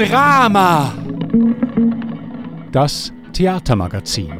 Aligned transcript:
Drama. 0.00 0.94
Das 2.72 3.12
Theatermagazin. 3.34 4.32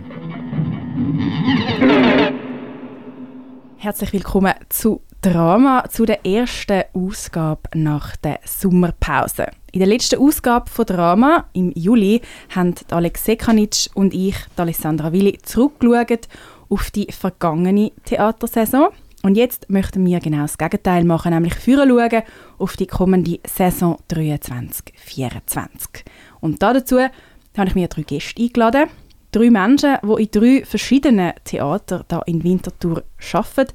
Herzlich 3.76 4.14
willkommen 4.14 4.54
zu 4.70 5.02
Drama, 5.20 5.84
zu 5.90 6.06
der 6.06 6.24
ersten 6.24 6.84
Ausgabe 6.94 7.60
nach 7.74 8.16
der 8.16 8.40
Sommerpause. 8.46 9.48
In 9.72 9.80
der 9.80 9.88
letzten 9.88 10.18
Ausgabe 10.18 10.70
von 10.70 10.86
Drama 10.86 11.44
im 11.52 11.72
Juli 11.74 12.22
haben 12.54 12.74
Alex 12.90 13.26
Sekanic 13.26 13.90
und 13.92 14.14
ich, 14.14 14.36
Alessandra 14.56 15.12
Willi, 15.12 15.36
zurückgeschaut 15.42 16.28
auf 16.70 16.90
die 16.90 17.12
vergangene 17.12 17.92
Theatersaison. 18.06 18.88
Und 19.22 19.36
jetzt 19.36 19.68
möchten 19.68 20.06
wir 20.06 20.18
genau 20.20 20.42
das 20.42 20.56
Gegenteil 20.56 21.04
machen, 21.04 21.32
nämlich 21.32 21.54
führen 21.54 21.90
schauen 21.90 22.22
auf 22.58 22.76
die 22.76 22.86
kommende 22.86 23.38
Saison 23.46 23.98
23-24. 24.10 26.04
Und 26.40 26.62
dazu 26.62 27.00
habe 27.00 27.68
ich 27.68 27.74
mir 27.74 27.88
drei 27.88 28.02
Gäste 28.02 28.42
eingeladen. 28.42 28.88
Drei 29.32 29.50
Menschen, 29.50 29.96
die 30.02 30.22
in 30.22 30.30
drei 30.30 30.64
verschiedenen 30.64 31.32
Theatern 31.44 32.04
hier 32.08 32.22
in 32.26 32.42
Winterthur 32.42 33.04
arbeiten. 33.32 33.72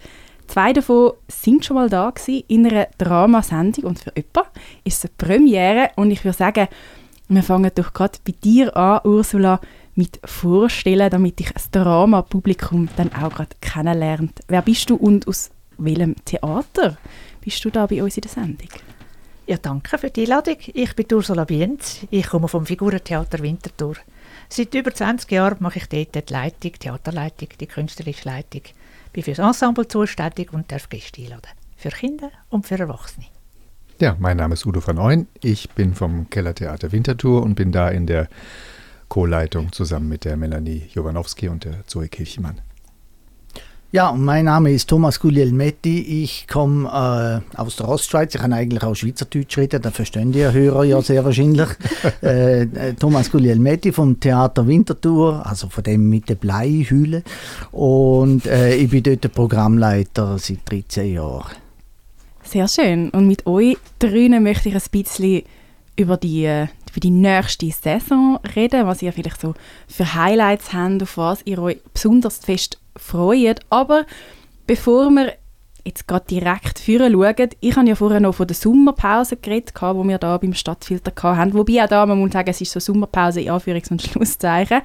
Zwei 0.47 0.73
davon 0.73 1.13
sind 1.27 1.65
schon 1.65 1.75
mal 1.75 1.89
da 1.89 2.09
gewesen, 2.09 2.43
in 2.47 2.67
einer 2.67 2.87
Dramasendung 2.97 3.85
und 3.85 3.99
für 3.99 4.11
jemanden 4.15 4.51
ist 4.83 5.03
es 5.03 5.05
eine 5.05 5.13
Premiere 5.17 5.89
und 5.95 6.11
ich 6.11 6.23
würde 6.23 6.37
sagen, 6.37 6.67
wir 7.27 7.41
fangen 7.41 7.71
doch 7.73 7.93
gerade 7.93 8.19
bei 8.23 8.33
dir 8.43 8.75
an, 8.77 8.99
Ursula, 9.03 9.59
mit 9.95 10.19
vorstellen, 10.25 11.09
damit 11.09 11.39
ich 11.39 11.51
das 11.51 11.71
Drama-Publikum 11.71 12.89
dann 12.97 13.13
auch 13.13 13.33
gerade 13.33 13.55
kennenlernt. 13.61 14.39
Wer 14.47 14.61
bist 14.61 14.89
du 14.89 14.95
und 14.95 15.27
aus 15.27 15.51
welchem 15.77 16.15
Theater 16.25 16.97
bist 17.41 17.63
du 17.63 17.69
da 17.69 17.85
bei 17.85 18.03
uns 18.03 18.17
in 18.17 18.21
der 18.21 18.31
Sendung? 18.31 18.69
Ja, 19.47 19.57
danke 19.57 19.97
für 19.97 20.09
die 20.09 20.23
Einladung. 20.23 20.57
Ich 20.73 20.95
bin 20.95 21.05
Ursula 21.13 21.45
Bienz. 21.45 21.99
Ich 22.09 22.27
komme 22.27 22.47
vom 22.47 22.65
Figurentheater 22.65 23.39
Winterthur. 23.39 23.95
Seit 24.49 24.73
über 24.73 24.93
20 24.93 25.31
Jahren 25.31 25.57
mache 25.59 25.79
ich 25.79 25.87
dort 25.87 26.15
die 26.29 26.33
Leitung, 26.33 26.71
die 26.73 26.79
Theaterleitung, 26.79 27.49
die 27.59 27.67
künstlerische 27.67 28.27
Leitung. 28.27 28.61
Bin 29.13 29.23
für 29.23 29.31
das 29.31 29.39
Ensemble 29.39 29.87
zuständig 29.87 30.51
und 30.51 30.71
darf 30.71 30.89
Gäste 30.89 31.21
einladen. 31.21 31.51
Für 31.77 31.89
Kinder 31.89 32.31
und 32.49 32.65
für 32.65 32.79
Erwachsene. 32.79 33.27
Ja, 33.99 34.15
mein 34.19 34.37
Name 34.37 34.55
ist 34.55 34.65
Udo 34.65 34.85
van 34.85 34.97
Ooyen. 34.97 35.27
Ich 35.41 35.69
bin 35.69 35.93
vom 35.93 36.29
Kellertheater 36.29 36.91
Winterthur 36.91 37.43
und 37.43 37.55
bin 37.55 37.71
da 37.71 37.89
in 37.89 38.07
der 38.07 38.27
Co-Leitung 39.09 39.71
zusammen 39.71 40.09
mit 40.09 40.25
der 40.25 40.37
Melanie 40.37 40.83
Jowanowski 40.93 41.49
und 41.49 41.65
der 41.65 41.85
Zoe 41.87 42.07
Kirchmann. 42.07 42.61
Ja, 43.95 44.11
mein 44.11 44.43
Name 44.43 44.73
ist 44.73 44.89
Thomas 44.89 45.21
Guglielmetti. 45.21 46.23
Ich 46.23 46.49
komme 46.49 47.41
äh, 47.55 47.57
aus 47.57 47.77
der 47.77 47.87
Ostschweiz. 47.87 48.35
Ich 48.35 48.41
kann 48.41 48.51
eigentlich 48.51 48.83
auch 48.83 48.93
Schweizerdeutsch 48.93 49.57
reden, 49.57 49.81
da 49.81 49.89
verstehen 49.89 50.33
die 50.33 50.43
Hörer 50.43 50.83
ja 50.83 51.01
sehr 51.01 51.23
wahrscheinlich. 51.23 51.69
äh, 52.21 52.63
äh, 52.63 52.93
Thomas 52.95 53.31
Guglielmetti 53.31 53.93
vom 53.93 54.19
Theater 54.19 54.67
Winterthur, 54.67 55.45
also 55.45 55.69
von 55.69 55.81
dem 55.85 56.09
mit 56.09 56.27
der 56.27 56.35
Bleihülle. 56.35 57.23
Und 57.71 58.45
äh, 58.47 58.75
ich 58.75 58.89
bin 58.89 59.01
dort 59.03 59.23
der 59.23 59.29
Programmleiter 59.29 60.39
seit 60.39 60.69
13 60.69 61.13
Jahren. 61.13 61.55
Sehr 62.43 62.67
schön. 62.67 63.11
Und 63.11 63.27
mit 63.27 63.47
euch 63.47 63.77
drinnen 63.99 64.43
möchte 64.43 64.67
ich 64.67 64.75
ein 64.75 64.81
bisschen 64.91 65.43
über 65.95 66.17
die, 66.17 66.65
über 66.95 67.01
die 67.01 67.11
nächste 67.11 67.69
Saison 67.71 68.39
reden, 68.55 68.87
was 68.87 69.01
ihr 69.01 69.11
vielleicht 69.11 69.41
so 69.41 69.53
für 69.87 70.15
Highlights 70.15 70.71
habt, 70.71 71.03
auf 71.03 71.17
was 71.17 71.41
ihr 71.43 71.59
euch 71.59 71.81
besonders 71.93 72.37
fest 72.37 72.79
freut. 72.95 73.59
Aber 73.69 74.05
bevor 74.65 75.09
wir 75.09 75.33
jetzt 75.83 76.07
gerade 76.07 76.25
direkt 76.25 76.79
führen 76.79 77.11
schauen, 77.11 77.49
ich 77.59 77.75
habe 77.75 77.87
ja 77.89 77.95
vorher 77.95 78.21
noch 78.21 78.35
von 78.35 78.47
der 78.47 78.55
Sommerpause 78.55 79.35
geredet, 79.35 79.73
die 79.75 80.07
wir 80.07 80.17
da 80.17 80.37
beim 80.37 80.53
Stadtfilter 80.53 81.11
hatten. 81.35 81.53
Wobei 81.53 81.83
auch 81.83 81.89
da, 81.89 82.05
man 82.05 82.17
muss 82.17 82.31
sagen, 82.31 82.49
es 82.49 82.61
ist 82.61 82.71
so 82.71 82.79
Sommerpause 82.79 83.41
in 83.41 83.49
Anführungs- 83.49 83.91
und 83.91 84.01
Schlusszeichen. 84.01 84.81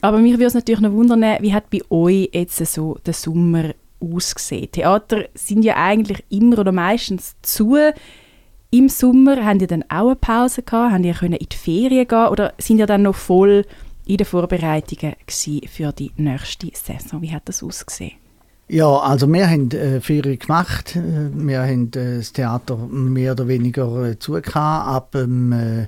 Aber 0.00 0.18
mich 0.18 0.32
würde 0.32 0.46
es 0.46 0.54
natürlich 0.54 0.80
noch 0.80 0.92
wundern, 0.92 1.38
wie 1.40 1.54
hat 1.54 1.70
bei 1.70 1.80
euch 1.90 2.28
jetzt 2.32 2.58
so 2.66 2.98
der 3.06 3.14
Sommer 3.14 3.70
ausgesehen? 4.00 4.70
Theater 4.72 5.26
sind 5.34 5.64
ja 5.64 5.76
eigentlich 5.76 6.24
immer 6.28 6.58
oder 6.58 6.72
meistens 6.72 7.36
zu. 7.42 7.76
Im 8.70 8.88
Sommer 8.88 9.44
haben 9.44 9.60
ihr 9.60 9.66
dann 9.66 9.84
auch 9.88 10.06
eine 10.06 10.16
Pause 10.16 10.62
gehabt? 10.62 10.92
Haben 10.92 11.04
ihr 11.04 11.22
in 11.22 11.32
die 11.32 11.56
Ferien 11.56 12.08
gehen 12.08 12.28
oder 12.28 12.52
sind 12.58 12.78
ihr 12.78 12.86
dann 12.86 13.02
noch 13.02 13.14
voll 13.14 13.64
in 14.06 14.16
den 14.16 14.26
Vorbereitungen 14.26 15.14
für 15.26 15.92
die 15.92 16.10
nächste 16.16 16.70
Saison? 16.72 17.22
Wie 17.22 17.32
hat 17.32 17.48
das 17.48 17.62
ausgesehen? 17.62 18.12
Ja, 18.68 18.98
also 18.98 19.28
wir 19.28 19.48
haben 19.48 19.70
äh, 19.70 20.00
Ferien 20.00 20.40
gemacht. 20.40 20.96
Äh, 20.96 21.30
wir 21.32 21.62
haben 21.62 21.92
äh, 21.94 22.16
das 22.16 22.32
Theater 22.32 22.76
mehr 22.76 23.32
oder 23.32 23.46
weniger 23.46 24.10
äh, 24.10 24.18
zugehört 24.18 24.56
ab, 24.56 25.14
ähm, 25.14 25.52
äh, 25.52 25.86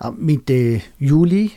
ab 0.00 0.14
Mitte 0.18 0.80
Juli 0.98 1.52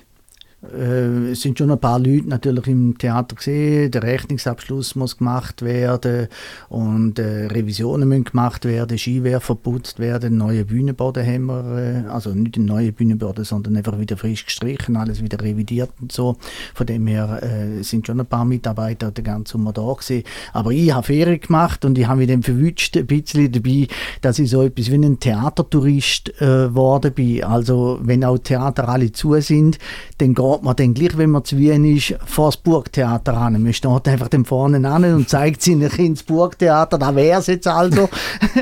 äh, 0.63 1.31
es 1.31 1.41
sind 1.41 1.57
schon 1.57 1.71
ein 1.71 1.79
paar 1.79 1.99
Leute 1.99 2.29
natürlich 2.29 2.67
im 2.67 2.97
Theater 2.97 3.35
gesehen. 3.35 3.91
Der 3.91 4.03
Rechnungsabschluss 4.03 4.95
muss 4.95 5.17
gemacht 5.17 5.61
werden 5.61 6.27
und 6.69 7.17
äh, 7.17 7.47
Revisionen 7.47 8.07
müssen 8.07 8.25
gemacht 8.25 8.65
werden, 8.65 8.97
Skiwehr 8.97 9.39
verputzt 9.39 9.99
werden, 9.99 10.37
neue 10.37 10.65
Bühnenboden 10.65 11.25
haben 11.25 11.45
wir, 11.45 12.05
äh, 12.05 12.09
also 12.09 12.31
nicht 12.31 12.57
ein 12.57 12.65
neue 12.65 12.91
Bühnenboden, 12.91 13.43
sondern 13.43 13.75
einfach 13.75 13.99
wieder 13.99 14.17
frisch 14.17 14.45
gestrichen, 14.45 14.95
alles 14.97 15.21
wieder 15.21 15.41
revidiert 15.41 15.91
und 15.99 16.11
so. 16.11 16.37
Von 16.75 16.85
dem 16.85 17.07
her 17.07 17.41
äh, 17.41 17.83
sind 17.83 18.05
schon 18.05 18.19
ein 18.19 18.25
paar 18.25 18.45
Mitarbeiter 18.45 19.11
den 19.11 19.23
ganzen 19.23 19.51
Sommer 19.53 19.73
da 19.73 19.81
gewesen. 19.81 20.23
Aber 20.53 20.71
ich 20.71 20.93
habe 20.93 21.05
Ferien 21.05 21.39
gemacht 21.39 21.83
und 21.85 21.97
ich 21.97 22.07
habe 22.07 22.19
mich 22.19 22.27
dann 22.27 22.43
verwünscht 22.43 22.95
ein 22.97 23.07
bisschen 23.07 23.51
dabei, 23.51 23.87
dass 24.21 24.39
ich 24.39 24.49
so 24.49 24.63
etwas 24.63 24.91
wie 24.91 24.95
ein 24.95 25.19
Theatertourist 25.19 26.29
äh, 26.39 26.67
geworden 26.67 27.13
bin. 27.13 27.43
Also 27.43 27.99
wenn 28.03 28.23
auch 28.23 28.37
Theater 28.37 28.87
alle 28.87 29.11
zu 29.11 29.39
sind, 29.41 29.79
dann 30.19 30.33
geht 30.35 30.50
geht 30.51 30.63
man 30.63 30.75
dann 30.75 30.93
gleich, 30.93 31.17
wenn 31.17 31.31
man 31.31 31.43
zu 31.43 31.57
Wien 31.57 31.85
ist, 31.95 32.15
vor 32.25 32.47
das 32.47 32.57
Burgtheater 32.57 33.35
an. 33.35 33.61
Man 33.61 33.73
steht 33.73 33.91
einfach 34.07 34.27
dann 34.27 34.45
vorne 34.45 34.87
an 34.87 35.03
und 35.05 35.29
zeigt 35.29 35.61
seinen 35.61 35.89
Kindern 35.89 36.15
das 36.15 36.23
Burgtheater, 36.23 36.97
da 36.97 37.15
wäre 37.15 37.39
es 37.39 37.47
jetzt 37.47 37.67
also. 37.67 38.09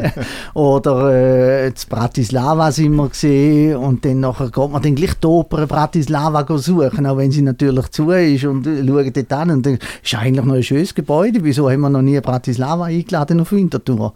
Oder 0.54 1.66
äh, 1.66 1.72
Bratislava 1.90 2.72
sind 2.72 2.96
wir 2.96 3.10
gesehen 3.10 3.78
und 3.78 4.06
dann 4.06 4.20
nachher 4.20 4.50
geht 4.50 4.72
man 4.72 4.82
dann 4.82 4.96
gleich 4.96 5.14
die 5.16 5.28
Oper 5.28 5.68
Bratislava 5.68 6.46
suchen, 6.58 7.06
auch 7.06 7.18
wenn 7.18 7.32
sie 7.32 7.42
natürlich 7.42 7.88
zu 7.90 8.12
ist 8.12 8.46
und 8.46 8.68
äh, 8.68 8.86
schauen 8.86 9.14
dort 9.14 9.34
an 9.34 9.52
und 9.52 9.66
dann 9.66 9.80
ist 10.04 10.16
eigentlich 10.16 10.46
noch 10.46 10.56
ein 10.56 10.64
schönes 10.64 10.94
Gebäude. 10.94 11.40
Wieso 11.44 11.70
haben 11.70 11.82
wir 11.82 11.90
noch 11.90 12.02
nie 12.02 12.20
Bratislava 12.20 12.86
eingeladen 12.86 13.40
auf 13.40 13.52
Winterthur? 13.52 14.14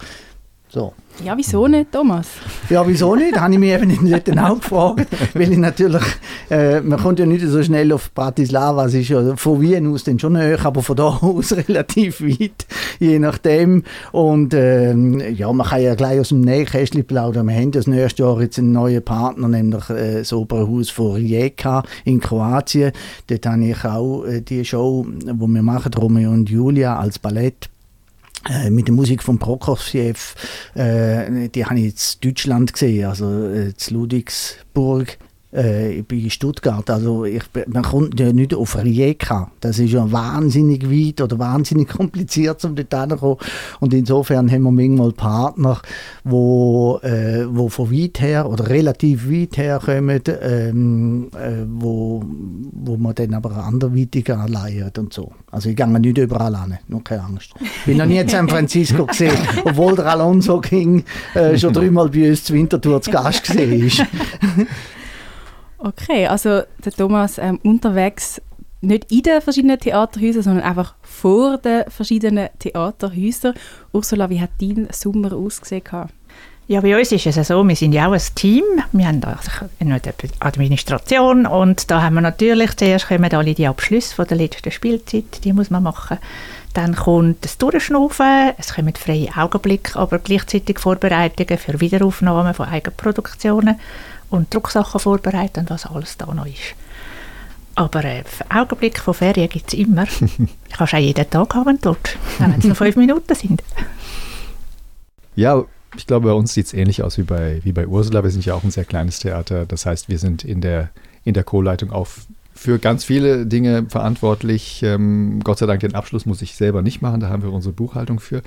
So. 0.73 0.91
Ja, 1.23 1.37
wieso 1.37 1.67
nicht, 1.67 1.91
Thomas? 1.91 2.27
Ja, 2.67 2.87
wieso 2.87 3.15
nicht? 3.15 3.39
habe 3.39 3.53
ich 3.53 3.59
mich 3.59 3.69
eben 3.69 4.03
nicht 4.03 4.39
auch 4.39 4.59
gefragt. 4.59 5.05
Weil 5.35 5.51
ich 5.51 5.59
natürlich, 5.59 6.01
äh, 6.49 6.81
man 6.81 6.99
kommt 6.99 7.19
ja 7.19 7.27
nicht 7.27 7.45
so 7.45 7.61
schnell 7.61 7.93
auf 7.93 8.11
Bratislava, 8.11 8.87
es 8.87 8.95
ist 8.95 9.09
ja 9.09 9.35
von 9.35 9.61
Wien 9.61 9.93
aus 9.93 10.03
dann 10.03 10.17
schon 10.17 10.33
näher, 10.33 10.57
aber 10.65 10.81
von 10.81 10.95
da 10.95 11.03
aus 11.21 11.51
relativ 11.55 12.21
weit, 12.21 12.65
je 12.99 13.19
nachdem. 13.19 13.83
Und 14.11 14.55
ähm, 14.55 15.21
ja, 15.35 15.53
man 15.53 15.67
kann 15.67 15.83
ja 15.83 15.93
gleich 15.93 16.19
aus 16.19 16.29
dem 16.29 16.41
Nähkästchen 16.41 17.05
plaudern. 17.05 17.49
Wir 17.49 17.55
haben 17.55 17.69
das 17.69 17.85
nächste 17.85 18.23
Jahr 18.23 18.41
jetzt 18.41 18.57
einen 18.57 18.71
neuen 18.71 19.05
Partner, 19.05 19.47
nämlich 19.47 19.87
äh, 19.91 20.19
das 20.19 20.33
Opernhaus 20.33 20.89
von 20.89 21.13
Rijeka 21.13 21.83
in 22.03 22.19
Kroatien. 22.19 22.93
Dort 23.27 23.45
habe 23.45 23.63
ich 23.63 23.85
auch 23.85 24.23
äh, 24.23 24.41
die 24.41 24.65
Show, 24.65 25.05
die 25.07 25.27
wir 25.27 25.61
machen, 25.61 25.93
Romeo 25.93 26.31
und 26.31 26.49
Julia 26.49 26.97
als 26.97 27.19
Ballett 27.19 27.69
äh, 28.49 28.69
mit 28.69 28.87
der 28.87 28.95
Musik 28.95 29.23
von 29.23 29.39
Prokofjew, 29.39 30.15
äh, 30.75 31.49
die 31.49 31.65
habe 31.65 31.79
ich 31.79 31.85
in 31.85 32.29
Deutschland 32.29 32.73
gesehen, 32.73 33.05
also 33.05 33.47
äh, 33.47 33.73
in 33.73 33.73
Ludwigsburg 33.89 35.17
äh, 35.53 36.01
bei 36.01 36.29
Stuttgart. 36.29 36.89
Also 36.89 37.25
ich, 37.25 37.43
man 37.67 37.83
kommt 37.83 38.19
ja 38.19 38.33
nicht 38.33 38.53
auf 38.53 38.77
Rijeka. 38.77 39.51
Das 39.59 39.79
ist 39.79 39.91
ja 39.91 40.11
wahnsinnig 40.11 40.89
weit 40.89 41.21
oder 41.21 41.39
wahnsinnig 41.39 41.87
kompliziert, 41.97 42.63
um 42.65 42.75
dort 42.75 42.93
hinzukommen. 42.93 43.37
Und 43.79 43.93
insofern 43.93 44.51
haben 44.51 44.63
wir 44.63 44.71
manchmal 44.71 45.11
Partner, 45.11 45.79
wo, 46.23 46.99
äh, 47.03 47.45
wo 47.47 47.69
von 47.69 47.91
weit 47.91 48.19
her 48.19 48.49
oder 48.49 48.69
relativ 48.69 49.29
weit 49.29 49.57
her 49.57 49.79
kommen, 49.83 50.21
ähm, 50.41 51.29
äh, 51.33 51.65
wo, 51.67 52.23
wo 52.71 52.97
man 52.97 53.15
dann 53.15 53.33
aber 53.33 53.51
anderweitig 53.63 54.31
anleiert 54.31 54.97
und 54.97 55.13
so. 55.13 55.31
Also 55.51 55.69
ich 55.69 55.75
gehe 55.75 55.87
nicht 55.87 56.17
überall 56.17 56.55
an, 56.55 56.79
nur 56.87 57.03
keine 57.03 57.23
Angst. 57.23 57.51
Ich 57.61 57.85
bin 57.85 57.97
noch 57.97 58.05
nie 58.05 58.17
in 58.17 58.27
San 58.27 58.49
Francisco 58.49 59.05
gesehen, 59.07 59.37
obwohl 59.63 59.95
der 59.95 60.07
Alonso 60.07 60.59
King 60.59 61.03
äh, 61.35 61.57
schon 61.57 61.73
dreimal 61.73 62.09
bei 62.09 62.29
uns 62.29 62.43
zu 62.43 62.53
Winterthur 62.53 63.01
zu 63.01 63.11
Gast 63.11 63.43
gesehen 63.43 63.85
ist. 63.85 64.03
Okay, 65.85 66.27
also 66.27 66.61
der 66.85 66.91
Thomas 66.93 67.37
ähm, 67.37 67.59
unterwegs 67.61 68.41
nicht 68.79 69.11
in 69.11 69.23
den 69.23 69.41
verschiedenen 69.41 69.77
Theaterhäusern, 69.77 70.43
sondern 70.43 70.63
einfach 70.63 70.95
vor 71.01 71.57
den 71.57 71.83
verschiedenen 71.89 72.47
Theaterhäusern. 72.57 73.53
Ursula, 73.91 74.29
wie 74.29 74.39
hat 74.39 74.51
dein 74.61 74.87
Sommer 74.91 75.33
ausgesehen? 75.33 75.83
Ja, 76.67 76.79
bei 76.79 76.97
uns 76.97 77.11
ist 77.11 77.25
es 77.25 77.47
so, 77.49 77.61
wir 77.67 77.75
sind 77.75 77.91
ja 77.91 78.07
auch 78.07 78.13
ein 78.13 78.21
Team. 78.33 78.63
Wir 78.93 79.07
haben 79.07 79.21
also 79.25 79.51
eine 79.81 79.99
Administration 80.39 81.45
und 81.45 81.91
da 81.91 82.01
haben 82.01 82.15
wir 82.15 82.21
natürlich 82.21 82.77
zuerst 82.77 83.09
kommen 83.09 83.33
alle 83.33 83.53
die 83.53 83.67
Abschlüsse 83.67 84.15
von 84.15 84.25
der 84.25 84.37
letzten 84.37 84.71
Spielzeit, 84.71 85.43
die 85.43 85.51
muss 85.51 85.69
man 85.69 85.83
machen. 85.83 86.17
Dann 86.73 86.95
kommt 86.95 87.43
das 87.43 87.57
Durchschnaufen, 87.57 88.53
es 88.57 88.73
kommen 88.73 88.95
freie 88.95 89.35
Augenblicke, 89.35 89.99
aber 89.99 90.19
gleichzeitig 90.19 90.79
Vorbereitungen 90.79 91.57
für 91.57 91.81
Wiederaufnahmen 91.81 92.53
von 92.53 92.67
Eigenproduktionen. 92.67 93.75
Und 94.33 94.53
Drucksachen 94.53 94.99
vorbereiten 94.99 95.61
und 95.61 95.69
was 95.69 95.85
alles 95.85 96.17
da 96.17 96.33
noch 96.33 96.47
ist. 96.47 96.75
Aber 97.75 98.03
äh, 98.03 98.23
Augenblick 98.49 98.99
von 98.99 99.13
Ferien 99.13 99.49
gibt 99.49 99.71
es 99.73 99.79
immer. 99.79 100.05
Ich 100.67 100.77
kann 100.77 100.87
auch 100.87 100.97
jeden 100.97 101.29
Tag 101.29 101.53
haben 101.53 101.77
dort, 101.79 102.17
wenn 102.39 102.55
es 102.57 102.63
nur 102.63 102.75
fünf 102.75 102.95
Minuten 102.95 103.35
sind. 103.35 103.61
Ja, 105.35 105.63
ich 105.95 106.07
glaube, 106.07 106.29
bei 106.29 106.33
uns 106.33 106.51
sieht 106.51 106.65
es 106.65 106.73
ähnlich 106.73 107.03
aus 107.03 107.19
wie 107.19 107.23
bei, 107.23 107.59
wie 107.63 107.71
bei 107.71 107.85
Ursula. 107.85 108.23
Wir 108.23 108.31
sind 108.31 108.43
ja 108.43 108.55
auch 108.55 108.63
ein 108.63 108.71
sehr 108.71 108.85
kleines 108.85 109.19
Theater. 109.19 109.67
Das 109.67 109.85
heißt, 109.85 110.09
wir 110.09 110.17
sind 110.17 110.43
in 110.43 110.61
der, 110.61 110.89
in 111.23 111.35
der 111.35 111.43
Co-Leitung 111.43 111.91
auch 111.91 112.07
für 112.55 112.79
ganz 112.79 113.03
viele 113.03 113.45
Dinge 113.45 113.85
verantwortlich. 113.87 114.81
Ähm, 114.81 115.41
Gott 115.43 115.59
sei 115.59 115.67
Dank 115.67 115.81
den 115.81 115.93
Abschluss 115.93 116.25
muss 116.25 116.41
ich 116.41 116.55
selber 116.55 116.81
nicht 116.81 117.03
machen, 117.03 117.19
da 117.19 117.29
haben 117.29 117.43
wir 117.43 117.51
unsere 117.51 117.73
Buchhaltung 117.73 118.19
für. 118.19 118.41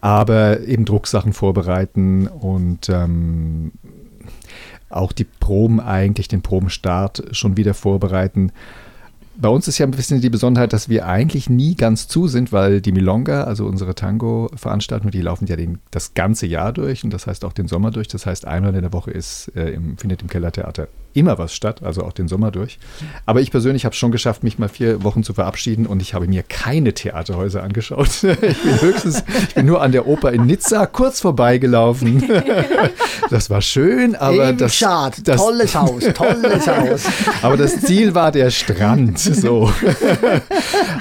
Aber 0.00 0.60
eben 0.60 0.84
Drucksachen 0.84 1.32
vorbereiten 1.32 2.28
und 2.28 2.88
ähm, 2.88 3.72
auch 4.94 5.12
die 5.12 5.24
Proben 5.24 5.80
eigentlich, 5.80 6.28
den 6.28 6.42
Probenstart 6.42 7.24
schon 7.32 7.56
wieder 7.56 7.74
vorbereiten. 7.74 8.52
Bei 9.36 9.48
uns 9.48 9.66
ist 9.66 9.78
ja 9.78 9.86
ein 9.86 9.90
bisschen 9.90 10.20
die 10.20 10.30
Besonderheit, 10.30 10.72
dass 10.72 10.88
wir 10.88 11.06
eigentlich 11.06 11.50
nie 11.50 11.74
ganz 11.74 12.06
zu 12.06 12.28
sind, 12.28 12.52
weil 12.52 12.80
die 12.80 12.92
Milonga, 12.92 13.44
also 13.44 13.66
unsere 13.66 13.96
Tango-Veranstaltung, 13.96 15.10
die 15.10 15.22
laufen 15.22 15.46
ja 15.46 15.56
den, 15.56 15.78
das 15.90 16.14
ganze 16.14 16.46
Jahr 16.46 16.72
durch 16.72 17.02
und 17.02 17.12
das 17.12 17.26
heißt 17.26 17.44
auch 17.44 17.52
den 17.52 17.66
Sommer 17.66 17.90
durch. 17.90 18.06
Das 18.06 18.26
heißt, 18.26 18.46
einmal 18.46 18.74
in 18.74 18.82
der 18.82 18.92
Woche 18.92 19.10
ist, 19.10 19.50
äh, 19.56 19.70
im, 19.70 19.98
findet 19.98 20.22
im 20.22 20.28
Kellertheater 20.28 20.86
immer 21.14 21.38
was 21.38 21.54
statt, 21.54 21.82
also 21.82 22.02
auch 22.02 22.12
den 22.12 22.28
Sommer 22.28 22.50
durch. 22.50 22.78
Aber 23.24 23.40
ich 23.40 23.50
persönlich 23.50 23.84
habe 23.84 23.92
es 23.92 23.98
schon 23.98 24.10
geschafft, 24.12 24.42
mich 24.42 24.58
mal 24.58 24.68
vier 24.68 25.02
Wochen 25.04 25.22
zu 25.22 25.32
verabschieden 25.32 25.86
und 25.86 26.02
ich 26.02 26.12
habe 26.12 26.26
mir 26.26 26.42
keine 26.42 26.92
Theaterhäuser 26.92 27.62
angeschaut. 27.62 28.08
ich 28.22 28.40
bin 28.40 28.80
höchstens, 28.80 29.22
ich 29.48 29.54
bin 29.54 29.66
nur 29.66 29.80
an 29.80 29.92
der 29.92 30.06
Oper 30.06 30.32
in 30.32 30.46
Nizza 30.46 30.86
kurz 30.86 31.20
vorbeigelaufen. 31.20 32.24
das 33.30 33.50
war 33.50 33.62
schön, 33.62 34.16
aber 34.16 34.48
Ewig 34.48 34.58
das, 34.58 34.74
schade. 34.74 35.22
das 35.22 35.40
tolles 35.40 35.74
Haus, 35.74 36.02
tolles 36.14 36.66
Haus. 36.66 37.04
aber 37.42 37.56
das 37.56 37.80
Ziel 37.80 38.14
war 38.14 38.32
der 38.32 38.50
Strand. 38.50 39.18
So. 39.18 39.72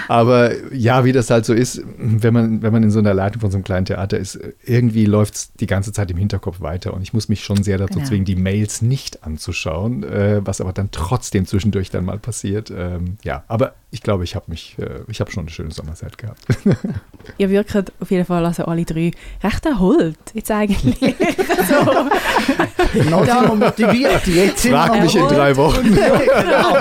aber 0.07 0.51
ja, 0.73 1.05
wie 1.05 1.11
das 1.11 1.29
halt 1.29 1.45
so 1.45 1.53
ist, 1.53 1.81
wenn 1.97 2.33
man, 2.33 2.61
wenn 2.61 2.71
man 2.71 2.83
in 2.83 2.91
so 2.91 2.99
einer 2.99 3.13
Leitung 3.13 3.41
von 3.41 3.49
so 3.51 3.57
einem 3.57 3.63
kleinen 3.63 3.85
Theater 3.85 4.17
ist, 4.17 4.39
irgendwie 4.63 5.05
läuft 5.05 5.35
es 5.35 5.53
die 5.53 5.67
ganze 5.67 5.91
Zeit 5.91 6.11
im 6.11 6.17
Hinterkopf 6.17 6.61
weiter 6.61 6.93
und 6.93 7.01
ich 7.01 7.13
muss 7.13 7.29
mich 7.29 7.43
schon 7.43 7.63
sehr 7.63 7.77
dazu 7.77 7.93
Genau. 8.03 8.07
zwingen, 8.07 8.25
die 8.25 8.35
Mails 8.35 8.81
nicht 8.81 9.23
anzuschauen, 9.23 10.02
äh, 10.03 10.45
was 10.45 10.61
aber 10.61 10.73
dann 10.73 10.89
trotzdem 10.91 11.45
zwischendurch 11.45 11.89
dann 11.89 12.05
mal 12.05 12.19
passiert. 12.19 12.71
Ähm, 12.71 13.17
ja, 13.23 13.43
aber 13.47 13.73
ich 13.91 14.01
glaube, 14.01 14.23
ich 14.23 14.35
habe 14.35 14.45
mich, 14.47 14.75
äh, 14.79 15.01
ich 15.07 15.19
habe 15.19 15.31
schon 15.31 15.43
eine 15.43 15.51
schöne 15.51 15.71
Sommerzeit 15.71 16.17
gehabt. 16.17 16.41
Ihr 17.37 17.49
wirkt 17.49 17.93
auf 17.99 18.11
jeden 18.11 18.25
Fall, 18.25 18.45
also 18.45 18.65
alle 18.65 18.85
drei, 18.85 19.11
recht 19.43 19.65
erholt. 19.65 20.17
Jetzt 20.33 20.51
eigentlich. 20.51 20.99
so. 21.69 23.09
Noch 23.09 23.25
sind 23.25 23.49
wir 23.49 23.55
motiviert. 23.55 24.27
Jetzt 24.27 24.63
sind 24.63 24.73
Frag 24.73 25.01
mich 25.01 25.15
in 25.15 25.27
drei 25.27 25.55
Wochen. 25.55 25.83
genau. 25.93 26.77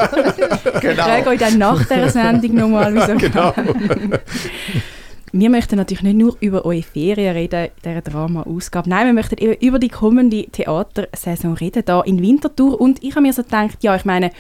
Ich 0.75 0.81
genau. 0.81 1.03
frage 1.05 1.29
euch 1.29 1.39
dann 1.39 1.59
nach 1.59 1.85
der 1.85 2.11
Sendung 2.11 2.55
nochmal, 2.55 2.95
wieso 2.95 3.17
Genau. 3.17 3.55
Wir 5.35 5.49
möchten 5.49 5.77
natürlich 5.77 6.03
nicht 6.03 6.19
nur 6.19 6.37
über 6.41 6.67
eure 6.67 6.83
Ferien 6.83 7.35
reden, 7.35 7.71
dieser 7.83 8.03
Drama-Ausgabe. 8.03 8.91
Nein, 8.91 9.07
wir 9.07 9.13
möchten 9.15 9.39
eben 9.39 9.55
über 9.67 9.79
die 9.79 9.89
kommende 9.89 10.45
Theatersaison 10.45 11.55
reden, 11.55 11.85
da 11.87 12.03
in 12.03 12.21
Winterthur. 12.21 12.79
Und 12.79 13.03
ich 13.03 13.13
habe 13.13 13.23
mir 13.23 13.33
so 13.33 13.43
gedacht, 13.43 13.79
ja, 13.81 13.97
ich 13.97 14.05
meine, 14.05 14.31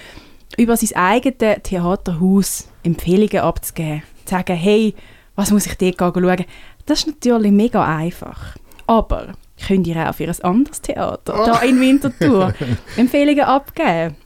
über 0.58 0.76
sein 0.76 0.94
eigenes 0.94 1.62
Theaterhaus 1.62 2.68
Empfehlungen 2.82 3.38
abzugeben, 3.38 4.02
zu 4.26 4.34
sagen, 4.34 4.54
hey, 4.54 4.94
was 5.34 5.50
muss 5.50 5.64
ich 5.64 5.78
dort 5.78 5.98
schauen, 5.98 6.44
das 6.84 7.00
ist 7.00 7.06
natürlich 7.06 7.52
mega 7.52 7.84
einfach. 7.84 8.56
Aber 8.86 9.32
könnt 9.66 9.86
ihr 9.86 10.08
auch 10.08 10.14
für 10.14 10.24
ein 10.24 10.40
anderes 10.42 10.82
Theater, 10.82 11.32
da 11.46 11.60
in 11.60 11.80
Winterthur, 11.80 12.52
Empfehlungen 12.98 13.44
abgeben? 13.44 14.16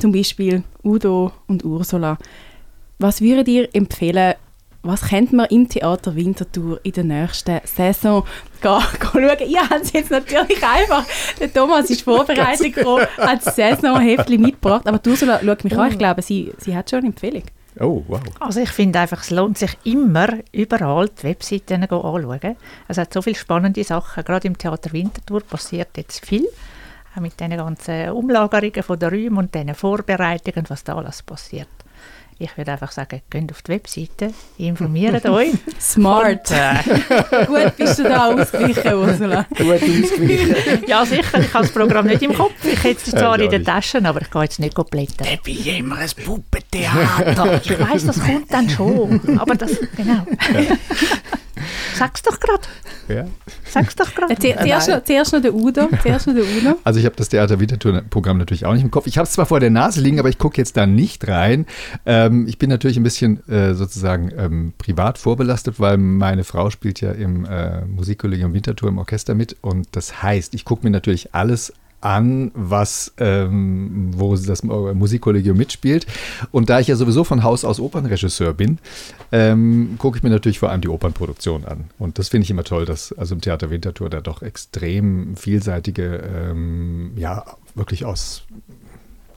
Zum 0.00 0.10
Beispiel 0.10 0.64
Udo 0.82 1.30
und 1.46 1.64
Ursula. 1.64 2.18
Was 2.98 3.20
würdet 3.20 3.46
ihr 3.46 3.68
empfehlen, 3.72 4.34
was 4.82 5.02
könnte 5.02 5.36
man 5.36 5.46
im 5.46 5.68
Theater 5.68 6.14
Winterthur 6.16 6.80
in 6.82 6.92
der 6.92 7.04
nächsten 7.04 7.60
Saison 7.64 8.24
gehen, 8.60 8.80
gehen 8.98 9.10
schauen? 9.12 9.48
Ihr 9.48 9.70
habt 9.70 9.84
es 9.84 9.92
jetzt 9.92 10.10
natürlich 10.10 10.62
einfach. 10.64 11.04
Der 11.38 11.52
Thomas 11.52 11.88
ist 11.88 12.02
vorbereitet 12.02 12.74
gekommen, 12.74 13.06
hat 13.16 13.46
das 13.46 13.56
Saisonheftchen 13.56 14.40
mitgebracht. 14.40 14.86
Aber 14.86 14.98
die 14.98 15.10
Ursula 15.10 15.40
schaut 15.42 15.64
mich 15.64 15.78
an, 15.78 15.92
ich 15.92 15.98
glaube, 15.98 16.22
sie, 16.22 16.52
sie 16.58 16.76
hat 16.76 16.90
schon 16.90 17.00
eine 17.00 17.08
Empfehlung. 17.08 17.44
Oh, 17.80 18.02
wow. 18.06 18.20
Also 18.40 18.60
ich 18.60 18.70
finde 18.70 18.98
einfach, 18.98 19.22
es 19.22 19.30
lohnt 19.30 19.56
sich 19.56 19.78
immer, 19.84 20.28
überall 20.52 21.08
die 21.08 21.22
Webseiten 21.22 21.86
go 21.88 22.00
anzuschauen. 22.00 22.56
Es 22.88 22.98
hat 22.98 23.12
so 23.12 23.22
viele 23.22 23.36
spannende 23.36 23.82
Sachen. 23.84 24.24
Gerade 24.24 24.48
im 24.48 24.58
Theater 24.58 24.92
Winterthur 24.92 25.40
passiert 25.42 25.96
jetzt 25.96 26.26
viel. 26.26 26.46
Auch 27.14 27.20
mit 27.20 27.38
den 27.40 27.56
ganzen 27.56 28.10
Umlagerungen 28.10 28.82
von 28.82 28.98
den 28.98 29.10
Räumen 29.10 29.38
und 29.38 29.54
den 29.54 29.74
Vorbereitungen, 29.74 30.64
was 30.68 30.84
da 30.84 30.96
alles 30.96 31.22
passiert. 31.22 31.68
Ich 32.44 32.56
würde 32.56 32.72
einfach 32.72 32.90
sagen, 32.90 33.20
geht 33.30 33.52
auf 33.52 33.62
die 33.62 33.70
Webseite, 33.70 34.32
informiert 34.58 35.24
euch. 35.26 35.52
Smart. 35.80 36.48
Gut 37.46 37.76
bist 37.76 38.00
du 38.00 38.02
da 38.02 38.32
ausgeglichen, 38.34 38.94
Ursula. 38.94 39.46
Gut 39.56 39.60
ausgewichen. 39.74 40.56
Ja, 40.88 41.06
sicher, 41.06 41.38
ich 41.38 41.54
habe 41.54 41.64
das 41.64 41.70
Programm 41.72 42.06
nicht 42.06 42.20
im 42.22 42.34
Kopf. 42.34 42.52
Ich 42.64 42.82
hätte 42.82 43.00
es 43.04 43.10
zwar 43.12 43.38
Ja, 43.38 43.44
in 43.44 43.50
den. 43.50 43.64
Taschen, 43.64 44.06
aber 44.06 44.22
ich 44.22 44.30
gehe 44.30 44.42
jetzt 44.42 44.58
nicht 44.58 44.74
blättern. 44.74 45.28
Ich 45.32 45.40
bin 45.42 45.76
immer 45.76 45.96
ein 45.98 46.08
Puppentheater. 46.24 47.60
Ich 47.62 47.78
weiß, 47.78 48.06
das 48.06 48.18
kommt 48.20 48.52
dann 48.52 48.68
schon. 48.68 49.38
Aber 49.38 49.54
das, 49.54 49.70
genau. 49.96 50.26
Sag's 51.96 52.22
doch 52.22 52.40
gerade. 52.40 52.62
Ja. 53.08 53.24
Sag's 53.68 53.94
doch 53.94 54.12
gerade. 54.14 54.34
Zu- 54.36 55.02
Zuerst 55.04 55.32
noch, 55.32 55.42
der 55.42 55.54
Udo. 55.54 55.88
Zuerst 56.02 56.26
noch 56.26 56.34
der 56.34 56.44
Udo. 56.44 56.78
Also 56.82 56.98
ich 56.98 57.06
habe 57.06 57.14
das 57.16 57.28
Theater 57.28 57.60
Winterthur-Programm 57.60 58.38
natürlich 58.38 58.64
auch 58.66 58.72
nicht 58.72 58.82
im 58.82 58.90
Kopf. 58.90 59.06
Ich 59.06 59.18
habe 59.18 59.26
es 59.26 59.32
zwar 59.32 59.46
vor 59.46 59.60
der 59.60 59.70
Nase 59.70 60.00
liegen, 60.00 60.18
aber 60.18 60.28
ich 60.28 60.38
gucke 60.38 60.56
jetzt 60.58 60.76
da 60.76 60.86
nicht 60.86 61.28
rein. 61.28 61.66
Ähm, 62.06 62.31
ich 62.46 62.58
bin 62.58 62.70
natürlich 62.70 62.96
ein 62.96 63.02
bisschen 63.02 63.46
äh, 63.48 63.74
sozusagen 63.74 64.30
ähm, 64.36 64.72
privat 64.78 65.18
vorbelastet, 65.18 65.80
weil 65.80 65.98
meine 65.98 66.44
Frau 66.44 66.70
spielt 66.70 67.00
ja 67.00 67.12
im 67.12 67.44
äh, 67.44 67.84
Musikkollegium 67.84 68.54
Winterthur 68.54 68.88
im 68.88 68.98
Orchester 68.98 69.34
mit. 69.34 69.56
Und 69.60 69.88
das 69.92 70.22
heißt, 70.22 70.54
ich 70.54 70.64
gucke 70.64 70.84
mir 70.84 70.90
natürlich 70.90 71.34
alles 71.34 71.72
an, 72.02 72.50
was, 72.54 73.12
ähm, 73.18 74.10
wo 74.14 74.34
das 74.36 74.62
Musikkollegium 74.64 75.56
mitspielt. 75.56 76.06
Und 76.50 76.68
da 76.68 76.80
ich 76.80 76.88
ja 76.88 76.96
sowieso 76.96 77.24
von 77.24 77.42
Haus 77.44 77.64
aus 77.64 77.80
Opernregisseur 77.80 78.52
bin, 78.52 78.78
ähm, 79.30 79.94
gucke 79.98 80.18
ich 80.18 80.22
mir 80.22 80.30
natürlich 80.30 80.58
vor 80.58 80.70
allem 80.70 80.80
die 80.80 80.88
Opernproduktion 80.88 81.64
an. 81.64 81.84
Und 81.98 82.18
das 82.18 82.28
finde 82.28 82.44
ich 82.44 82.50
immer 82.50 82.64
toll, 82.64 82.84
dass 82.84 83.12
also 83.12 83.34
im 83.34 83.40
Theater 83.40 83.70
Winterthur 83.70 84.10
da 84.10 84.20
doch 84.20 84.42
extrem 84.42 85.36
vielseitige, 85.36 86.22
ähm, 86.34 87.12
ja, 87.16 87.44
wirklich 87.74 88.04
aus 88.04 88.42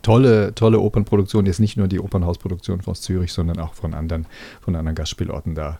tolle, 0.05 0.53
tolle 0.53 0.79
Opernproduktionen, 0.79 1.47
jetzt 1.47 1.59
nicht 1.59 1.77
nur 1.77 1.88
die 1.88 2.00
Opernhausproduktion 2.00 2.79
aus 2.85 3.01
Zürich, 3.01 3.33
sondern 3.33 3.59
auch 3.59 3.74
von 3.74 3.93
anderen, 3.95 4.27
von 4.62 4.75
anderen 4.75 4.95
Gastspielorten 4.95 5.55
da, 5.55 5.79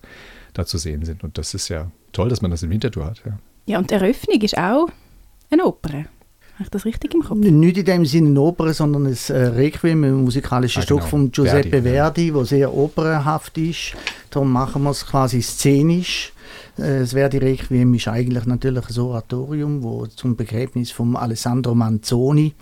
da 0.54 0.66
zu 0.66 0.80
sehen 0.80 1.06
sind. 1.06 1.24
Und 1.24 1.38
das 1.38 1.54
ist 1.54 1.70
ja 1.70 1.92
toll, 2.12 2.30
dass 2.30 2.42
man 2.42 2.50
das 2.50 2.64
in 2.64 2.72
Winterthur 2.72 3.06
hat. 3.06 3.22
Ja. 3.26 3.38
Ja, 3.68 3.78
und 3.78 3.90
die 3.92 3.96
Eröffnung 3.96 4.42
ist 4.42 4.58
auch 4.58 4.88
eine 5.52 5.66
Oper. 5.66 5.90
Habe 5.94 6.64
ich 6.64 6.70
das 6.70 6.86
richtig 6.86 7.14
im 7.14 7.22
Kopf? 7.22 7.38
Nicht 7.38 7.78
in 7.78 7.86
dem 7.86 8.06
Sinne 8.06 8.30
eine 8.30 8.42
Oper, 8.42 8.74
sondern 8.74 9.06
ein 9.06 9.18
äh, 9.30 9.34
Requiem, 9.34 10.04
ein 10.04 10.24
musikalisches 10.24 10.84
Ah, 10.84 10.86
Stück 10.86 10.98
genau. 11.00 11.10
von 11.10 11.32
Giuseppe 11.32 11.82
Verdi, 11.82 11.90
ja. 11.90 12.04
Verdi, 12.06 12.34
wo 12.34 12.44
sehr 12.44 12.74
opernhaft 12.74 13.58
ist. 13.58 13.94
Darum 14.32 14.52
machen 14.52 14.84
wir 14.84 14.92
es 14.92 15.06
quasi 15.06 15.42
szenisch. 15.42 16.32
Äh, 16.78 17.00
Das 17.02 17.12
Verdi 17.12 17.38
Requiem 17.40 17.94
ist 17.94 18.08
eigentlich 18.08 18.46
natürlich 18.46 18.90
ein 18.90 19.00
Oratorium, 19.02 19.84
wo 19.84 20.06
zum 20.08 20.36
Begräbnis 20.36 20.92
von 20.92 21.16
Alessandro 21.16 21.76
Manzoni, 21.76 22.54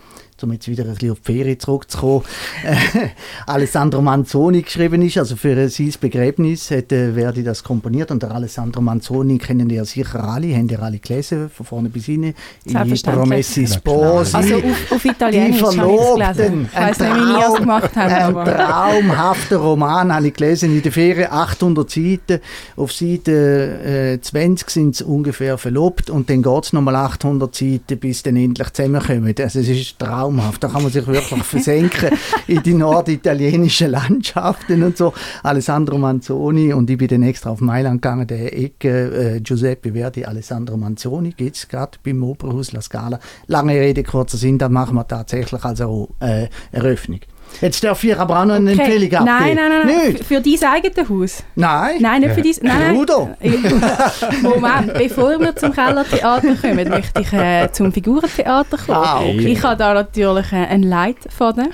um 0.44 0.52
jetzt 0.52 0.68
wieder 0.68 0.84
ein 0.84 0.94
bisschen 0.94 1.12
auf 1.12 1.20
die 1.20 1.34
Ferien 1.34 1.60
zurückzukommen, 1.60 2.24
äh, 2.66 3.08
Alessandro 3.48 4.02
Manzoni 4.02 4.62
geschrieben 4.62 5.02
ist. 5.02 5.18
Also 5.18 5.36
für 5.36 5.70
sein 5.70 5.94
Begräbnis 6.00 6.72
hat 6.72 6.92
äh, 6.92 7.14
Verdi 7.14 7.44
das 7.44 7.64
komponiert 7.64 8.12
und 8.12 8.22
der 8.24 8.32
Alessandro 8.32 8.82
Manzoni 8.82 9.38
kennen 9.38 9.70
ja 9.70 9.86
sicher 9.86 10.24
alle, 10.24 10.56
haben 10.56 10.68
ja 10.68 10.80
alle 10.80 11.00
gelesen, 11.00 11.50
von 11.50 11.66
vorne 11.66 11.90
bis 11.90 12.06
hinten. 12.06 12.34
I 12.66 12.72
Selbstverständlich. 12.72 13.22
Promessi. 13.22 13.68
Sposi. 13.68 14.36
Also 14.36 14.56
auf, 14.58 14.92
auf 14.92 15.06
Italienisch 15.06 15.62
habe 15.62 15.76
ich 15.76 16.00
es 16.00 16.38
gelesen. 16.38 16.70
Ich 16.72 16.80
weiß 16.80 17.00
nicht, 17.00 17.16
wie 17.16 17.32
ihr 17.32 17.48
es 17.48 17.56
gemacht 17.56 17.92
habt. 17.96 18.12
Ein 18.12 18.22
Aber 18.24 18.46
traumhafter 18.46 19.58
Roman 19.58 20.14
habe 20.14 20.28
ich 20.28 20.34
gelesen 20.34 20.76
in 20.76 20.82
der 20.82 20.92
Ferien, 20.92 21.32
800 21.32 21.90
Seiten. 21.90 22.40
Auf 22.76 22.92
Seite 22.92 24.14
äh, 24.14 24.22
20 24.22 24.70
sind 24.70 24.96
sie 24.96 25.04
ungefähr 25.04 25.58
verlobt 25.58 26.10
und 26.10 26.30
dann 26.30 26.42
geht 26.42 26.64
es 26.64 26.74
nochmal 26.74 26.96
800 26.96 27.54
Seiten, 27.54 27.98
bis 28.00 28.24
dann 28.24 28.36
endlich 28.36 28.70
zusammenkommen. 28.72 29.34
Also 29.40 29.60
es 29.60 29.70
ist 29.70 30.00
traumhaft, 30.00 30.33
da 30.60 30.68
kann 30.68 30.84
man 30.84 30.92
sich 30.92 31.06
wirklich 31.06 31.44
versenken 31.44 32.10
in 32.48 32.62
die 32.63 32.74
norditalienischen 32.74 33.92
Landschaften 33.92 34.84
und 34.84 34.98
so. 34.98 35.13
Alessandro 35.44 35.98
Manzoni 35.98 36.74
und 36.74 36.90
ich 36.90 36.98
bin 36.98 37.08
dann 37.08 37.24
extra 37.24 37.52
auf 37.52 37.62
Mailand 37.62 38.02
gegangen, 38.02 38.28
der 38.28 38.58
Ecke 38.58 39.36
äh, 39.36 39.42
Giuseppe 39.42 39.94
Verdi, 39.94 40.25
Alessandro 40.25 40.78
Manzoni, 40.78 41.32
gibt 41.32 41.56
es 41.56 41.68
gerade 41.68 41.98
beim 42.04 42.24
Opernhaus 42.24 42.72
La 42.72 42.82
Scala. 42.82 43.20
Lange 43.48 43.74
Rede, 43.74 44.04
kurzer 44.04 44.38
Sinn, 44.38 44.58
das 44.58 44.70
machen 44.70 44.96
wir 44.96 45.08
tatsächlich 45.08 45.63
als 45.63 45.82
eine 45.82 46.08
äh, 46.20 46.48
Eröffnung. 46.72 47.20
Jetzt 47.62 47.83
darf 47.83 48.03
ich 48.03 48.17
aber 48.17 48.39
auch 48.41 48.45
noch 48.45 48.55
eine 48.55 48.72
Okay. 48.72 48.81
Empfehlung 48.81 49.13
abgeben. 49.13 49.25
Nein, 49.25 49.55
nein, 49.55 49.69
nein, 49.69 49.88
nein. 49.88 50.12
Nicht? 50.13 50.24
Für, 50.25 50.41
dein 50.41 50.63
eigenes 50.74 51.10
Haus. 51.10 51.43
Nein? 51.55 51.95
Nein, 52.01 52.22
nicht 52.22 52.33
für 52.33 52.41
dein... 52.41 52.53
Nein, 52.62 52.79
nein. 52.88 52.95
Udo. 52.98 53.29
Moment, 54.41 54.93
bevor 54.95 55.39
wir 55.39 55.55
zum 55.55 55.72
Kellertheater 55.74 56.55
kommen, 56.55 56.89
möchte 56.89 57.22
ich 57.22 57.33
äh, 57.33 57.69
zum 57.72 57.91
Figurentheater 57.91 58.77
kommen. 58.77 58.98
Ah, 58.98 59.19
okay. 59.19 59.48
Ich 59.53 59.63
habe 59.63 59.77
da 59.77 59.93
natürlich 59.93 60.51
äh, 60.51 60.55
einen 60.67 60.83
Leitfaden 60.83 61.67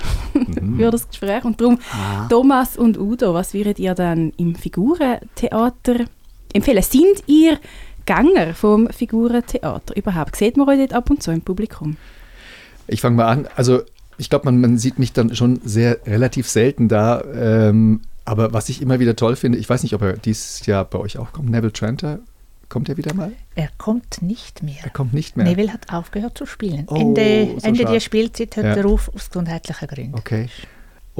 für 0.78 0.90
das 0.90 1.08
Gespräch. 1.08 1.44
Und 1.44 1.60
darum, 1.60 1.78
Ah. 1.92 2.26
Thomas 2.28 2.76
und 2.76 2.98
Udo, 2.98 3.34
was 3.34 3.54
würdet 3.54 3.78
ihr 3.78 3.94
dann 3.94 4.32
im 4.36 4.54
Figurentheater 4.54 6.04
empfehlen? 6.52 6.82
Sind 6.82 7.22
ihr 7.26 7.58
Gänger 8.06 8.54
vom 8.54 8.88
Figurentheater 8.90 9.96
überhaupt? 9.96 10.36
Seht 10.36 10.56
man 10.56 10.68
euch 10.68 10.78
dort 10.78 10.92
ab 10.94 11.10
und 11.10 11.22
zu 11.22 11.30
im 11.30 11.40
Publikum? 11.42 11.96
Ich 12.86 13.00
fange 13.00 13.16
mal 13.16 13.26
an. 13.26 13.48
Also 13.56 13.82
ich 14.20 14.30
glaube, 14.30 14.44
man, 14.44 14.60
man 14.60 14.78
sieht 14.78 14.98
mich 14.98 15.12
dann 15.12 15.34
schon 15.34 15.60
sehr 15.64 15.98
relativ 16.06 16.48
selten 16.48 16.88
da. 16.88 17.22
Ähm, 17.34 18.02
aber 18.24 18.52
was 18.52 18.68
ich 18.68 18.80
immer 18.82 19.00
wieder 19.00 19.16
toll 19.16 19.34
finde, 19.34 19.58
ich 19.58 19.68
weiß 19.68 19.82
nicht, 19.82 19.94
ob 19.94 20.02
er 20.02 20.12
dieses 20.12 20.64
Jahr 20.66 20.84
bei 20.84 20.98
euch 20.98 21.18
auch 21.18 21.32
kommt, 21.32 21.50
Neville 21.50 21.72
Tranter, 21.72 22.20
kommt 22.68 22.88
er 22.88 22.96
wieder 22.96 23.14
mal? 23.14 23.32
Er 23.56 23.68
kommt 23.78 24.22
nicht 24.22 24.62
mehr. 24.62 24.76
Er 24.84 24.90
kommt 24.90 25.12
nicht 25.14 25.36
mehr. 25.36 25.46
Neville 25.46 25.72
hat 25.72 25.92
aufgehört 25.92 26.38
zu 26.38 26.46
spielen. 26.46 26.84
Oh, 26.88 26.96
Ende, 26.96 27.48
so 27.58 27.66
Ende 27.66 27.84
der 27.86 28.00
Spielzeit 28.00 28.54
hört 28.56 28.66
Ja. 28.76 28.82
er 28.82 28.86
auf 28.86 29.12
aus 29.14 29.30
gesundheitlichen 29.30 29.88
Gründen. 29.88 30.14
Okay. 30.14 30.48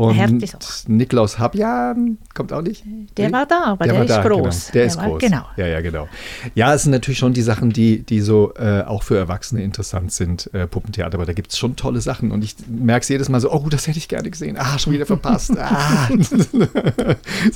Und. 0.00 0.88
Niklaus 0.88 1.38
Habjan 1.38 2.16
kommt 2.32 2.54
auch 2.54 2.62
nicht? 2.62 2.84
Der 3.18 3.30
war 3.32 3.44
da, 3.44 3.64
aber 3.64 3.84
der, 3.84 3.94
war 3.94 4.04
ist 4.04 4.08
da, 4.08 4.22
groß. 4.22 4.68
Genau. 4.68 4.72
Der, 4.72 4.84
ist 4.86 4.96
war, 4.96 5.08
groß. 5.08 5.18
Genau. 5.20 5.44
Ja, 5.58 5.66
ja, 5.66 5.82
genau. 5.82 6.08
Ja, 6.54 6.72
es 6.72 6.84
sind 6.84 6.92
natürlich 6.92 7.18
schon 7.18 7.34
die 7.34 7.42
Sachen, 7.42 7.68
die, 7.70 7.98
die 7.98 8.22
so 8.22 8.54
äh, 8.54 8.80
auch 8.80 9.02
für 9.02 9.18
Erwachsene 9.18 9.62
interessant 9.62 10.10
sind, 10.10 10.48
äh, 10.54 10.66
Puppentheater. 10.66 11.16
Aber 11.16 11.26
da 11.26 11.34
gibt 11.34 11.52
es 11.52 11.58
schon 11.58 11.76
tolle 11.76 12.00
Sachen. 12.00 12.32
Und 12.32 12.42
ich 12.42 12.56
merke 12.66 13.02
es 13.02 13.10
jedes 13.10 13.28
Mal 13.28 13.40
so, 13.40 13.52
oh, 13.52 13.68
das 13.68 13.88
hätte 13.88 13.98
ich 13.98 14.08
gerne 14.08 14.30
gesehen. 14.30 14.56
Ah, 14.58 14.78
schon 14.78 14.94
wieder 14.94 15.04
verpasst. 15.04 15.52
Ah. 15.58 16.08
das 16.16 16.32
ist 16.32 16.54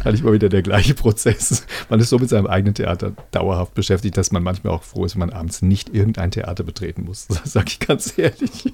eigentlich 0.04 0.22
mal 0.22 0.34
wieder 0.34 0.50
der 0.50 0.60
gleiche 0.60 0.92
Prozess. 0.92 1.64
Man 1.88 1.98
ist 1.98 2.10
so 2.10 2.18
mit 2.18 2.28
seinem 2.28 2.46
eigenen 2.46 2.74
Theater 2.74 3.12
dauerhaft 3.30 3.72
beschäftigt, 3.72 4.18
dass 4.18 4.32
man 4.32 4.42
manchmal 4.42 4.74
auch 4.74 4.82
froh 4.82 5.06
ist, 5.06 5.14
wenn 5.14 5.20
man 5.20 5.30
abends 5.30 5.62
nicht 5.62 5.94
irgendein 5.94 6.30
Theater 6.30 6.62
betreten 6.62 7.04
muss. 7.04 7.26
Das 7.44 7.52
sage 7.52 7.66
ich 7.68 7.80
ganz 7.80 8.18
ehrlich. 8.18 8.72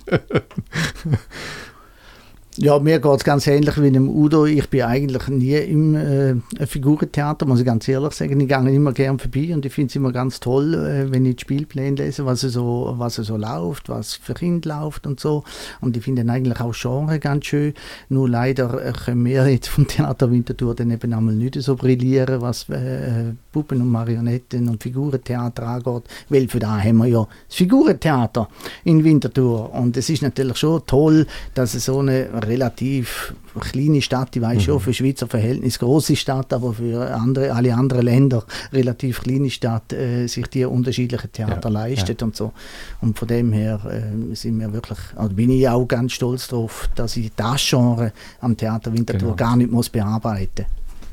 Ja, 2.56 2.80
mir 2.80 2.98
geht 2.98 3.16
es 3.16 3.22
ganz 3.22 3.46
ähnlich 3.46 3.80
wie 3.80 3.92
dem 3.92 4.08
Udo. 4.08 4.44
Ich 4.44 4.68
bin 4.68 4.82
eigentlich 4.82 5.28
nie 5.28 5.54
im 5.54 5.94
äh, 5.94 6.34
Figurentheater, 6.66 7.46
muss 7.46 7.60
ich 7.60 7.64
ganz 7.64 7.86
ehrlich 7.86 8.12
sagen. 8.12 8.40
Ich 8.40 8.48
gehe 8.48 8.74
immer 8.74 8.92
gern 8.92 9.20
vorbei 9.20 9.54
und 9.54 9.64
ich 9.64 9.72
finde 9.72 9.90
es 9.90 9.96
immer 9.96 10.10
ganz 10.10 10.40
toll, 10.40 10.74
äh, 10.74 11.12
wenn 11.12 11.24
ich 11.26 11.36
die 11.36 11.42
Spielpläne 11.42 11.94
lese, 11.94 12.26
was 12.26 12.40
so, 12.40 12.94
was 12.98 13.14
so 13.14 13.36
läuft, 13.36 13.88
was 13.88 14.14
für 14.16 14.34
Kinder 14.34 14.80
läuft 14.80 15.06
und 15.06 15.20
so. 15.20 15.44
Und 15.80 15.96
ich 15.96 16.02
finde 16.02 16.30
eigentlich 16.30 16.60
auch 16.60 16.74
Genre 16.74 17.20
ganz 17.20 17.46
schön. 17.46 17.72
Nur 18.08 18.28
leider 18.28 18.84
äh, 18.84 18.92
können 18.92 19.24
wir 19.24 19.46
jetzt 19.48 19.68
vom 19.68 19.86
Theater 19.86 20.28
Winterthur 20.28 20.74
dann 20.74 20.90
eben 20.90 21.14
einmal 21.14 21.34
nicht 21.34 21.54
so 21.62 21.76
brillieren, 21.76 22.40
was 22.40 22.68
äh, 22.68 23.32
Puppen 23.52 23.80
und 23.80 23.92
Marionetten 23.92 24.68
und 24.68 24.82
Figurentheater 24.82 25.68
angeht. 25.68 26.02
Weil 26.28 26.48
für 26.48 26.58
da 26.58 26.80
haben 26.80 26.96
wir 26.96 27.06
ja 27.06 27.28
das 27.46 27.56
Figurentheater 27.56 28.48
in 28.82 29.04
Winterthur. 29.04 29.72
Und 29.72 29.96
es 29.96 30.10
ist 30.10 30.22
natürlich 30.22 30.56
schon 30.56 30.82
toll, 30.84 31.28
dass 31.54 31.74
es 31.74 31.84
so 31.84 32.00
eine 32.00 32.40
relativ 32.50 33.34
kleine 33.60 34.02
Stadt, 34.02 34.36
ich 34.36 34.42
weiß 34.42 34.62
schon, 34.62 34.78
für 34.80 34.92
Schweizer 34.92 35.26
Verhältnis 35.26 35.78
große 35.78 36.14
Stadt, 36.16 36.52
aber 36.52 36.72
für 36.74 37.14
andere, 37.14 37.52
alle 37.52 37.74
anderen 37.74 38.04
Länder 38.04 38.44
relativ 38.72 39.20
kleine 39.22 39.50
Stadt, 39.50 39.92
äh, 39.92 40.26
sich 40.26 40.46
die 40.48 40.64
unterschiedlichen 40.64 41.32
Theater 41.32 41.68
Ja, 41.70 41.74
leistet 41.80 42.22
und 42.22 42.36
so. 42.36 42.52
Und 43.00 43.18
von 43.18 43.28
dem 43.28 43.52
her 43.52 43.80
äh, 43.86 44.34
sind 44.34 44.58
wir 44.60 44.72
wirklich, 44.72 44.98
also 45.16 45.34
bin 45.34 45.50
ich 45.50 45.68
auch 45.68 45.86
ganz 45.86 46.12
stolz 46.12 46.48
darauf, 46.48 46.88
dass 46.94 47.16
ich 47.16 47.32
das 47.34 47.66
Genre 47.68 48.12
am 48.40 48.56
Theater 48.56 48.92
Winterthur 48.92 49.20
Genau. 49.20 49.36
gar 49.36 49.56
nicht 49.56 49.70
muss 49.70 49.88
bearbeiten 49.88 50.66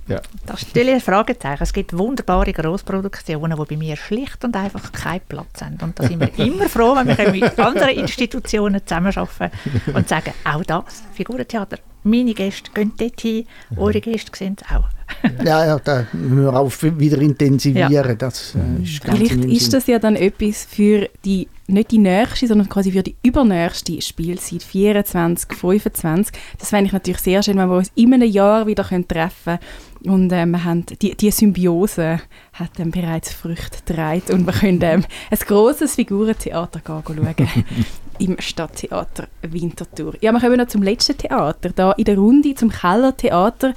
Ja. 0.07 0.21
Das 0.45 0.61
stelle 0.61 0.91
ich 0.91 0.95
ein 0.95 1.01
Fragezeichen. 1.01 1.63
Es 1.63 1.73
gibt 1.73 1.97
wunderbare 1.97 2.53
Großproduktionen, 2.53 3.57
die 3.57 3.65
bei 3.65 3.77
mir 3.77 3.97
schlicht 3.97 4.43
und 4.43 4.55
einfach 4.55 4.91
keinen 4.91 5.21
Platz 5.27 5.61
haben. 5.61 5.77
Und 5.81 5.99
da 5.99 6.07
sind 6.07 6.19
wir 6.19 6.45
immer 6.45 6.69
froh, 6.69 6.95
wenn 6.95 7.17
wir 7.17 7.31
mit 7.31 7.59
anderen 7.59 7.89
Institutionen 7.89 8.81
zusammenarbeiten 8.85 9.51
und 9.93 10.07
sagen, 10.07 10.33
auch 10.45 10.63
das, 10.63 11.03
Figurentheater, 11.13 11.77
meine 12.09 12.33
Gäste 12.33 12.71
gehen 12.73 12.93
dort 12.97 13.21
hin, 13.21 13.45
eure 13.75 14.01
Gäste 14.01 14.31
sehen 14.35 14.55
es 14.59 14.75
auch. 14.75 14.87
Ja, 15.43 15.65
ja, 15.65 15.79
da 15.79 16.05
müssen 16.13 16.43
wir 16.43 16.53
auch 16.53 16.71
wieder 16.81 17.19
intensivieren. 17.19 18.17
Das 18.17 18.55
äh, 18.55 18.83
ist 18.83 19.03
ganz 19.03 19.17
Vielleicht 19.17 19.45
ist 19.45 19.73
das 19.73 19.87
ja 19.87 19.99
dann 19.99 20.15
etwas 20.15 20.65
für 20.65 21.09
die, 21.25 21.47
nicht 21.67 21.91
die 21.91 21.97
nächste, 21.97 22.47
sondern 22.47 22.69
quasi 22.69 22.91
für 22.91 23.03
die 23.03 23.15
übernächste 23.23 24.01
Spielzeit 24.01 24.63
24, 24.63 25.53
25. 25.53 26.35
Das 26.59 26.69
fände 26.69 26.87
ich 26.87 26.93
natürlich 26.93 27.21
sehr 27.21 27.41
schön, 27.41 27.57
wenn 27.57 27.69
wir 27.69 27.77
uns 27.77 27.91
in 27.95 28.13
einem 28.13 28.29
Jahr 28.29 28.67
wieder 28.67 28.83
können 28.83 29.07
treffen 29.07 29.59
können. 30.03 30.13
Und 30.13 30.31
ähm, 30.31 30.51
wir 30.51 30.63
haben 30.63 30.85
die, 30.85 31.15
die 31.15 31.31
Symbiose 31.31 32.19
hat 32.53 32.79
ähm, 32.79 32.91
bereits 32.91 33.33
Früchte 33.33 33.79
getragen 33.85 34.33
und 34.33 34.45
wir 34.45 34.53
können 34.53 34.79
ähm, 34.83 35.05
ein 35.31 35.37
grosses 35.39 35.95
Figurentheater 35.95 36.79
gehen 36.79 37.03
schauen. 37.05 37.65
Im 38.19 38.35
Stadttheater 38.39 39.27
Winterthur. 39.41 40.13
Ja, 40.21 40.31
wir 40.31 40.39
kommen 40.39 40.57
noch 40.57 40.67
zum 40.67 40.83
letzten 40.83 41.17
Theater, 41.17 41.69
da 41.75 41.91
in 41.93 42.05
der 42.05 42.17
Runde 42.17 42.53
zum 42.55 42.69
Kellertheater. 42.69 43.73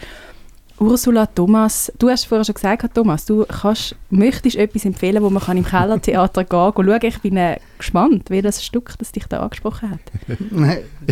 Ursula, 0.79 1.27
Thomas, 1.27 1.93
du 1.99 2.09
hast 2.09 2.25
vorher 2.25 2.43
schon 2.43 2.55
gesagt, 2.55 2.95
Thomas, 2.95 3.27
du 3.27 3.45
kannst, 3.45 3.95
möchtest 4.09 4.57
etwas 4.57 4.87
empfehlen, 4.87 5.23
wo 5.23 5.29
man 5.29 5.43
kann 5.43 5.59
im 5.59 5.65
Kellertheater 5.65 6.43
gehen 6.45 6.73
kann. 6.75 6.87
Schauen. 6.87 7.01
Ich 7.03 7.19
bin 7.21 7.37
äh, 7.37 7.59
gespannt, 7.77 8.31
wie 8.31 8.41
das 8.41 8.65
Stück, 8.65 8.95
das 8.99 9.13
dich 9.13 9.27
da 9.27 9.41
angesprochen 9.41 9.91
hat. 9.91 10.01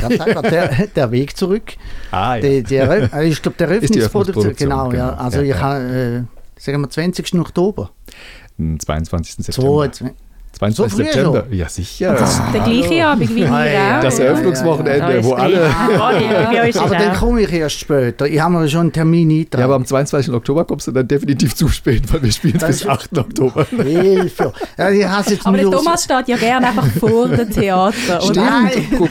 Einfach, 0.02 0.40
der, 0.42 0.86
der 0.86 1.10
Weg 1.10 1.36
zurück. 1.36 1.74
Ah, 2.10 2.36
ja. 2.36 2.40
Der, 2.40 2.62
der, 2.62 3.12
äh, 3.12 3.28
ich 3.28 3.42
glaube, 3.42 3.58
der 3.58 3.70
Ist 3.72 3.94
die 3.94 4.00
Öffnungsproduktion. 4.00 4.52
Öffnungsproduktion, 4.52 4.68
Genau, 4.70 4.92
ja. 4.92 5.10
genau. 5.10 5.22
Also 5.22 5.38
Ja, 5.38 5.42
ich 5.44 5.50
ja. 5.50 5.60
habe, 5.60 6.26
äh, 6.56 6.60
sagen 6.60 6.80
wir, 6.80 6.88
20. 6.88 7.34
Oktober. 7.34 7.90
Am 8.58 8.80
22. 8.80 9.44
September. 9.44 9.90
22. 9.92 10.16
22. 10.52 10.90
So 10.90 10.96
September. 11.04 11.44
schon? 11.48 11.56
Ja, 11.58 11.68
sicher. 11.68 12.16
Der 12.52 12.60
gleiche 12.62 13.06
Abend 13.06 13.30
wie 13.30 13.36
wir 13.36 13.46
auch. 13.52 14.02
Das 14.02 14.18
Eröffnungswochenende, 14.18 15.16
Ja, 15.18 15.24
wo 15.24 15.34
ist 15.34 15.40
alle. 15.40 16.68
ist 16.68 16.78
Aber 16.78 16.94
dann 16.96 17.14
komme 17.16 17.42
ich 17.42 17.52
erst 17.52 17.78
später. 17.78 18.26
Ich 18.26 18.40
habe 18.40 18.54
mir 18.54 18.68
schon 18.68 18.80
einen 18.80 18.92
Termin 18.92 19.30
eingetragen. 19.30 19.60
Ja, 19.60 19.64
aber 19.66 19.74
am 19.76 19.84
22. 19.84 20.32
Oktober 20.34 20.64
kommst 20.64 20.86
du 20.88 20.92
dann 20.92 21.06
definitiv 21.06 21.54
zu 21.54 21.68
spät, 21.68 22.12
weil 22.12 22.22
wir 22.22 22.32
spielen 22.32 22.56
es 22.56 22.60
Das 22.62 22.70
bis 22.80 22.86
8. 22.88 23.18
Oktober. 23.18 23.66
Hilfe. 23.82 24.52
Ja, 24.76 24.90
ich 24.90 25.06
hasse 25.06 25.34
jetzt 25.34 25.46
Aber 25.46 25.56
der 25.56 25.66
so- 25.66 25.72
Thomas 25.72 26.04
steht 26.04 26.28
ja 26.28 26.36
gerne 26.36 26.66
einfach 26.68 26.86
vor 26.98 27.28
dem 27.28 27.50
Theater. 27.50 28.20
Guck, 28.98 29.08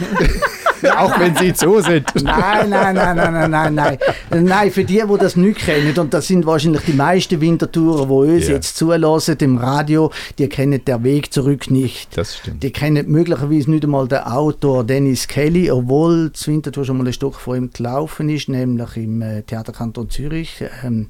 auch 0.96 1.20
wenn 1.20 1.36
sie 1.36 1.54
so 1.56 1.80
sind. 1.82 2.06
Nein, 2.24 2.70
nein, 2.70 2.94
nein, 2.96 3.16
nein, 3.16 3.32
nein, 3.34 3.52
nein, 3.52 3.74
nein. 3.76 3.98
Nein, 4.44 4.72
für 4.72 4.84
die, 4.84 5.02
die 5.12 5.18
das 5.20 5.36
nicht 5.36 5.60
kennen, 5.60 5.98
und 5.98 6.14
das 6.14 6.28
sind 6.28 6.46
wahrscheinlich 6.46 6.82
die 6.84 6.94
meisten 6.94 7.42
Wintertourer, 7.42 8.06
die 8.06 8.34
uns 8.36 8.48
Ja. 8.48 8.54
jetzt 8.56 8.78
zulassen 8.78 9.38
im 9.40 9.58
Radio, 9.58 10.12
die 10.38 10.48
kennen 10.48 10.84
den 10.86 11.04
Weg 11.04 11.27
zurück 11.32 11.70
nicht. 11.70 12.18
Das 12.18 12.38
stimmt. 12.38 12.64
Die 12.64 12.72
kennen 12.72 13.10
möglicherweise 13.10 13.70
nicht 13.72 13.84
einmal 13.84 14.08
den 14.08 14.20
Autor 14.20 14.84
Dennis 14.84 15.28
Kelly, 15.28 15.70
obwohl 15.72 16.30
das 16.30 16.48
Winterthur 16.48 16.86
schon 16.86 16.98
mal 16.98 17.08
ein 17.08 17.14
Stück 17.14 17.36
vor 17.36 17.56
ihm 17.56 17.72
gelaufen 17.72 18.30
ist, 18.30 18.50
nämlich 18.50 18.98
im 18.98 19.22
äh, 19.22 19.44
Theaterkanton 19.44 20.10
Zürich. 20.10 20.64
Ähm, 20.84 21.08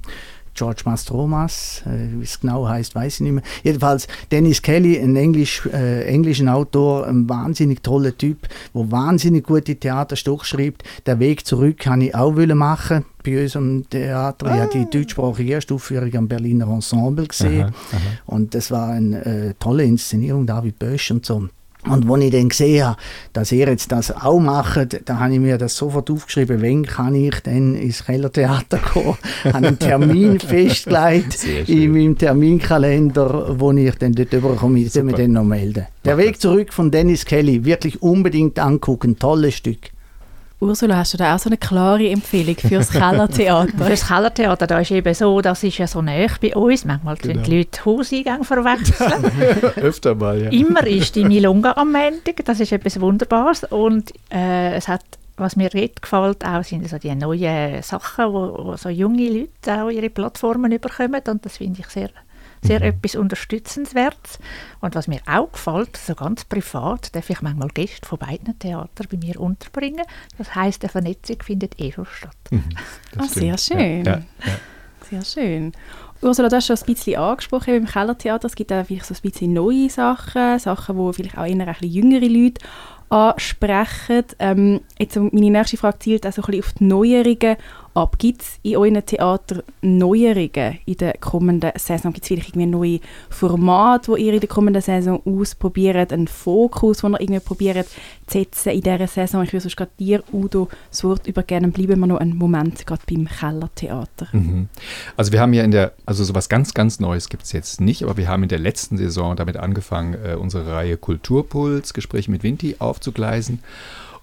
George 0.58 0.82
Mastromas, 0.86 1.84
äh, 1.86 2.20
wie 2.20 2.24
es 2.24 2.40
genau 2.40 2.68
heißt, 2.68 2.96
weiß 2.96 3.16
ich 3.16 3.20
nicht 3.22 3.34
mehr. 3.34 3.44
Jedenfalls 3.64 4.08
Dennis 4.32 4.62
Kelly, 4.62 5.00
ein 5.00 5.16
Englisch, 5.16 5.66
äh, 5.68 6.06
englischen 6.06 6.50
Autor, 6.50 7.06
ein 7.08 7.30
wahnsinnig 7.30 7.84
toller 7.84 8.18
Typ, 8.18 8.48
der 8.74 8.92
wahnsinnig 8.92 9.46
gute 9.46 9.76
Theaterstücke 9.76 10.46
schreibt. 10.46 10.84
Der 11.06 11.20
Weg 11.20 11.46
zurück 11.46 11.78
kann 11.78 12.02
ich 12.02 12.16
auch 12.16 12.36
wollen 12.36 12.58
machen 12.58 13.06
bei 13.24 13.44
uns 13.44 13.56
am 13.56 13.88
Theater. 13.90 14.48
Ich 14.48 14.62
habe 14.62 14.72
die 14.74 14.90
deutschsprachige 14.90 15.54
Erstaufführung 15.56 16.14
am 16.16 16.28
Berliner 16.28 16.68
Ensemble 16.68 17.28
gesehen. 17.28 17.66
Aha, 17.66 17.74
aha. 17.92 18.00
Und 18.26 18.56
das 18.56 18.72
war 18.72 18.90
eine 18.90 19.26
äh, 19.26 19.54
tolle 19.60 19.84
Inszenierung, 19.84 20.46
David 20.46 20.80
Bösch 20.80 21.12
und 21.12 21.26
so. 21.26 21.50
Und 21.90 22.10
als 22.10 22.24
ich 22.24 22.32
dann 22.32 22.50
gesehen 22.50 22.86
habe, 22.86 22.98
dass 23.34 23.52
ihr 23.52 23.68
jetzt 23.68 23.92
das 23.92 24.12
auch 24.12 24.40
macht, 24.40 25.02
da 25.06 25.20
habe 25.20 25.34
ich 25.34 25.40
mir 25.40 25.58
das 25.58 25.76
sofort 25.76 26.10
aufgeschrieben, 26.10 26.62
wenn 26.62 26.86
kann 26.86 27.16
ich 27.16 27.40
denn 27.42 27.76
ins 27.76 28.06
Kellertheater 28.06 28.80
gehen. 28.94 29.18
habe 29.44 29.68
einen 29.68 29.80
Termin 29.80 30.40
festgelegt 30.40 31.44
in 31.68 31.92
meinem 31.92 32.18
Terminkalender, 32.18 33.60
wo 33.60 33.72
ich 33.72 33.96
dann 33.96 34.14
dort 34.14 34.34
überkomme. 34.34 34.80
Ich 34.80 34.92
soll 34.92 35.04
mich 35.04 35.16
dann 35.16 35.32
noch 35.32 35.44
melden. 35.44 35.86
Der 36.06 36.18
Weg 36.18 36.40
zurück 36.40 36.74
von 36.74 36.92
Dennis 36.92 37.26
Kelly, 37.26 37.66
wirklich 37.66 38.02
unbedingt 38.02 38.60
angucken, 38.60 39.20
tolles 39.20 39.56
Stück. 39.56 39.92
Ursula, 40.60 40.98
hast 40.98 41.14
du 41.14 41.18
da 41.18 41.36
auch 41.36 41.40
so 41.40 41.50
eine 41.50 41.58
klare 41.58 42.10
Empfehlung 42.10 42.56
für 42.56 42.78
das 42.80 42.90
Kellertheater? 42.90 43.72
Für 43.78 43.90
das 43.90 44.08
Kellertheater, 44.08 44.66
da 44.66 44.80
ist 44.80 44.90
eben 44.90 45.14
so, 45.14 45.40
das 45.40 45.64
ist 45.64 45.78
ja 45.78 45.86
so 45.86 46.02
nah 46.02 46.26
bei 46.42 46.56
uns. 46.56 46.84
Manchmal 46.84 47.16
Genau. 47.18 47.44
die 47.44 47.58
Leute 47.58 47.86
Hauseingänge 47.86 48.44
verwechseln. 48.44 49.26
Öfter 49.84 50.16
mal, 50.16 50.42
ja. 50.42 50.50
Immer 50.50 50.86
ist 50.88 51.16
die 51.16 51.26
Milonga 51.26 51.74
am 51.74 51.92
Montag, 51.92 52.44
das 52.46 52.60
ist 52.60 52.72
etwas 52.72 53.00
Wunderbares. 53.00 53.66
Und 53.66 54.12
äh, 54.34 54.74
es 54.74 54.88
hat, 54.88 55.04
was 55.38 55.56
mir 55.58 55.70
dort 55.70 56.02
gefällt, 56.02 56.44
auch 56.44 56.64
sind 56.64 56.90
so 56.90 56.98
die 56.98 57.14
neuen 57.14 57.84
Sachen, 57.84 58.34
wo, 58.34 58.66
wo 58.66 58.76
so 58.78 58.90
junge 58.90 59.30
Leute 59.30 59.84
auch 59.84 59.90
ihre 59.92 60.10
Plattformen 60.10 60.72
bekommen. 60.72 61.22
Und 61.28 61.46
das 61.46 61.58
finde 61.58 61.82
ich 61.82 61.88
sehr, 61.88 62.10
sehr 62.64 62.80
Mhm. 62.80 62.86
etwas 62.86 63.16
Unterstützenswertes. 63.16 64.40
Und 64.82 64.96
was 64.96 65.08
mir 65.08 65.22
auch 65.26 65.52
gefällt, 65.52 65.98
so 65.98 66.16
ganz 66.16 66.46
privat, 66.46 67.16
darf 67.16 67.30
ich 67.30 67.42
manchmal 67.42 67.70
Gäste 67.70 68.08
von 68.08 68.20
beiden 68.20 68.58
Theatern 68.60 69.08
bei 69.12 69.18
mir 69.18 69.40
unterbringen. 69.40 70.06
Das 70.38 70.54
heißt, 70.56 70.84
eine 70.84 70.90
Vernetzung 70.90 71.42
findet 71.44 71.80
eh 71.80 71.92
schon 71.92 72.06
statt. 72.06 72.36
Mhm, 72.52 72.64
das 73.14 73.26
Ah, 73.32 73.34
sehr 73.40 73.58
schön. 73.58 74.06
Ja, 74.06 74.12
ja, 74.18 74.24
ja. 74.46 74.54
Sehr 75.10 75.24
schön. 75.24 75.72
Ursula, 76.22 76.50
du 76.50 76.56
hast 76.56 76.66
schon 76.68 76.76
ein 76.78 76.86
bisschen 76.86 77.18
angesprochen 77.20 77.76
im 77.76 77.86
Kellertheater. 77.86 78.48
Es 78.48 78.56
gibt 78.56 78.74
auch 78.74 78.84
vielleicht 78.86 79.06
so 79.06 79.14
ein 79.14 79.22
bisschen 79.22 79.54
neue 79.54 79.90
Sachen, 79.90 80.58
Sachen, 80.60 80.98
die 80.98 81.14
vielleicht 81.14 81.38
auch 81.38 81.46
eher 81.46 81.52
ein 81.56 81.66
bisschen 81.66 81.90
jüngere 81.92 82.28
Leute 82.28 82.62
ansprechen. 83.10 84.24
Ähm, 84.40 84.82
jetzt 85.00 85.16
meine 85.16 85.50
nächste 85.52 85.78
Frage 85.78 86.00
zielt 86.00 86.26
auch 86.28 86.34
so 86.34 86.42
ein 86.42 86.46
bisschen 86.48 86.64
auf 86.64 86.74
die 86.74 86.84
Neuerungen 86.84 87.58
ab. 87.98 88.20
Gibt 88.20 88.42
es 88.42 88.60
in 88.62 88.78
euren 88.78 89.06
Theater 89.06 89.64
Neuerungen 89.82 90.78
in 90.86 90.98
der 90.98 91.14
kommenden 91.14 91.72
Saison? 91.76 92.14
Gibt 92.14 92.24
es 92.24 92.28
vielleicht 92.28 92.50
irgendwie 92.50 92.68
neue 92.68 93.00
Formate, 93.30 94.16
die 94.16 94.26
ihr 94.26 94.34
in 94.34 94.40
der 94.40 94.50
kommenden 94.50 94.82
Saison 94.82 95.22
ausprobiert, 95.26 96.14
einen 96.14 96.28
Fokus, 96.28 97.00
den 97.00 97.14
ihr 97.14 97.22
irgendwie 97.22 97.40
probiert 97.40 97.88
zu 98.28 98.40
setzen 98.40 98.74
in 98.74 98.82
dieser 98.82 99.08
Saison? 99.08 99.44
Ich 99.44 99.52
würde 99.52 99.62
sonst 99.62 99.78
gerade 99.78 99.92
dir, 100.00 100.24
Udo, 100.32 100.70
das 100.90 101.04
Wort 101.04 101.28
übergeben. 101.28 101.72
Bleiben 101.72 102.00
wir 102.00 102.08
noch 102.08 102.20
einen 102.20 102.38
Moment 102.38 102.86
gerade 102.86 103.02
beim 103.10 103.28
Kellertheater. 103.28 104.28
Mhm. 104.32 104.70
Also 105.16 105.32
wir 105.32 105.42
haben 105.42 105.54
ja 105.54 105.64
in 105.64 105.72
der, 105.72 105.94
also 106.06 106.24
sowas 106.24 106.50
ganz, 106.50 106.74
ganz 106.74 107.00
Neues 107.00 107.30
gibt 107.30 107.44
es 107.44 107.52
jetzt 107.52 107.82
nicht, 107.82 108.04
aber 108.04 108.18
wir 108.18 108.28
haben 108.28 108.44
in 108.44 108.50
der 108.50 108.60
letzten 108.60 108.98
Saison 108.98 109.36
damit 109.36 109.58
angefangen, 109.58 110.14
äh, 110.14 110.36
unsere 110.36 110.72
Reihe 110.72 110.98
Kulturpuls, 110.98 111.94
Gespräche 111.94 112.30
mit 112.30 112.44
Vinti 112.44 112.76
aufzugleisen. 112.80 113.60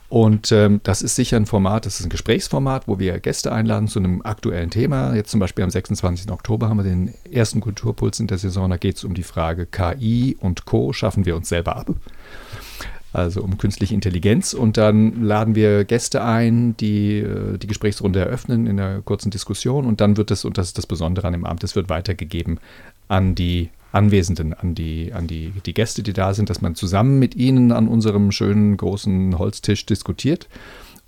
Und 0.09 0.53
ähm, 0.53 0.81
das 0.83 1.03
ist 1.03 1.17
sicher 1.17 1.37
ein 1.37 1.47
Format, 1.47 1.87
das 1.87 1.99
ist 1.99 2.07
ein 2.07 2.11
Gesprächsformat, 2.11 2.87
wo 2.87 2.99
wir 2.99 3.19
Gäste 3.21 3.53
einladen 3.53 3.89
zu 3.89 3.99
einem 3.99 4.23
aktuellen 4.23 4.71
Thema. 4.71 5.15
Jetzt 5.15 5.31
zum 5.31 5.41
Beispiel 5.41 5.65
am 5.65 5.71
26. 5.71 6.31
Oktober 6.31 6.69
haben 6.69 6.77
wir 6.77 6.85
den 6.85 7.15
ersten 7.31 7.61
Kulturpuls 7.61 8.21
in 8.21 8.27
der 8.27 8.39
Saison. 8.39 8.71
Da 8.71 8.77
geht 8.77 8.97
es 8.97 9.05
um 9.05 9.15
die 9.15 9.23
Frage 9.23 9.67
KI 9.67 10.37
und 10.39 10.67
Co. 10.67 10.93
Schaffen 10.93 11.25
wir 11.25 11.35
uns 11.37 11.49
selber 11.49 11.77
ab? 11.77 11.91
Also 13.13 13.43
um 13.43 13.59
künstliche 13.59 13.95
Intelligenz. 13.95 14.55
Und 14.55 14.77
dann 14.77 15.23
laden 15.23 15.55
wir 15.55 15.85
Gäste 15.85 16.23
ein, 16.23 16.77
die 16.77 17.19
äh, 17.19 17.59
die 17.59 17.67
Gesprächsrunde 17.67 18.21
eröffnen 18.21 18.67
in 18.67 18.79
einer 18.79 19.01
kurzen 19.03 19.31
Diskussion. 19.31 19.87
Und 19.87 20.01
dann 20.01 20.17
wird 20.17 20.31
es, 20.31 20.45
und 20.45 20.59
das 20.59 20.69
ist 20.69 20.79
das 20.79 20.87
Besondere 20.87 21.27
an 21.27 21.33
dem 21.33 21.45
Abend, 21.47 21.65
es 21.65 21.77
wird 21.77 21.89
weitergegeben 21.89 22.59
an 23.09 23.35
die 23.35 23.71
Anwesenden, 23.95 24.55
an 24.55 24.75
die, 24.75 25.13
an 25.13 25.27
die, 25.27 25.53
die 25.65 25.75
Gäste, 25.75 26.03
die 26.03 26.13
da 26.13 26.35
sind, 26.35 26.51
dass 26.51 26.61
man 26.61 26.75
zusammen 26.75 27.19
mit 27.19 27.35
ihnen 27.35 27.73
an 27.73 27.89
unserem 27.89 28.33
schönen 28.33 28.77
großen 28.77 29.39
Holztisch 29.39 29.87
diskutiert. 29.87 30.49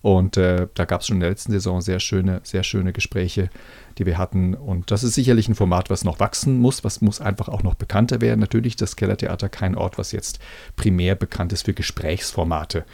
Und 0.02 0.36
äh, 0.36 0.68
da 0.74 0.84
gab 0.84 1.00
es 1.00 1.08
schon 1.08 1.16
in 1.16 1.20
der 1.20 1.30
letzten 1.30 1.50
Saison 1.50 1.80
sehr 1.80 1.98
schöne, 1.98 2.40
sehr 2.44 2.62
schöne 2.62 2.92
Gespräche, 2.92 3.50
die 3.98 4.06
wir 4.06 4.18
hatten. 4.18 4.54
Und 4.54 4.92
das 4.92 5.02
ist 5.02 5.14
sicherlich 5.14 5.48
ein 5.48 5.56
Format, 5.56 5.90
was 5.90 6.04
noch 6.04 6.20
wachsen 6.20 6.60
muss, 6.60 6.84
was 6.84 7.00
muss 7.00 7.20
einfach 7.20 7.48
auch 7.48 7.64
noch 7.64 7.74
bekannter 7.74 8.20
werden. 8.20 8.38
Natürlich 8.38 8.76
das 8.76 8.94
Kellertheater 8.94 9.48
kein 9.48 9.74
Ort, 9.74 9.98
was 9.98 10.12
jetzt 10.12 10.38
primär 10.76 11.16
bekannt 11.16 11.52
ist 11.52 11.64
für 11.64 11.74
Gesprächsformate. 11.74 12.84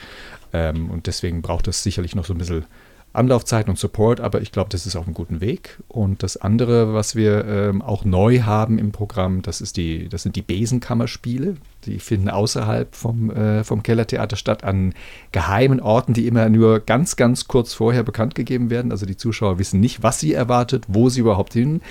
Ähm, 0.55 0.91
und 0.91 1.07
deswegen 1.07 1.43
braucht 1.43 1.69
es 1.69 1.83
sicherlich 1.83 2.15
noch 2.15 2.25
so 2.25 2.33
ein 2.33 2.39
bisschen 2.39 2.65
Anlaufzeit 3.13 3.69
und 3.69 3.79
Support, 3.79 4.21
aber 4.21 4.41
ich 4.41 4.53
glaube, 4.53 4.71
das 4.71 4.87
ist 4.87 4.97
auf 4.97 5.05
einem 5.05 5.15
guten 5.15 5.41
Weg. 5.41 5.79
Und 5.89 6.23
das 6.23 6.39
andere, 6.39 6.95
was 6.95 7.15
wir 7.15 7.45
ähm, 7.45 7.83
auch 7.83 8.05
neu 8.05 8.41
haben 8.41 8.79
im 8.79 8.91
Programm, 8.91 9.43
das, 9.43 9.61
ist 9.61 9.77
die, 9.77 10.09
das 10.09 10.23
sind 10.23 10.35
die 10.37 10.43
Besenkammerspiele. 10.43 11.57
Die 11.85 11.99
finden 11.99 12.31
außerhalb 12.31 12.95
vom, 12.95 13.31
äh, 13.31 13.65
vom 13.65 13.83
Kellertheater 13.83 14.37
statt, 14.37 14.65
an 14.65 14.95
geheimen 15.31 15.81
Orten, 15.81 16.15
die 16.15 16.27
immer 16.27 16.49
nur 16.49 16.81
ganz, 16.81 17.17
ganz 17.17 17.49
kurz 17.49 17.75
vorher 17.75 18.03
bekannt 18.03 18.35
gegeben 18.35 18.71
werden. 18.71 18.93
Also 18.93 19.05
die 19.05 19.17
Zuschauer 19.17 19.59
wissen 19.59 19.81
nicht, 19.81 20.03
was 20.03 20.19
sie 20.19 20.33
erwartet, 20.33 20.85
wo 20.89 21.11
sie 21.11 21.21
überhaupt 21.21 21.53
hin 21.53 21.83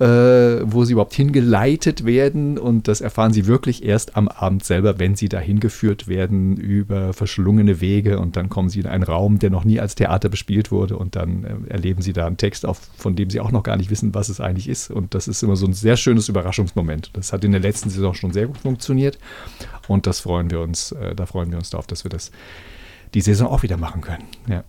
äh, 0.00 0.62
wo 0.64 0.84
sie 0.84 0.94
überhaupt 0.94 1.12
hingeleitet 1.12 2.06
werden. 2.06 2.58
Und 2.58 2.88
das 2.88 3.02
erfahren 3.02 3.34
sie 3.34 3.46
wirklich 3.46 3.84
erst 3.84 4.16
am 4.16 4.28
Abend 4.28 4.64
selber, 4.64 4.98
wenn 4.98 5.14
sie 5.14 5.28
dahin 5.28 5.60
geführt 5.60 6.08
werden 6.08 6.56
über 6.56 7.12
verschlungene 7.12 7.82
Wege. 7.82 8.18
Und 8.18 8.36
dann 8.36 8.48
kommen 8.48 8.70
sie 8.70 8.80
in 8.80 8.86
einen 8.86 9.02
Raum, 9.02 9.38
der 9.38 9.50
noch 9.50 9.64
nie 9.64 9.78
als 9.78 9.94
Theater 9.94 10.30
bespielt 10.30 10.70
wurde. 10.70 10.96
Und 10.96 11.16
dann 11.16 11.44
äh, 11.44 11.70
erleben 11.70 12.00
sie 12.00 12.14
da 12.14 12.26
einen 12.26 12.38
Text, 12.38 12.64
auf, 12.64 12.80
von 12.96 13.14
dem 13.14 13.28
sie 13.28 13.40
auch 13.40 13.52
noch 13.52 13.62
gar 13.62 13.76
nicht 13.76 13.90
wissen, 13.90 14.14
was 14.14 14.30
es 14.30 14.40
eigentlich 14.40 14.68
ist. 14.68 14.90
Und 14.90 15.14
das 15.14 15.28
ist 15.28 15.42
immer 15.42 15.56
so 15.56 15.66
ein 15.66 15.74
sehr 15.74 15.98
schönes 15.98 16.30
Überraschungsmoment. 16.30 17.10
Das 17.12 17.34
hat 17.34 17.44
in 17.44 17.52
der 17.52 17.60
letzten 17.60 17.90
Saison 17.90 18.14
schon 18.14 18.32
sehr 18.32 18.46
gut 18.46 18.58
funktioniert. 18.58 19.18
Und 19.86 20.06
das 20.06 20.20
freuen 20.20 20.50
wir 20.50 20.60
uns, 20.60 20.92
äh, 20.92 21.14
da 21.14 21.26
freuen 21.26 21.50
wir 21.50 21.58
uns 21.58 21.68
darauf, 21.68 21.86
dass 21.86 22.04
wir 22.04 22.08
das 22.08 22.30
die 23.12 23.20
Saison 23.20 23.48
auch 23.48 23.62
wieder 23.62 23.76
machen 23.76 24.00
können. 24.00 24.24
Ja. 24.48 24.64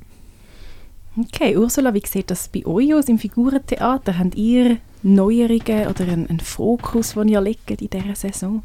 Okay, 1.18 1.56
Ursula, 1.58 1.94
wie 1.94 2.04
sieht 2.06 2.32
das 2.32 2.50
bei 2.50 2.66
euch 2.66 2.94
aus 2.94 3.06
im 3.06 3.18
Figurentheater? 3.18 4.18
Habt 4.18 4.36
ihr 4.36 4.78
Neuerungen 5.04 5.88
oder 5.88 6.04
einen, 6.04 6.30
einen 6.30 6.40
Fokus, 6.40 7.14
den 7.14 7.28
ihr 7.28 7.42
legt 7.42 7.72
in 7.72 7.78
dieser 7.78 8.16
Saison? 8.16 8.64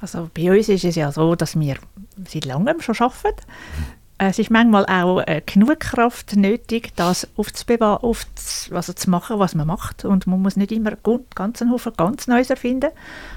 Also 0.00 0.30
bei 0.34 0.50
uns 0.56 0.68
ist 0.68 0.84
es 0.84 0.94
ja 0.94 1.10
so, 1.10 1.34
dass 1.34 1.58
wir 1.58 1.76
seit 2.28 2.44
langem 2.44 2.80
schon 2.80 2.96
arbeiten. 2.98 3.42
Es 4.18 4.38
ist 4.38 4.50
manchmal 4.50 4.86
auch 4.86 5.20
äh, 5.26 5.42
genug 5.44 5.80
Kraft 5.80 6.36
nötig, 6.36 6.92
das 6.96 7.28
aufzubewahren, 7.36 8.02
aufzu 8.02 8.74
also 8.74 8.94
zu 8.94 9.10
machen, 9.10 9.38
was 9.38 9.54
man 9.54 9.66
macht. 9.66 10.06
Und 10.06 10.26
man 10.26 10.40
muss 10.40 10.56
nicht 10.56 10.72
immer 10.72 10.92
ganz 11.34 11.60
einen 11.60 11.70
Haufen 11.70 11.92
ganz 11.96 12.26
Neues 12.26 12.48
erfinden. 12.48 12.90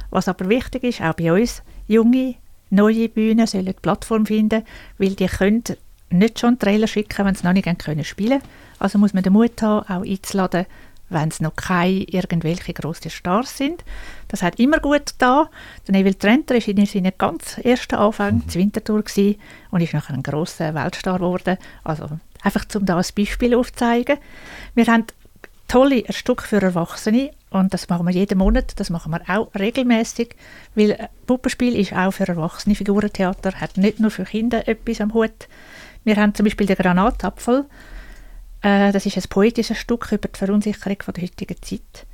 Was 0.10 0.30
aber 0.30 0.48
wichtig 0.48 0.84
ist, 0.84 1.02
auch 1.02 1.14
bei 1.14 1.34
uns, 1.34 1.64
junge, 1.88 2.36
neue 2.70 3.10
Bühnen 3.10 3.46
sollen 3.46 3.66
die 3.66 3.74
Plattform 3.74 4.26
finden, 4.26 4.64
weil 4.98 5.16
die 5.16 5.28
können 5.28 5.64
nicht 6.12 6.40
schon 6.40 6.58
Trailer 6.58 6.88
schicken, 6.88 7.26
wenn 7.26 7.36
sie 7.36 7.46
noch 7.46 7.54
nicht 7.54 7.68
haben 7.68 7.78
können 7.78 8.04
spielen 8.04 8.42
Also 8.80 8.98
muss 8.98 9.14
man 9.14 9.24
den 9.24 9.34
Mut 9.34 9.62
haben, 9.62 9.86
auch 9.88 10.06
einzuladen, 10.06 10.66
wenn 11.10 11.30
es 11.30 11.42
noch 11.42 11.56
keine 11.56 12.04
irgendwelche 12.04 12.74
grossen 12.74 13.10
Stars 13.10 13.58
sind. 13.58 13.84
Das 14.28 14.42
hat 14.44 14.60
immer 14.60 14.80
gut 14.80 15.08
getan. 15.08 15.48
Der 15.88 15.94
Neville 15.94 16.18
Trenter 16.18 16.56
war 16.56 16.68
in 16.68 16.86
seinen 16.86 17.14
ganz 17.18 17.58
ersten 17.58 17.96
Anfängen 17.96 18.44
mhm. 18.46 18.54
Winterthur 18.54 19.04
gewesen 19.04 19.40
und 19.72 19.82
ist 19.82 19.94
nachher 19.94 20.14
ein 20.14 20.24
grosser 20.24 20.74
Weltstar 20.74 21.20
geworden. 21.20 21.58
Also 21.84 22.10
einfach, 22.42 22.66
um 22.76 22.86
da 22.86 22.98
ein 22.98 23.06
Beispiel 23.16 23.56
aufzuzeigen. 23.56 24.18
Wir 24.76 24.86
haben 24.86 25.06
tolle 25.68 26.04
Stücke 26.12 26.46
für 26.46 26.62
Erwachsene 26.62 27.32
und 27.52 27.74
das 27.74 27.90
machen 27.90 28.06
wir 28.06 28.14
jeden 28.14 28.38
Monat, 28.38 28.80
das 28.80 28.90
machen 28.90 29.12
wir 29.12 29.22
auch 29.28 29.54
regelmäßig, 29.58 30.36
weil 30.76 31.10
Puppenspiel 31.26 31.76
ist 31.76 31.94
auch 31.94 32.12
für 32.12 32.28
Erwachsene 32.28 32.76
Figurentheater, 32.76 33.54
hat 33.54 33.78
nicht 33.78 34.00
nur 34.00 34.12
für 34.12 34.24
Kinder 34.24 34.68
etwas 34.68 35.00
am 35.00 35.14
Hut. 35.14 35.48
Wir 36.04 36.16
haben 36.16 36.34
zum 36.34 36.46
Beispiel 36.46 36.68
den 36.68 36.76
Granatapfel, 36.76 37.66
das 38.62 39.06
ist 39.06 39.18
ein 39.18 39.24
poetisches 39.30 39.78
Stück 39.78 40.12
über 40.12 40.28
die 40.28 40.38
Verunsicherung 40.38 40.98
der 41.16 41.24
heutigen 41.24 41.62
Zeit. 41.62 42.06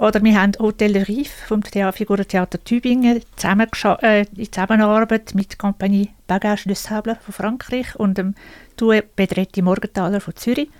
Oder 0.00 0.22
wir 0.24 0.40
haben 0.40 0.52
Hotel 0.58 0.94
de 0.94 1.02
Rive 1.02 1.28
vom 1.46 1.62
Thea 1.62 1.92
Figurentheater 1.92 2.64
Tübingen 2.64 3.18
äh, 3.18 4.20
in 4.34 4.50
Zusammenarbeit 4.50 5.34
mit 5.34 5.50
der 5.50 5.58
Kompanie 5.58 6.08
Bagage 6.26 6.68
de 6.68 6.74
Sable 6.74 7.18
von 7.20 7.34
Frankreich 7.34 7.96
und 7.96 8.16
dem 8.16 8.34
Due 8.78 9.02
Bedretti 9.02 9.60
Morgenthaler 9.60 10.22
von 10.22 10.34
Zürich. 10.36 10.70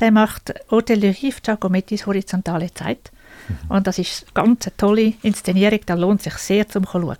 Der 0.00 0.10
macht 0.10 0.52
Hotel 0.68 0.98
de 0.98 1.10
Rive 1.10 1.40
Giacomettis 1.42 2.06
horizontale 2.06 2.74
Zeit. 2.74 3.12
Mhm. 3.48 3.70
Und 3.70 3.86
das 3.86 3.98
ist 3.98 4.34
ganz 4.34 4.66
eine 4.66 4.76
tolle 4.76 5.12
Inszenierung, 5.22 5.80
da 5.86 5.94
lohnt 5.94 6.22
sich 6.22 6.34
sehr 6.34 6.68
zum 6.68 6.86
Schauen. 6.86 7.16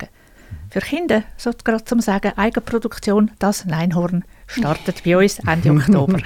Für 0.70 0.80
Kinder, 0.80 1.22
so 1.36 1.52
gerade 1.62 1.84
zum 1.84 2.00
Sagen, 2.00 2.32
Eigenproduktion, 2.36 3.30
das 3.38 3.66
Neinhorn 3.66 4.24
startet 4.46 5.02
bei 5.04 5.16
uns 5.16 5.38
Ende 5.40 5.70
Oktober. 5.70 6.18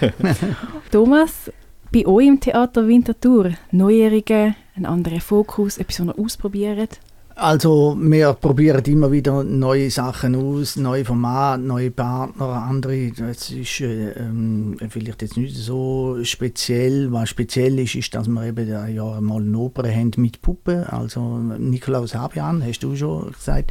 Thomas, 0.90 1.50
bei 1.92 2.06
euch 2.06 2.26
im 2.26 2.40
Theater 2.40 2.86
Winterthur, 2.86 3.52
Neuerungen, 3.70 4.54
einen 4.76 4.86
anderen 4.86 5.20
Fokus, 5.20 5.78
etwas, 5.78 6.00
was 6.00 6.06
ihr 6.06 6.24
ausprobiert? 6.24 7.00
Also 7.40 7.96
wir 8.00 8.32
probieren 8.32 8.84
immer 8.86 9.12
wieder 9.12 9.44
neue 9.44 9.92
Sachen 9.92 10.34
aus, 10.34 10.74
neue 10.74 11.04
Formate, 11.04 11.62
neue 11.62 11.92
Partner, 11.92 12.64
andere. 12.68 13.12
Das 13.16 13.50
ist 13.50 13.80
ähm, 13.80 14.76
vielleicht 14.88 15.22
jetzt 15.22 15.36
nicht 15.36 15.54
so 15.54 16.18
speziell. 16.24 17.12
Was 17.12 17.28
speziell 17.28 17.78
ist, 17.78 17.94
ist, 17.94 18.12
dass 18.12 18.26
wir 18.26 18.44
eben 18.44 18.68
ja 18.68 19.20
mal 19.20 19.40
eine 19.40 19.56
Oper 19.56 19.88
haben 19.88 20.10
mit 20.16 20.42
Puppen. 20.42 20.82
Also 20.82 21.38
Nikolaus 21.38 22.16
Habian, 22.16 22.60
hast 22.66 22.80
du 22.80 22.96
schon 22.96 23.30
gesagt, 23.30 23.70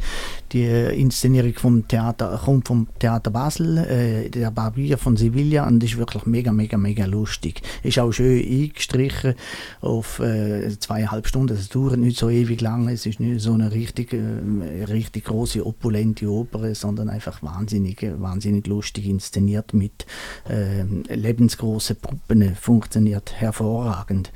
die 0.52 0.64
Inszenierung 0.64 1.52
vom 1.52 1.86
Theater 1.86 2.40
kommt 2.42 2.68
vom 2.68 2.86
Theater 2.98 3.30
Basel, 3.30 3.76
äh, 3.76 4.30
der 4.30 4.50
Barbier 4.50 4.96
von 4.96 5.18
Sevilla 5.18 5.66
und 5.66 5.84
ist 5.84 5.98
wirklich 5.98 6.24
mega, 6.24 6.52
mega, 6.52 6.78
mega 6.78 7.04
lustig. 7.04 7.60
Ist 7.82 7.98
auch 7.98 8.12
schön 8.12 8.42
eingestrichen 8.42 9.34
auf 9.82 10.20
äh, 10.20 10.70
zweieinhalb 10.78 11.26
Stunden. 11.26 11.52
Es 11.52 11.68
dauert 11.68 11.98
nicht 11.98 12.18
so 12.18 12.30
ewig 12.30 12.62
lang. 12.62 12.88
Es 12.88 13.04
ist 13.04 13.20
nicht 13.20 13.42
so 13.42 13.57
eine 13.60 13.72
richtig, 13.72 14.12
äh, 14.12 14.84
richtig 14.84 15.24
große, 15.24 15.64
opulente 15.64 16.28
Oper, 16.30 16.74
sondern 16.74 17.08
einfach 17.08 17.42
wahnsinnig, 17.42 18.06
wahnsinnig 18.18 18.66
lustig 18.66 19.06
inszeniert 19.06 19.74
mit 19.74 20.06
äh, 20.48 20.82
lebensgroßen 21.14 21.96
Puppen, 21.96 22.54
funktioniert 22.54 23.32
hervorragend. 23.34 24.32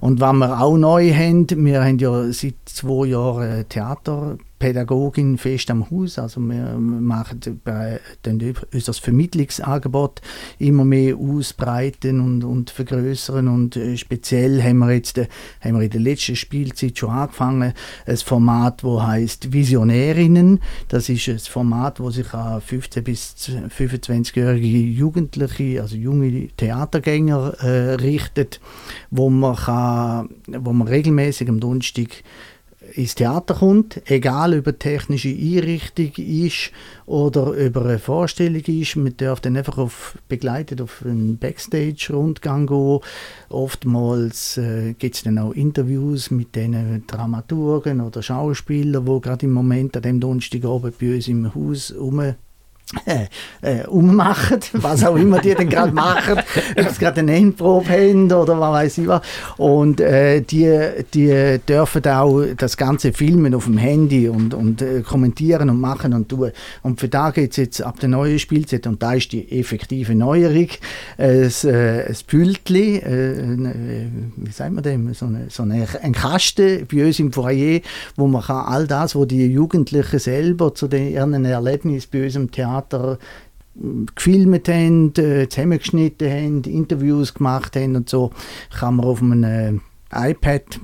Und 0.00 0.20
was 0.20 0.32
wir 0.34 0.60
auch 0.60 0.76
neu 0.76 1.12
haben, 1.12 1.46
wir 1.64 1.84
haben 1.84 1.98
ja 1.98 2.32
seit 2.32 2.54
zwei 2.66 3.06
Jahren 3.06 3.68
Theater 3.68 4.38
Pädagogin 4.60 5.38
fest 5.38 5.70
am 5.70 5.90
Haus. 5.90 6.18
Also 6.18 6.40
wir 6.40 6.76
machen 6.78 7.40
bei, 7.64 7.98
unser 8.72 8.92
Vermittlungsangebot 8.92 10.20
immer 10.58 10.84
mehr 10.84 11.16
ausbreiten 11.16 12.20
und, 12.20 12.44
und 12.44 12.70
vergrößern 12.70 13.48
und 13.48 13.76
äh, 13.76 13.96
speziell 13.96 14.62
haben 14.62 14.78
wir 14.78 14.92
jetzt 14.92 15.18
äh, 15.18 15.26
haben 15.60 15.76
wir 15.76 15.82
in 15.82 15.90
der 15.90 16.00
letzten 16.00 16.36
Spielzeit 16.36 16.98
schon 16.98 17.10
angefangen, 17.10 17.72
ein 18.06 18.16
Format, 18.18 18.84
wo 18.84 19.02
heißt 19.02 19.52
Visionärinnen. 19.52 20.60
Das 20.88 21.08
ist 21.08 21.28
ein 21.28 21.38
Format, 21.38 21.98
wo 21.98 22.10
sich 22.10 22.32
an 22.34 22.60
15 22.60 23.02
bis 23.02 23.34
25-jährige 23.76 24.66
Jugendliche, 24.66 25.80
also 25.80 25.96
junge 25.96 26.48
Theatergänger 26.48 27.54
äh, 27.60 27.94
richtet, 27.94 28.60
wo 29.10 29.30
man 29.30 29.56
kann, 29.56 30.28
wo 30.46 30.72
man 30.74 30.86
regelmäßig 30.86 31.48
am 31.48 31.60
Donnerstag 31.60 32.22
ins 32.94 33.14
Theater 33.14 33.54
kommt, 33.54 34.02
egal 34.10 34.58
ob 34.58 34.66
eine 34.66 34.78
technische 34.78 35.28
Einrichtung 35.28 36.12
ist 36.16 36.72
oder 37.06 37.52
über 37.52 37.84
eine 37.84 37.98
Vorstellung 37.98 38.62
ist. 38.62 38.96
Man 38.96 39.16
darf 39.16 39.40
dann 39.40 39.56
einfach 39.56 39.78
auf, 39.78 40.18
begleitet 40.28 40.80
auf 40.80 41.04
einen 41.04 41.38
Backstage-Rundgang 41.38 42.66
gehen. 42.66 43.00
Oftmals 43.48 44.56
äh, 44.58 44.94
gibt 44.98 45.16
es 45.16 45.22
dann 45.22 45.38
auch 45.38 45.52
Interviews 45.52 46.30
mit 46.30 46.54
den 46.56 47.04
Dramaturgen 47.06 48.00
oder 48.00 48.22
Schauspielern, 48.22 49.04
die 49.04 49.20
gerade 49.20 49.46
im 49.46 49.52
Moment 49.52 49.96
an 49.96 50.02
dem 50.02 50.20
Donnerstagabend 50.20 50.98
bei 50.98 51.14
uns 51.14 51.28
im 51.28 51.54
Haus 51.54 51.94
rum 51.98 52.34
äh, 53.06 53.26
äh, 53.62 53.86
ummachen, 53.86 54.60
was 54.72 55.04
auch 55.04 55.16
immer 55.16 55.40
die 55.40 55.54
dann 55.54 55.68
gerade 55.68 55.92
machen, 55.92 56.38
ob 56.76 56.88
sie 56.88 56.98
gerade 56.98 57.20
eine 57.20 57.36
Endprobe 57.36 57.88
haben 57.88 58.32
oder 58.32 58.58
was 58.58 58.72
weiß 58.72 58.98
ich 58.98 59.06
was. 59.06 59.22
Und 59.56 60.00
äh, 60.00 60.40
die, 60.40 60.70
die 61.14 61.58
dürfen 61.68 62.04
auch 62.06 62.42
das 62.56 62.76
Ganze 62.76 63.12
filmen 63.12 63.54
auf 63.54 63.64
dem 63.64 63.78
Handy 63.78 64.28
und, 64.28 64.54
und 64.54 64.82
äh, 64.82 65.02
kommentieren 65.02 65.70
und 65.70 65.80
machen 65.80 66.12
und 66.14 66.28
tun. 66.28 66.50
Und 66.82 67.00
für 67.00 67.08
da 67.08 67.30
geht 67.30 67.52
es 67.52 67.56
jetzt 67.58 67.82
ab 67.82 68.00
der 68.00 68.08
neuen 68.08 68.38
Spielzeit 68.38 68.86
und 68.86 69.02
da 69.02 69.14
ist 69.14 69.32
die 69.32 69.58
effektive 69.58 70.14
Neuerung, 70.14 70.68
äh, 71.16 71.44
ein, 71.44 71.68
äh, 71.68 72.12
Pültli, 72.26 72.96
äh, 72.96 74.08
wie 74.36 74.50
sagen 74.50 74.74
wir 74.74 74.82
dem, 74.82 75.14
so, 75.14 75.26
eine, 75.26 75.46
so 75.48 75.62
eine, 75.62 75.86
ein 76.02 76.12
Kasten 76.12 76.86
bei 76.90 77.06
uns 77.06 77.18
im 77.18 77.32
Foyer, 77.32 77.80
wo 78.16 78.26
man 78.26 78.42
kann 78.42 78.66
all 78.66 78.86
das, 78.86 79.14
was 79.14 79.28
die 79.28 79.46
Jugendlichen 79.46 80.18
selber 80.18 80.74
zu 80.74 80.88
den, 80.88 81.12
ihren 81.12 81.44
Erlebnissen 81.44 82.08
bei 82.12 82.24
uns 82.24 82.36
im 82.36 82.50
Theater 82.50 82.79
Theater 82.88 83.18
hm, 83.78 84.06
gefilmt 84.14 84.68
haben, 84.68 85.12
äh, 85.16 85.48
zusammengeschnitten 85.48 86.30
haben, 86.30 86.62
Interviews 86.64 87.34
gemacht 87.34 87.76
haben 87.76 87.96
und 87.96 88.08
so, 88.08 88.30
kann 88.78 88.96
man 88.96 89.06
auf 89.06 89.22
einem 89.22 89.80
äh, 90.12 90.30
iPad 90.30 90.80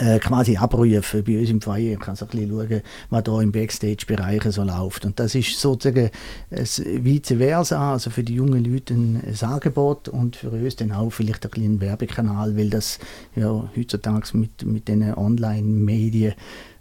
äh, 0.00 0.18
quasi 0.18 0.56
abrufen 0.56 1.24
bei 1.24 1.38
uns 1.38 1.50
im 1.50 1.60
Feier. 1.60 1.90
Man 1.90 1.98
kann 1.98 2.16
so 2.16 2.24
ein 2.24 2.30
bisschen 2.30 2.48
schauen, 2.48 2.80
was 3.10 3.24
da 3.24 3.40
im 3.42 3.52
Backstage-Bereich 3.52 4.42
so 4.44 4.62
läuft. 4.62 5.04
Und 5.04 5.20
das 5.20 5.34
ist 5.34 5.60
sozusagen 5.60 6.10
ein 6.50 7.04
vice 7.04 7.36
versa, 7.36 7.92
also 7.92 8.08
für 8.08 8.22
die 8.22 8.34
jungen 8.34 8.64
Leute 8.64 8.94
ein, 8.94 9.22
ein 9.22 9.48
Angebot 9.48 10.08
und 10.08 10.36
für 10.36 10.50
uns 10.50 10.76
dann 10.76 10.92
auch 10.92 11.10
vielleicht 11.10 11.44
ein, 11.44 11.62
ein 11.62 11.80
Werbekanal, 11.82 12.56
weil 12.56 12.70
das 12.70 12.98
ja 13.36 13.68
heutzutage 13.76 14.38
mit, 14.38 14.64
mit 14.64 14.88
den 14.88 15.14
Online-Medien 15.14 16.32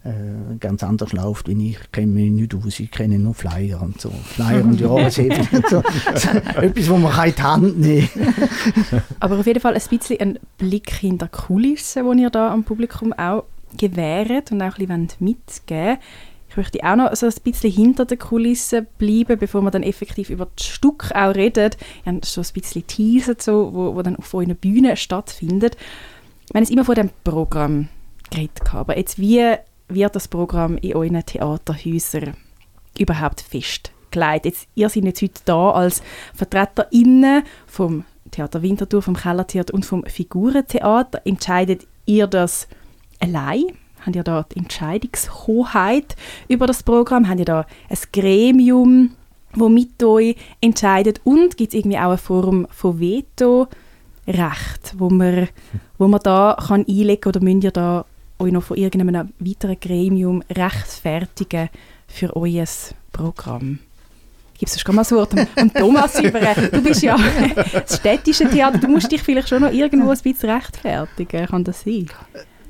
äh, 0.03 0.55
ganz 0.59 0.83
anders 0.83 1.11
läuft, 1.13 1.47
wie 1.47 1.71
ich 1.71 1.91
kenne 1.91 2.07
mich 2.07 2.31
nicht 2.31 2.55
aus, 2.55 2.79
ich 2.79 2.89
kenne 2.89 3.19
nur 3.19 3.33
Flyer 3.33 3.81
und 3.81 3.99
so. 3.99 4.09
Flyer 4.09 4.63
und 4.63 4.79
Jahreshefte 4.79 5.55
und 5.57 5.67
so. 5.67 5.83
Etwas, 6.61 6.89
wo 6.89 6.97
man 6.97 7.27
in 7.27 7.35
die 7.35 7.41
Hand 7.41 7.79
nehmen 7.79 8.09
Aber 9.19 9.39
auf 9.39 9.45
jeden 9.45 9.59
Fall 9.59 9.75
ein 9.75 9.81
bisschen 9.89 10.19
ein 10.19 10.39
Blick 10.57 10.91
hinter 10.91 11.27
die 11.27 11.37
Kulissen, 11.37 12.05
den 12.05 12.19
ihr 12.19 12.29
da 12.29 12.51
am 12.51 12.63
Publikum 12.63 13.13
auch 13.13 13.43
gewährt 13.77 14.51
und 14.51 14.61
auch 14.61 14.77
ein 14.77 14.87
bisschen 14.87 15.09
mitgeben 15.19 15.97
ich 16.49 16.57
möchte 16.57 16.83
auch 16.83 16.95
noch 16.95 17.15
so 17.15 17.27
ein 17.27 17.33
bisschen 17.43 17.71
hinter 17.71 18.05
den 18.05 18.17
Kulissen 18.17 18.87
bleiben, 18.97 19.37
bevor 19.37 19.61
wir 19.61 19.69
dann 19.69 19.83
effektiv 19.83 20.31
über 20.31 20.47
das 20.55 20.65
Stück 20.65 21.11
auch 21.13 21.35
reden. 21.35 21.71
Wir 22.03 22.11
haben 22.11 22.21
schon 22.23 22.43
ein 22.43 22.53
bisschen 22.53 22.87
Teaser, 22.87 23.35
so, 23.37 23.71
wo, 23.71 23.95
wo 23.95 24.01
dann 24.01 24.15
auf 24.15 24.33
eurer 24.33 24.55
Bühne 24.55 24.97
stattfindet. 24.97 25.77
Wir 26.51 26.57
haben 26.57 26.63
es 26.63 26.71
immer 26.71 26.85
von 26.85 26.95
dem 26.95 27.11
Programm 27.23 27.87
geredet, 28.31 28.73
aber 28.73 28.97
jetzt 28.97 29.19
wie 29.19 29.55
wird 29.89 30.15
das 30.15 30.27
Programm 30.27 30.77
in 30.77 30.95
euren 30.95 31.25
Theaterhäusern 31.25 32.35
überhaupt 32.97 33.41
festgelegt? 33.41 34.67
Ihr 34.75 34.89
seid 34.89 35.03
jetzt 35.03 35.21
heute 35.21 35.41
da 35.45 35.71
als 35.71 36.01
VertreterInnen 36.33 37.43
vom 37.67 38.05
Theater 38.31 38.61
Winterthur, 38.61 39.01
vom 39.01 39.15
Kellertheater 39.15 39.73
und 39.73 39.85
vom 39.85 40.03
Figurentheater. 40.05 41.21
Entscheidet 41.25 41.87
ihr 42.05 42.27
das 42.27 42.67
allein? 43.19 43.63
Habt 44.05 44.15
ihr 44.15 44.23
da 44.23 44.43
die 44.43 44.59
Entscheidungshoheit 44.59 46.15
über 46.47 46.67
das 46.67 46.83
Programm? 46.83 47.27
Habt 47.27 47.39
ihr 47.39 47.45
da 47.45 47.65
ein 47.89 47.97
Gremium, 48.13 49.11
wo 49.53 49.67
mit 49.67 50.01
euch 50.03 50.35
entscheidet? 50.61 51.21
Und 51.23 51.57
gibt 51.57 51.73
es 51.73 51.79
irgendwie 51.79 51.97
auch 51.97 52.09
eine 52.09 52.17
Form 52.17 52.67
von 52.69 52.99
Veto-Recht, 52.99 54.95
wo 54.97 55.09
man, 55.09 55.49
wo 55.97 56.07
man 56.07 56.21
da 56.21 56.57
kann 56.67 56.85
einlegen 56.87 57.21
kann 57.21 57.31
oder 57.31 57.43
müsst 57.43 57.63
ihr 57.63 57.71
da 57.71 58.05
euch 58.39 58.51
noch 58.51 58.63
von 58.63 58.77
irgendeinem 58.77 59.29
weiteren 59.39 59.79
Gremium 59.79 60.43
rechtfertigen 60.49 61.69
für 62.07 62.35
euer 62.35 62.65
Programm? 63.11 63.79
Gibt 64.57 64.71
es 64.71 64.81
schon 64.81 64.95
mal 64.95 65.01
das 65.03 65.11
Wort? 65.13 65.33
Und 65.33 65.73
Thomas, 65.73 66.19
über, 66.19 66.39
du 66.39 66.81
bist 66.81 67.01
ja 67.01 67.17
das 67.73 67.95
städtische 67.95 68.49
Theater, 68.49 68.77
du 68.77 68.89
musst 68.89 69.09
dich 69.09 69.21
vielleicht 69.21 69.47
schon 69.47 69.61
noch 69.61 69.71
irgendwo 69.71 70.11
ein 70.11 70.17
bisschen 70.17 70.49
rechtfertigen, 70.49 71.45
kann 71.47 71.63
das 71.63 71.81
sein? 71.81 72.09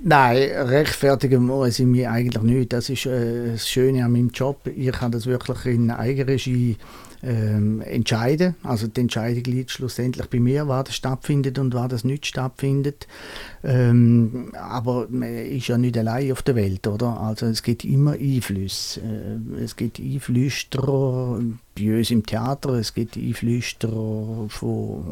Nein, 0.01 0.49
rechtfertigen 0.67 1.45
muss 1.45 1.79
ich 1.79 1.85
mich 1.85 2.07
eigentlich 2.07 2.43
nicht. 2.43 2.73
Das 2.73 2.89
ist 2.89 3.05
äh, 3.05 3.53
das 3.53 3.67
Schöne 3.67 4.05
an 4.05 4.11
meinem 4.11 4.29
Job. 4.29 4.59
Ich 4.67 4.91
kann 4.91 5.11
das 5.11 5.25
wirklich 5.25 5.65
in 5.65 5.91
Eigenregie 5.91 6.77
ähm, 7.23 7.81
entscheiden. 7.81 8.55
Also 8.63 8.87
die 8.87 9.01
Entscheidung 9.01 9.43
liegt 9.43 9.71
schlussendlich 9.71 10.27
bei 10.27 10.39
mir, 10.39 10.67
was 10.67 10.85
das 10.85 10.95
stattfindet 10.95 11.59
und 11.59 11.73
was 11.73 11.89
das 11.89 12.03
nicht 12.03 12.25
stattfindet. 12.25 13.07
Ähm, 13.63 14.51
aber 14.53 15.07
man 15.09 15.29
ist 15.29 15.67
ja 15.67 15.77
nicht 15.77 15.97
allein 15.97 16.31
auf 16.31 16.41
der 16.41 16.55
Welt, 16.55 16.87
oder? 16.87 17.19
Also 17.19 17.45
es 17.47 17.63
gibt 17.63 17.83
immer 17.83 18.13
Einflüsse. 18.13 19.01
Äh, 19.01 19.63
es 19.63 19.75
gibt 19.75 19.99
Einflüsterer 19.99 21.39
bei 21.79 21.97
uns 21.97 22.11
im 22.11 22.25
Theater, 22.25 22.71
es 22.73 22.93
gibt 22.93 23.15
Einflüsterer 23.15 24.47
von 24.49 25.05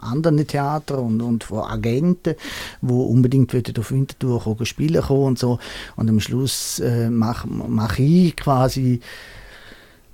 anderen 0.00 0.46
Theatern 0.46 0.98
und, 0.98 1.22
und 1.22 1.44
von 1.44 1.60
Agenten, 1.60 2.34
die 2.82 2.92
unbedingt 2.92 3.78
auf 3.78 3.90
Winterthur 3.90 4.56
spielen 4.64 5.02
kommen 5.02 5.24
und 5.24 5.38
so. 5.38 5.58
Und 5.96 6.08
am 6.08 6.20
Schluss 6.20 6.80
äh, 6.80 7.10
mache 7.10 7.48
mach 7.48 7.98
ich 7.98 8.36
quasi 8.36 9.00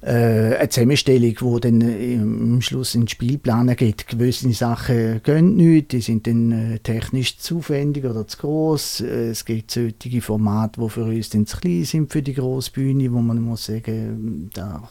eine 0.06 0.68
Zusammenstellung, 0.68 1.34
die 1.34 1.60
dann 1.60 1.80
äh, 1.80 2.18
am 2.18 2.60
Schluss 2.60 2.94
in 2.94 3.02
den 3.02 3.08
Spielplan 3.08 3.74
geht. 3.74 4.06
Gewisse 4.06 4.52
Sachen 4.52 5.20
gehen 5.22 5.56
nicht, 5.56 5.92
die 5.92 6.00
sind 6.00 6.26
dann 6.26 6.52
äh, 6.52 6.78
technisch 6.78 7.38
zu 7.38 7.62
aufwendig 7.64 8.04
oder 8.04 8.26
zu 8.26 8.38
groß. 8.38 9.00
Äh, 9.00 9.30
es 9.30 9.44
gibt 9.44 9.70
solche 9.70 10.20
Formate, 10.20 10.80
die 10.80 10.88
für 10.88 11.04
uns 11.04 11.30
dann 11.30 11.46
zu 11.46 11.56
klein 11.58 11.84
sind 11.84 12.12
für 12.12 12.22
die 12.22 12.34
Großbühne, 12.34 13.12
wo 13.12 13.20
man 13.20 13.40
muss 13.40 13.66
sagen, 13.66 14.50
da 14.52 14.82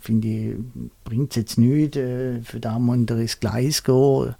finde 0.00 0.28
ich, 0.28 0.54
bringt 1.04 1.32
es 1.32 1.36
jetzt 1.36 1.58
nicht, 1.58 1.96
äh, 1.96 2.40
für 2.42 2.60
da 2.60 2.78
muss 2.78 2.96
man 2.96 3.18
ins 3.20 3.38
Gleis 3.38 3.82
gehen 3.84 4.34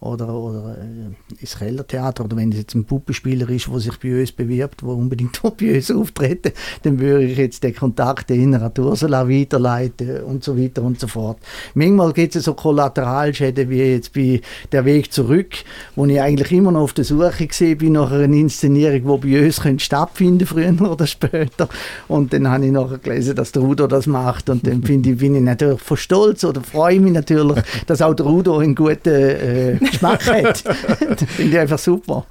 oder, 0.00 0.32
oder 0.32 0.76
äh, 0.78 1.40
ins 1.40 1.58
Kellertheater 1.58 2.24
oder 2.24 2.36
wenn 2.36 2.52
es 2.52 2.58
jetzt 2.58 2.74
ein 2.74 2.84
Puppenspieler 2.84 3.48
ist, 3.48 3.68
der 3.68 3.80
sich 3.80 3.98
bei 3.98 4.20
uns 4.20 4.32
bewirbt, 4.32 4.82
der 4.82 4.88
unbedingt 4.88 5.40
bei 5.58 5.76
uns 5.76 5.90
auftreten, 5.90 6.52
dann 6.82 6.98
würde 6.98 7.24
ich 7.24 7.38
jetzt 7.38 7.62
den 7.62 7.74
Kontakt 7.74 8.30
in 8.30 8.54
an 8.54 8.72
Ursula 8.78 9.28
weiterleiten 9.28 10.22
und 10.24 10.44
so 10.44 10.58
weiter 10.58 10.82
und 10.82 11.00
so 11.00 11.06
fort. 11.06 11.38
Manchmal 11.74 12.12
gibt 12.12 12.36
es 12.36 12.44
so 12.44 12.54
Kollateralschäden 12.54 13.68
wie 13.70 13.78
jetzt 13.78 14.12
bei 14.12 14.40
«Der 14.72 14.84
Weg 14.84 15.12
zurück», 15.12 15.54
wo 15.94 16.06
ich 16.06 16.20
eigentlich 16.20 16.52
immer 16.52 16.72
noch 16.72 16.82
auf 16.82 16.92
der 16.92 17.04
Suche 17.04 17.46
gesehen 17.46 17.78
bin 17.78 17.92
nach 17.92 18.10
einer 18.10 18.34
Inszenierung, 18.34 19.20
die 19.20 19.32
bei 19.32 19.44
uns 19.44 19.60
könnte 19.60 19.84
stattfinden 19.84 20.46
früher 20.46 20.80
oder 20.90 21.06
später. 21.06 21.68
Und 22.08 22.32
dann 22.32 22.48
habe 22.48 22.66
ich 22.66 22.72
nachher 22.72 22.98
gelesen, 22.98 23.36
dass 23.36 23.52
der 23.52 23.62
Udo 23.62 23.86
das 23.86 24.06
macht 24.06 24.50
und 24.50 24.66
dann 24.66 24.80
ich, 24.80 25.16
bin 25.16 25.34
ich 25.34 25.42
natürlich 25.42 25.80
von 25.80 25.96
Stolz 26.06 26.44
oder 26.44 26.62
freue 26.62 27.00
mich 27.00 27.12
natürlich, 27.12 27.60
dass 27.86 28.00
auch 28.00 28.14
der 28.14 28.26
Udo 28.26 28.58
einen 28.58 28.76
guten 28.76 29.08
äh, 29.08 29.76
Geschmack 29.80 30.24
hat. 30.32 30.64
das 30.64 31.22
finde 31.30 31.52
ich 31.52 31.58
einfach 31.58 31.80
super. 31.80 32.26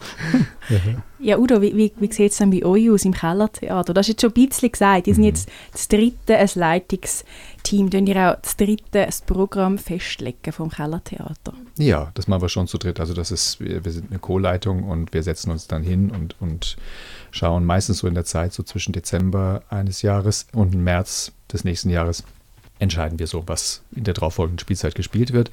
Ja, 1.19 1.37
Udo, 1.37 1.61
wie, 1.61 1.75
wie, 1.75 1.91
wie 1.97 2.11
sieht 2.11 2.31
es 2.31 2.37
denn 2.37 2.51
bei 2.51 2.63
euch 2.63 2.89
aus 2.89 3.03
im 3.03 3.13
Kellertheater? 3.13 3.93
Du 3.93 3.99
hast 3.99 4.07
jetzt 4.07 4.21
schon 4.21 4.29
ein 4.29 4.47
bisschen 4.47 4.71
gesagt, 4.71 5.07
ihr 5.07 5.13
seid 5.13 5.19
mhm. 5.19 5.25
jetzt 5.25 5.49
das 5.73 5.89
dritte 5.89 6.37
ein 6.37 6.49
Leitungsteam. 6.55 7.89
Könnt 7.89 8.07
ihr 8.07 8.15
auch 8.15 8.41
das 8.41 8.55
dritte 8.55 9.01
ein 9.05 9.13
Programm 9.25 9.77
festlegen 9.77 10.53
vom 10.53 10.69
Kellertheater? 10.69 11.53
Ja, 11.77 12.11
das 12.13 12.29
machen 12.29 12.43
wir 12.43 12.49
schon 12.49 12.67
zu 12.67 12.77
dritt. 12.77 13.01
Also 13.01 13.13
das 13.13 13.29
ist, 13.29 13.59
wir, 13.59 13.83
wir 13.83 13.91
sind 13.91 14.09
eine 14.09 14.19
Co-Leitung 14.19 14.83
und 14.83 15.13
wir 15.13 15.21
setzen 15.21 15.51
uns 15.51 15.67
dann 15.67 15.83
hin 15.83 16.11
und, 16.11 16.37
und 16.39 16.77
schauen 17.31 17.65
meistens 17.65 17.97
so 17.97 18.07
in 18.07 18.13
der 18.13 18.25
Zeit, 18.25 18.53
so 18.53 18.63
zwischen 18.63 18.93
Dezember 18.93 19.63
eines 19.69 20.01
Jahres 20.01 20.47
und 20.53 20.73
März 20.75 21.33
des 21.51 21.65
nächsten 21.65 21.89
Jahres, 21.89 22.23
entscheiden 22.79 23.19
wir 23.19 23.27
so, 23.27 23.43
was 23.47 23.83
in 23.95 24.03
der 24.03 24.13
darauffolgenden 24.13 24.59
Spielzeit 24.59 24.95
gespielt 24.95 25.33
wird. 25.33 25.51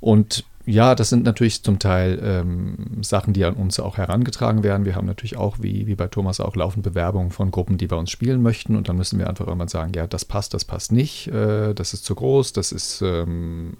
Und 0.00 0.44
ja, 0.66 0.94
das 0.94 1.10
sind 1.10 1.24
natürlich 1.24 1.62
zum 1.62 1.78
Teil 1.78 2.18
ähm, 2.22 3.02
Sachen, 3.02 3.34
die 3.34 3.44
an 3.44 3.54
uns 3.54 3.78
auch 3.80 3.98
herangetragen 3.98 4.62
werden. 4.62 4.86
Wir 4.86 4.94
haben 4.94 5.06
natürlich 5.06 5.36
auch, 5.36 5.58
wie, 5.60 5.86
wie 5.86 5.94
bei 5.94 6.08
Thomas, 6.08 6.40
auch 6.40 6.56
laufend 6.56 6.82
Bewerbungen 6.82 7.32
von 7.32 7.50
Gruppen, 7.50 7.76
die 7.76 7.86
bei 7.86 7.96
uns 7.96 8.10
spielen 8.10 8.42
möchten. 8.42 8.74
Und 8.74 8.88
dann 8.88 8.96
müssen 8.96 9.18
wir 9.18 9.28
einfach 9.28 9.46
immer 9.46 9.68
sagen, 9.68 9.92
ja, 9.94 10.06
das 10.06 10.24
passt, 10.24 10.54
das 10.54 10.64
passt 10.64 10.90
nicht, 10.90 11.28
äh, 11.28 11.74
das 11.74 11.92
ist 11.92 12.06
zu 12.06 12.14
groß, 12.14 12.54
das 12.54 12.72
ist, 12.72 13.02
ähm, 13.02 13.74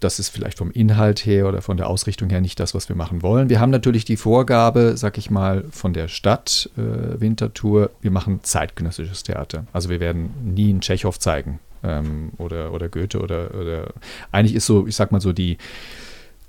das 0.00 0.18
ist 0.18 0.28
vielleicht 0.28 0.58
vom 0.58 0.70
Inhalt 0.70 1.24
her 1.24 1.46
oder 1.46 1.62
von 1.62 1.76
der 1.76 1.88
Ausrichtung 1.88 2.30
her 2.30 2.40
nicht 2.40 2.60
das, 2.60 2.74
was 2.74 2.88
wir 2.88 2.96
machen 2.96 3.22
wollen. 3.22 3.48
Wir 3.48 3.60
haben 3.60 3.70
natürlich 3.70 4.04
die 4.04 4.16
Vorgabe, 4.16 4.96
sag 4.96 5.18
ich 5.18 5.30
mal, 5.30 5.64
von 5.70 5.92
der 5.92 6.08
Stadt 6.08 6.70
äh, 6.76 7.20
Winterthur, 7.20 7.90
wir 8.00 8.10
machen 8.10 8.40
zeitgenössisches 8.42 9.22
Theater. 9.22 9.66
Also 9.72 9.88
wir 9.88 10.00
werden 10.00 10.30
nie 10.44 10.70
einen 10.70 10.80
Tschechow 10.80 11.18
zeigen 11.18 11.60
ähm, 11.82 12.32
oder, 12.38 12.72
oder 12.72 12.88
Goethe 12.88 13.20
oder, 13.20 13.54
oder 13.54 13.92
eigentlich 14.32 14.54
ist 14.54 14.66
so, 14.66 14.86
ich 14.86 14.96
sag 14.96 15.12
mal 15.12 15.20
so, 15.20 15.32
die, 15.32 15.58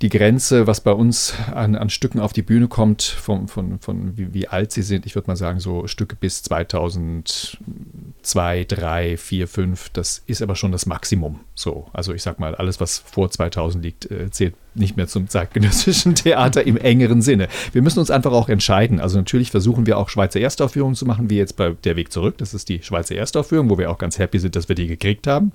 die 0.01 0.09
Grenze, 0.09 0.67
was 0.67 0.81
bei 0.81 0.91
uns 0.91 1.33
an, 1.53 1.75
an 1.75 1.89
Stücken 1.89 2.19
auf 2.19 2.31
die 2.31 2.43
Bühne 2.43 2.67
kommt, 2.67 3.01
von, 3.01 3.47
von, 3.47 3.79
von 3.79 4.15
wie, 4.17 4.31
wie 4.33 4.47
alt 4.47 4.71
sie 4.71 4.83
sind, 4.83 5.07
ich 5.07 5.15
würde 5.15 5.27
mal 5.27 5.35
sagen, 5.35 5.59
so 5.59 5.87
Stücke 5.87 6.15
bis 6.15 6.43
2002, 6.43 8.65
3, 8.65 9.17
4, 9.17 9.47
5, 9.47 9.89
das 9.89 10.21
ist 10.27 10.43
aber 10.43 10.55
schon 10.55 10.71
das 10.71 10.85
Maximum. 10.85 11.39
So, 11.55 11.87
also 11.93 12.13
ich 12.13 12.21
sag 12.21 12.39
mal, 12.39 12.53
alles, 12.53 12.79
was 12.79 12.99
vor 12.99 13.31
2000 13.31 13.83
liegt, 13.83 14.11
äh, 14.11 14.29
zählt 14.29 14.53
nicht 14.77 14.97
mehr 14.97 15.07
zum 15.07 15.27
zeitgenössischen 15.27 16.15
Theater 16.15 16.65
im 16.65 16.77
engeren 16.77 17.21
Sinne. 17.21 17.47
Wir 17.71 17.81
müssen 17.81 17.99
uns 17.99 18.11
einfach 18.11 18.31
auch 18.31 18.49
entscheiden. 18.49 18.99
Also 18.99 19.17
natürlich 19.17 19.51
versuchen 19.51 19.85
wir 19.85 19.97
auch 19.97 20.09
Schweizer 20.09 20.39
Erstaufführungen 20.39 20.95
zu 20.95 21.05
machen, 21.05 21.29
wie 21.29 21.37
jetzt 21.37 21.57
bei 21.57 21.75
Der 21.83 21.95
Weg 21.95 22.11
zurück. 22.11 22.37
Das 22.37 22.53
ist 22.53 22.69
die 22.69 22.81
Schweizer 22.83 23.15
Erstaufführung, 23.15 23.69
wo 23.69 23.77
wir 23.77 23.89
auch 23.89 23.97
ganz 23.97 24.19
happy 24.19 24.39
sind, 24.39 24.55
dass 24.55 24.69
wir 24.69 24.75
die 24.75 24.87
gekriegt 24.87 25.27
haben. 25.27 25.51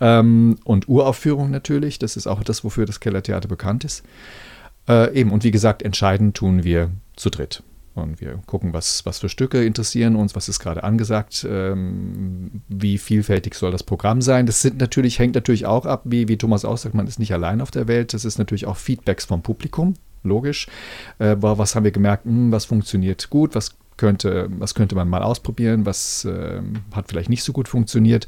Ähm, 0.00 0.56
und 0.64 0.88
Uraufführung 0.88 1.50
natürlich. 1.50 1.98
Das 1.98 2.16
ist 2.16 2.26
auch 2.26 2.42
das, 2.42 2.64
wofür 2.64 2.86
das 2.86 3.00
Kellertheater 3.00 3.48
bekannt 3.58 3.84
ist. 3.84 4.04
Äh, 4.88 5.14
eben, 5.14 5.30
und 5.30 5.44
wie 5.44 5.50
gesagt, 5.50 5.82
entscheiden 5.82 6.32
tun 6.32 6.64
wir 6.64 6.90
zu 7.16 7.28
dritt. 7.30 7.62
Und 7.94 8.20
wir 8.20 8.40
gucken, 8.46 8.72
was, 8.72 9.04
was 9.06 9.18
für 9.18 9.28
Stücke 9.28 9.64
interessieren 9.64 10.14
uns, 10.14 10.36
was 10.36 10.48
ist 10.48 10.60
gerade 10.60 10.84
angesagt, 10.84 11.46
ähm, 11.48 12.62
wie 12.68 12.96
vielfältig 12.96 13.54
soll 13.54 13.72
das 13.72 13.82
Programm 13.82 14.22
sein. 14.22 14.46
Das 14.46 14.62
sind 14.62 14.78
natürlich, 14.78 15.18
hängt 15.18 15.34
natürlich 15.34 15.66
auch 15.66 15.84
ab, 15.84 16.02
wie, 16.04 16.28
wie 16.28 16.38
Thomas 16.38 16.64
auch 16.64 16.78
sagt, 16.78 16.94
man 16.94 17.08
ist 17.08 17.18
nicht 17.18 17.32
allein 17.32 17.60
auf 17.60 17.70
der 17.70 17.88
Welt. 17.88 18.14
Das 18.14 18.24
ist 18.24 18.38
natürlich 18.38 18.66
auch 18.66 18.76
Feedbacks 18.76 19.24
vom 19.24 19.42
Publikum, 19.42 19.94
logisch. 20.22 20.68
Äh, 21.18 21.36
was 21.40 21.74
haben 21.74 21.84
wir 21.84 21.90
gemerkt, 21.90 22.24
hm, 22.24 22.52
was 22.52 22.66
funktioniert 22.66 23.30
gut, 23.30 23.54
was 23.54 23.77
könnte, 23.98 24.48
was 24.58 24.74
könnte 24.74 24.94
man 24.94 25.08
mal 25.08 25.22
ausprobieren, 25.22 25.84
was 25.84 26.24
äh, 26.24 26.62
hat 26.92 27.08
vielleicht 27.08 27.28
nicht 27.28 27.44
so 27.44 27.52
gut 27.52 27.68
funktioniert. 27.68 28.26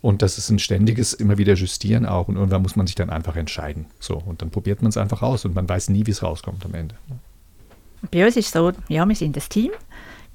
Und 0.00 0.22
das 0.22 0.38
ist 0.38 0.50
ein 0.50 0.60
ständiges 0.60 1.12
immer 1.12 1.38
wieder 1.38 1.54
Justieren 1.54 2.06
auch. 2.06 2.28
Und 2.28 2.36
irgendwann 2.36 2.62
muss 2.62 2.76
man 2.76 2.86
sich 2.86 2.94
dann 2.94 3.10
einfach 3.10 3.34
entscheiden. 3.34 3.86
So, 3.98 4.22
und 4.24 4.42
dann 4.42 4.50
probiert 4.50 4.82
man 4.82 4.90
es 4.90 4.96
einfach 4.96 5.22
aus 5.22 5.44
und 5.44 5.54
man 5.54 5.68
weiß 5.68 5.88
nie, 5.88 6.06
wie 6.06 6.12
es 6.12 6.22
rauskommt 6.22 6.64
am 6.64 6.74
Ende. 6.74 6.94
Bei 8.12 8.24
uns 8.24 8.36
ist 8.36 8.52
so, 8.52 8.72
ja, 8.88 9.04
wir 9.04 9.16
sind 9.16 9.36
ein 9.36 9.42
Team, 9.48 9.72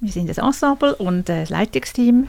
wir 0.00 0.12
sind 0.12 0.28
ein 0.28 0.44
Ensemble 0.44 0.94
und 0.96 1.30
ein 1.30 1.46
Leitungsteam. 1.46 2.28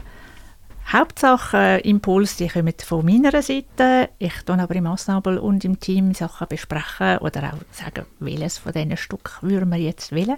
Hauptsache 0.92 1.56
äh, 1.56 1.88
Impuls, 1.88 2.36
die 2.36 2.48
kommen 2.48 2.74
von 2.84 3.04
meiner 3.04 3.42
Seite. 3.42 4.10
Ich 4.18 4.42
dann 4.44 4.60
aber 4.60 4.76
im 4.76 4.86
Ensemble 4.86 5.40
und 5.40 5.64
im 5.64 5.80
Team 5.80 6.12
Sachen 6.14 6.46
besprechen 6.46 7.18
oder 7.18 7.54
auch 7.54 7.58
sagen, 7.72 8.06
welches 8.20 8.58
von 8.58 8.72
diesen 8.72 8.96
Stück 8.96 9.38
würden 9.40 9.70
wir 9.70 9.78
jetzt 9.78 10.12
wählen. 10.12 10.36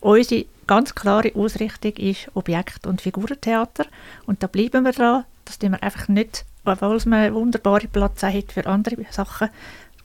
Unsere 0.00 0.46
ganz 0.66 0.94
klare 0.94 1.34
Ausrichtung 1.34 1.92
ist 1.92 2.30
Objekt- 2.34 2.86
und 2.86 3.02
Figurentheater 3.02 3.86
und 4.26 4.42
da 4.42 4.46
bleiben 4.46 4.84
wir 4.84 4.92
dran. 4.92 5.24
Das 5.44 5.58
tun 5.58 5.72
wir 5.72 5.82
einfach 5.82 6.08
nicht, 6.08 6.44
obwohl 6.64 6.96
es 6.96 7.06
einen 7.06 7.34
wunderbaren 7.34 7.90
Platz 7.90 8.22
hat 8.22 8.52
für 8.52 8.66
andere 8.66 8.96
Sachen. 9.10 9.50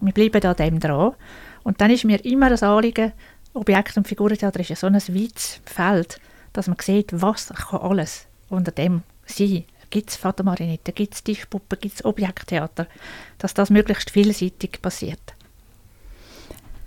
Wir 0.02 0.14
bleiben 0.14 0.42
da 0.42 0.54
dem 0.54 0.80
dran. 0.80 1.14
Und 1.64 1.80
dann 1.80 1.92
ist 1.92 2.04
mir 2.04 2.24
immer 2.26 2.50
das 2.50 2.64
Anliegen, 2.64 3.14
Objekt- 3.54 3.96
und 3.96 4.08
Figurentheater 4.08 4.60
ist 4.60 4.70
ja 4.70 4.76
so 4.76 4.88
ein 4.88 4.96
weites 4.96 5.62
Feld, 5.66 6.20
dass 6.52 6.68
man 6.68 6.78
sieht, 6.82 7.10
was 7.14 7.50
kann 7.50 7.80
alles 7.80 8.28
unter 8.50 8.72
dem 8.72 9.04
sein. 9.26 9.64
Gibt 9.90 10.10
es 10.10 10.18
Vatermarinette, 10.18 10.92
gibt 10.92 11.14
es 11.14 11.24
Tischpuppen, 11.24 11.80
gibt 11.80 11.96
es 11.96 12.04
Objekttheater, 12.04 12.88
dass 13.38 13.54
das 13.54 13.70
möglichst 13.70 14.10
vielseitig 14.10 14.82
passiert. 14.82 15.36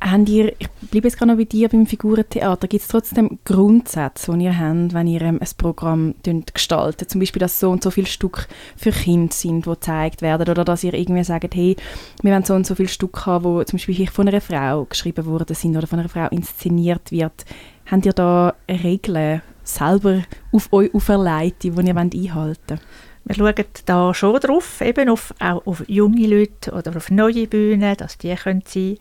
Habt 0.01 0.29
ihr, 0.29 0.55
ich 0.59 0.69
bleibe 0.91 1.09
jetzt 1.09 1.19
gerade 1.19 1.33
noch 1.33 1.39
bei 1.39 1.45
dir 1.45 1.69
beim 1.69 1.85
Figurentheater, 1.85 2.69
gibt 2.69 2.83
es 2.83 2.89
trotzdem 2.89 3.41
Grundsätze, 3.45 4.33
die 4.33 4.45
ihr 4.45 4.57
habt, 4.57 4.95
wenn 4.95 5.09
ihr 5.09 5.23
ähm, 5.23 5.41
ein 5.41 5.49
Programm 5.57 6.15
gestaltet? 6.55 7.11
Zum 7.11 7.19
Beispiel, 7.19 7.41
dass 7.41 7.59
so 7.59 7.71
und 7.71 7.83
so 7.83 7.91
viele 7.91 8.07
Stücke 8.07 8.45
für 8.77 8.93
Kinder 8.93 9.35
sind, 9.35 9.67
die 9.67 9.71
gezeigt 9.71 10.23
werden, 10.23 10.49
oder 10.49 10.65
dass 10.65 10.85
ihr 10.85 10.95
irgendwie 10.95 11.25
sagt, 11.25 11.53
hey, 11.55 11.75
wir 12.23 12.33
wollen 12.33 12.45
so 12.45 12.55
und 12.55 12.65
so 12.65 12.77
viele 12.77 12.89
Stücke 12.89 13.27
haben, 13.27 13.59
die 13.59 13.65
zum 13.67 13.79
Beispiel 13.79 14.07
von 14.07 14.29
einer 14.29 14.41
Frau 14.41 14.85
geschrieben 14.85 15.27
worden 15.27 15.57
sind 15.57 15.77
oder 15.77 15.89
von 15.89 15.99
einer 15.99 16.09
Frau 16.09 16.29
inszeniert 16.29 17.11
wird. 17.11 17.45
Habt 17.91 18.07
ihr 18.07 18.13
da 18.13 18.55
Regeln 18.69 19.43
selber 19.65 20.23
auf 20.53 20.73
euch 20.73 20.95
auferlegt, 20.95 21.65
die 21.65 21.69
ihr 21.69 21.79
einhalten 21.79 22.35
wollt? 22.35 22.81
Wir 23.25 23.35
schauen 23.35 23.65
da 23.85 24.15
schon 24.15 24.41
drauf, 24.41 24.81
eben 24.81 25.11
auf, 25.11 25.35
auch 25.39 25.67
auf 25.67 25.85
junge 25.87 26.27
Leute 26.27 26.73
oder 26.73 26.97
auf 26.97 27.11
neue 27.11 27.47
Bühnen, 27.47 27.95
dass 27.97 28.17
die 28.17 28.35
können 28.35 28.63
sein 28.67 28.97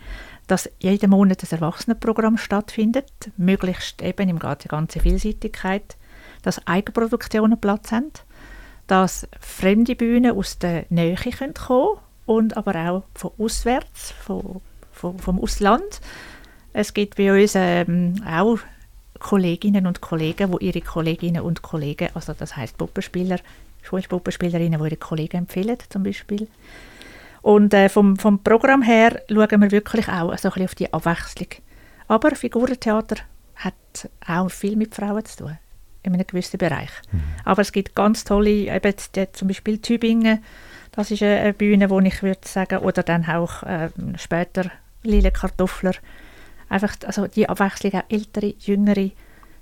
dass 0.48 0.70
jeden 0.80 1.10
Monat 1.10 1.44
ein 1.44 1.52
Erwachsenenprogramm 1.52 2.38
stattfindet, 2.38 3.12
möglichst 3.38 4.02
eben 4.02 4.30
im 4.30 4.40
Garten 4.40 4.70
ganze 4.70 5.00
Vielseitigkeit, 5.00 5.98
dass 6.42 6.66
Eigenproduktionen 6.66 7.60
Platz 7.60 7.92
haben, 7.92 8.12
dass 8.88 9.28
fremde 9.40 9.96
Bühnen 9.96 10.38
aus 10.38 10.58
der 10.60 10.86
Nähe 10.90 11.16
kommen 11.16 11.54
können 11.54 11.98
und 12.26 12.58
aber 12.58 12.76
auch 12.90 13.04
von 13.14 13.32
auswärts, 13.38 14.12
von, 14.12 14.62
von, 14.92 15.20
vom 15.20 15.40
Ausland. 15.42 16.02
Es 16.74 16.94
gibt 16.94 17.18
bei 17.18 17.42
uns 17.42 17.54
ähm, 17.56 18.24
auch 18.26 18.60
Kolleginnen 19.20 19.88
und 19.88 20.00
Kollegen, 20.00 20.52
wo 20.52 20.60
ihre 20.60 20.82
Kolleginnen 20.82 21.42
und 21.42 21.62
Kollegen, 21.62 22.10
also 22.14 22.34
das 22.34 22.56
heißt 22.56 22.78
Puppenspieler, 22.78 23.40
Schulpuppenspielerinnen, 23.82 24.80
die 24.80 24.86
ihre 24.86 24.98
Kollegen 24.98 25.38
empfehlen 25.38 25.78
zum 25.90 26.04
Beispiel. 26.04 26.48
Und 27.42 27.74
äh, 27.74 27.90
vom, 27.90 28.18
vom 28.18 28.44
Programm 28.44 28.82
her 28.82 29.22
schauen 29.30 29.62
wir 29.62 29.72
wirklich 29.72 30.08
auch 30.08 30.38
so 30.38 30.50
ein 30.50 30.54
bisschen 30.54 30.66
auf 30.66 30.76
die 30.76 30.94
Abwechslung. 30.94 31.50
Aber 32.08 32.36
Figurentheater 32.36 33.18
hat 33.56 34.10
auch 34.28 34.50
viel 34.50 34.76
mit 34.76 34.96
Frauen 34.96 35.26
zu 35.26 35.38
tun, 35.38 35.58
in 36.04 36.14
einem 36.14 36.26
gewissen 36.26 36.58
Bereich. 36.58 36.90
Mhm. 37.12 37.22
Aber 37.44 37.62
es 37.62 37.72
gibt 37.72 37.96
ganz 37.96 38.24
tolle, 38.24 38.50
eben 38.50 38.94
die, 39.16 39.32
zum 39.32 39.48
Beispiel 39.48 39.80
Tübingen, 39.80 40.44
das 40.92 41.12
ist 41.12 41.22
eine 41.22 41.54
Bühne, 41.54 41.90
wo 41.90 42.00
ich 42.00 42.24
würde 42.24 42.48
sagen, 42.48 42.80
oder 42.80 43.04
dann 43.04 43.26
auch 43.26 43.62
äh, 43.64 43.90
später 44.18 44.72
Lille 45.04 45.32
Kartoffler. 45.32 45.94
Einfach 46.70 46.96
also 47.06 47.28
die 47.28 47.48
Abwechslung, 47.48 47.94
auch 47.94 48.10
ältere, 48.10 48.56
jüngere, 48.60 49.12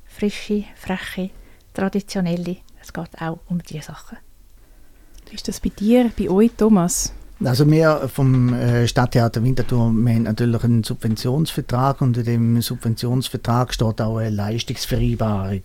frische, 0.05 0.63
freche, 0.75 1.31
traditionelle. 1.73 2.57
Es 2.81 2.93
geht 2.93 3.21
auch 3.21 3.39
um 3.47 3.61
diese 3.61 3.83
Sachen. 3.83 4.17
Wie 5.29 5.35
ist 5.35 5.47
das 5.47 5.59
bei 5.59 5.69
dir, 5.69 6.11
bei 6.17 6.29
euch, 6.29 6.51
Thomas? 6.55 7.13
Also 7.43 7.69
wir 7.69 8.07
vom 8.07 8.53
äh, 8.53 8.87
Stadttheater 8.87 9.43
Winterthur 9.43 9.79
haben 9.81 10.23
natürlich 10.23 10.63
einen 10.63 10.83
Subventionsvertrag 10.83 12.01
und 12.01 12.17
in 12.17 12.23
dem 12.23 12.61
Subventionsvertrag 12.61 13.73
steht 13.73 14.01
auch 14.01 14.17
eine 14.17 14.29
Leistungsvereinbarung. 14.29 15.61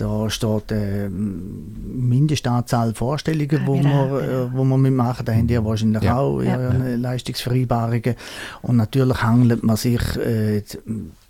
Da 0.00 0.30
steht 0.30 0.72
eine 0.72 1.10
Mindestanzahl 1.10 2.94
Vorstellungen, 2.94 3.66
wo, 3.66 3.76
genau, 3.76 4.12
wir, 4.12 4.22
äh, 4.22 4.54
wo 4.54 4.64
wir 4.64 4.78
mitmachen. 4.78 5.26
Da 5.26 5.34
haben 5.34 5.46
die 5.46 5.62
wahrscheinlich 5.62 6.02
ja. 6.02 6.16
auch 6.16 6.40
ja. 6.40 6.72
Leistungsvereinbarungen. 6.96 8.14
Und 8.62 8.76
natürlich 8.76 9.22
handelt 9.22 9.62
man 9.62 9.76
sich 9.76 10.00
äh, 10.16 10.62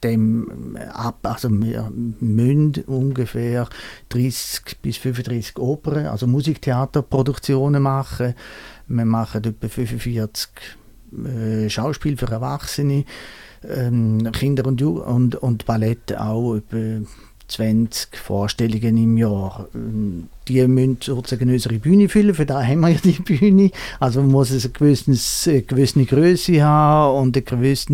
dem 0.05 0.79
ab. 0.93 1.19
Also 1.23 1.51
wir 1.51 1.91
müssen 2.21 2.85
ungefähr 2.87 3.67
30 4.11 4.79
bis 4.81 4.99
35 4.99 5.59
Opern, 5.59 6.07
also 6.07 6.29
Musiktheaterproduktionen 6.29 7.83
machen. 7.83 8.35
Wir 8.91 9.05
machen 9.05 9.45
etwa 9.45 9.69
45 9.69 10.51
äh, 11.25 11.71
Schauspiel 11.71 12.17
für 12.17 12.27
Erwachsene, 12.27 13.05
ähm, 13.63 14.31
Kinder 14.33 14.67
und, 14.67 14.83
und, 14.83 15.37
und 15.37 15.65
Ballett 15.65 16.17
auch 16.17 16.57
etwa 16.57 17.07
20 17.47 18.17
Vorstellungen 18.17 18.97
im 18.97 19.17
Jahr. 19.17 19.69
Die 20.49 20.67
müssen 20.67 20.99
sozusagen 21.01 21.51
unsere 21.51 21.79
Bühne 21.79 22.09
füllen, 22.09 22.35
für 22.35 22.47
da 22.47 22.65
haben 22.65 22.81
wir 22.81 22.89
ja 22.89 22.99
die 23.03 23.13
Bühne. 23.23 23.71
Also 24.01 24.23
man 24.23 24.33
muss 24.33 24.51
eine 24.51 24.61
gewisse, 24.61 25.51
eine 25.51 25.63
gewisse 25.63 26.05
Größe 26.05 26.63
haben 26.63 27.23
und 27.23 27.37
eine 27.37 27.45
gewisse 27.45 27.93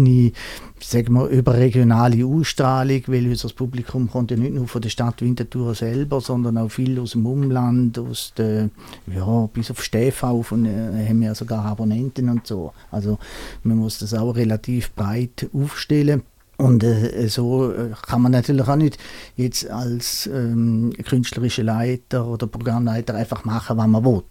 sagen 0.80 1.14
wir, 1.14 1.26
überregionale 1.28 2.24
Ausstrahlung, 2.24 3.02
weil 3.06 3.28
unser 3.28 3.48
Publikum 3.48 4.10
kommt 4.10 4.30
ja 4.30 4.36
nicht 4.36 4.54
nur 4.54 4.68
von 4.68 4.82
der 4.82 4.88
Stadt 4.88 5.22
Winterthur 5.22 5.74
selber, 5.74 6.20
sondern 6.20 6.58
auch 6.58 6.70
viel 6.70 6.98
aus 7.00 7.12
dem 7.12 7.26
Umland, 7.26 7.98
aus 7.98 8.32
der, 8.36 8.70
ja, 9.06 9.48
bis 9.52 9.70
auf 9.70 9.82
Stefau 9.82 10.42
von, 10.42 10.66
äh, 10.66 11.06
haben 11.08 11.20
wir 11.20 11.34
sogar 11.34 11.64
Abonnenten 11.64 12.28
und 12.28 12.46
so. 12.46 12.72
Also 12.90 13.18
man 13.62 13.78
muss 13.78 13.98
das 13.98 14.14
auch 14.14 14.36
relativ 14.36 14.92
breit 14.92 15.48
aufstellen. 15.52 16.22
Und 16.58 16.82
äh, 16.84 17.28
so 17.28 17.70
äh, 17.70 17.90
kann 18.06 18.22
man 18.22 18.32
natürlich 18.32 18.66
auch 18.66 18.76
nicht 18.76 18.96
jetzt 19.36 19.68
als 19.68 20.26
ähm, 20.26 20.92
künstlerischer 21.04 21.62
Leiter 21.62 22.26
oder 22.26 22.46
Programmleiter 22.46 23.14
einfach 23.14 23.44
machen, 23.44 23.76
was 23.76 23.86
man 23.86 24.04
will. 24.04 24.22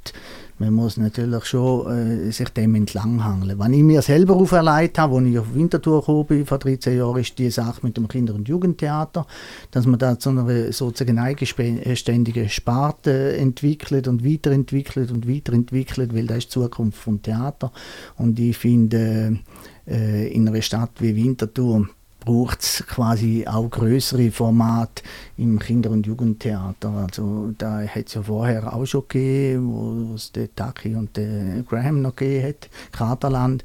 Man 0.58 0.74
muss 0.74 0.98
natürlich 0.98 1.46
schon 1.46 2.28
äh, 2.28 2.32
sich 2.32 2.50
dem 2.50 2.76
entlanghangeln. 2.76 3.60
Wenn 3.60 3.74
ich 3.74 3.84
mir 3.84 4.02
selber 4.02 4.36
auferlegt 4.36 4.98
habe, 4.98 5.18
als 5.18 5.28
ich 5.28 5.40
auf 5.40 5.54
Winterthur 5.54 6.00
gekommen 6.00 6.26
bin, 6.26 6.46
vor 6.46 6.60
13 6.60 6.98
Jahren, 6.98 7.20
ist 7.20 7.38
die 7.38 7.50
Sache 7.50 7.80
mit 7.82 7.98
dem 7.98 8.08
Kinder- 8.08 8.36
und 8.36 8.48
Jugendtheater, 8.48 9.28
dass 9.72 9.86
man 9.86 10.00
da 10.00 10.18
zu 10.18 10.30
einer 10.30 10.72
sozusagen 10.72 11.20
eigenständigen 11.20 12.48
Sparte 12.50 13.36
entwickelt 13.36 14.08
und 14.08 14.26
weiterentwickelt 14.26 15.12
und 15.12 15.28
weiterentwickelt, 15.28 16.16
weil 16.16 16.28
das 16.28 16.38
ist 16.38 16.56
die 16.56 16.60
Zukunft 16.60 17.00
vom 17.00 17.22
Theater. 17.22 17.72
Und 18.18 18.40
ich 18.40 18.58
finde, 18.58 19.40
äh, 19.88 20.28
in 20.30 20.48
einer 20.48 20.62
Stadt 20.62 20.92
wie 21.00 21.16
Winterthur 21.16 21.90
braucht 22.26 22.62
es 22.64 22.84
quasi 22.88 23.46
auch 23.48 23.70
größere 23.70 24.32
Formate 24.32 25.04
im 25.38 25.60
Kinder- 25.60 25.92
und 25.92 26.08
Jugendtheater. 26.08 26.90
Also 26.90 27.54
da 27.58 27.82
hat 27.82 28.08
es 28.08 28.16
ja 28.16 28.24
vorher 28.24 28.74
auch 28.74 28.86
schon 28.86 29.04
gegeben, 29.08 29.72
wo 29.72 30.16
es 30.16 30.32
den 30.32 30.50
Taki 30.56 30.96
und 30.96 31.16
den 31.16 31.66
Graham 31.66 32.02
noch 32.02 32.16
gegeben 32.16 32.48
hat, 32.50 32.70
Katerland. 32.92 33.64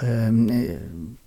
Ähm, 0.00 0.48
äh, 0.48 0.76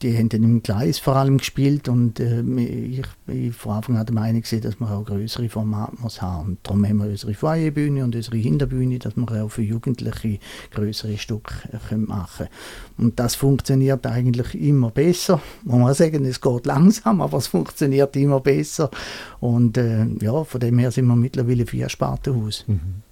die 0.01 0.17
haben 0.17 0.27
dann 0.27 0.43
im 0.43 0.62
Gleis 0.62 0.99
vor 0.99 1.15
allem 1.15 1.38
gespielt 1.38 1.88
und 1.88 2.19
äh, 2.19 2.41
ich 2.41 3.06
bin 3.25 3.53
von 3.53 3.77
Anfang 3.77 3.97
an 3.97 4.06
der 4.06 4.13
Meinung, 4.13 4.41
gewesen, 4.41 4.62
dass 4.62 4.80
man 4.80 4.91
auch 4.91 5.06
größere 5.06 5.47
Formate 5.47 5.95
muss 6.01 6.21
haben. 6.21 6.49
Und 6.49 6.60
darum 6.63 6.86
haben 6.86 6.97
wir 6.97 7.06
unsere 7.06 7.34
Feuerbühne 7.34 8.03
und 8.03 8.13
unsere 8.13 8.36
Hinterbühne, 8.38 8.99
dass 8.99 9.15
wir 9.15 9.45
auch 9.45 9.49
für 9.49 9.62
Jugendliche 9.62 10.39
größere 10.71 11.17
Stücke 11.17 11.53
äh, 11.91 11.95
machen 11.95 12.47
können. 12.47 12.49
Und 12.97 13.19
das 13.19 13.36
funktioniert 13.36 14.06
eigentlich 14.06 14.53
immer 14.56 14.91
besser. 14.91 15.41
Man 15.63 15.80
muss 15.80 15.97
sagen, 15.97 16.25
es 16.25 16.41
geht 16.41 16.65
langsam, 16.65 17.21
aber 17.21 17.38
es 17.38 17.47
funktioniert 17.47 18.15
immer 18.17 18.41
besser. 18.41 18.91
Und 19.39 19.77
äh, 19.77 20.06
ja, 20.19 20.43
von 20.43 20.60
dem 20.60 20.77
her 20.77 20.91
sind 20.91 21.06
wir 21.06 21.15
mittlerweile 21.15 21.65
vier 21.65 21.88
Spartenhaus. 21.88 22.65
Mhm. 22.67 23.03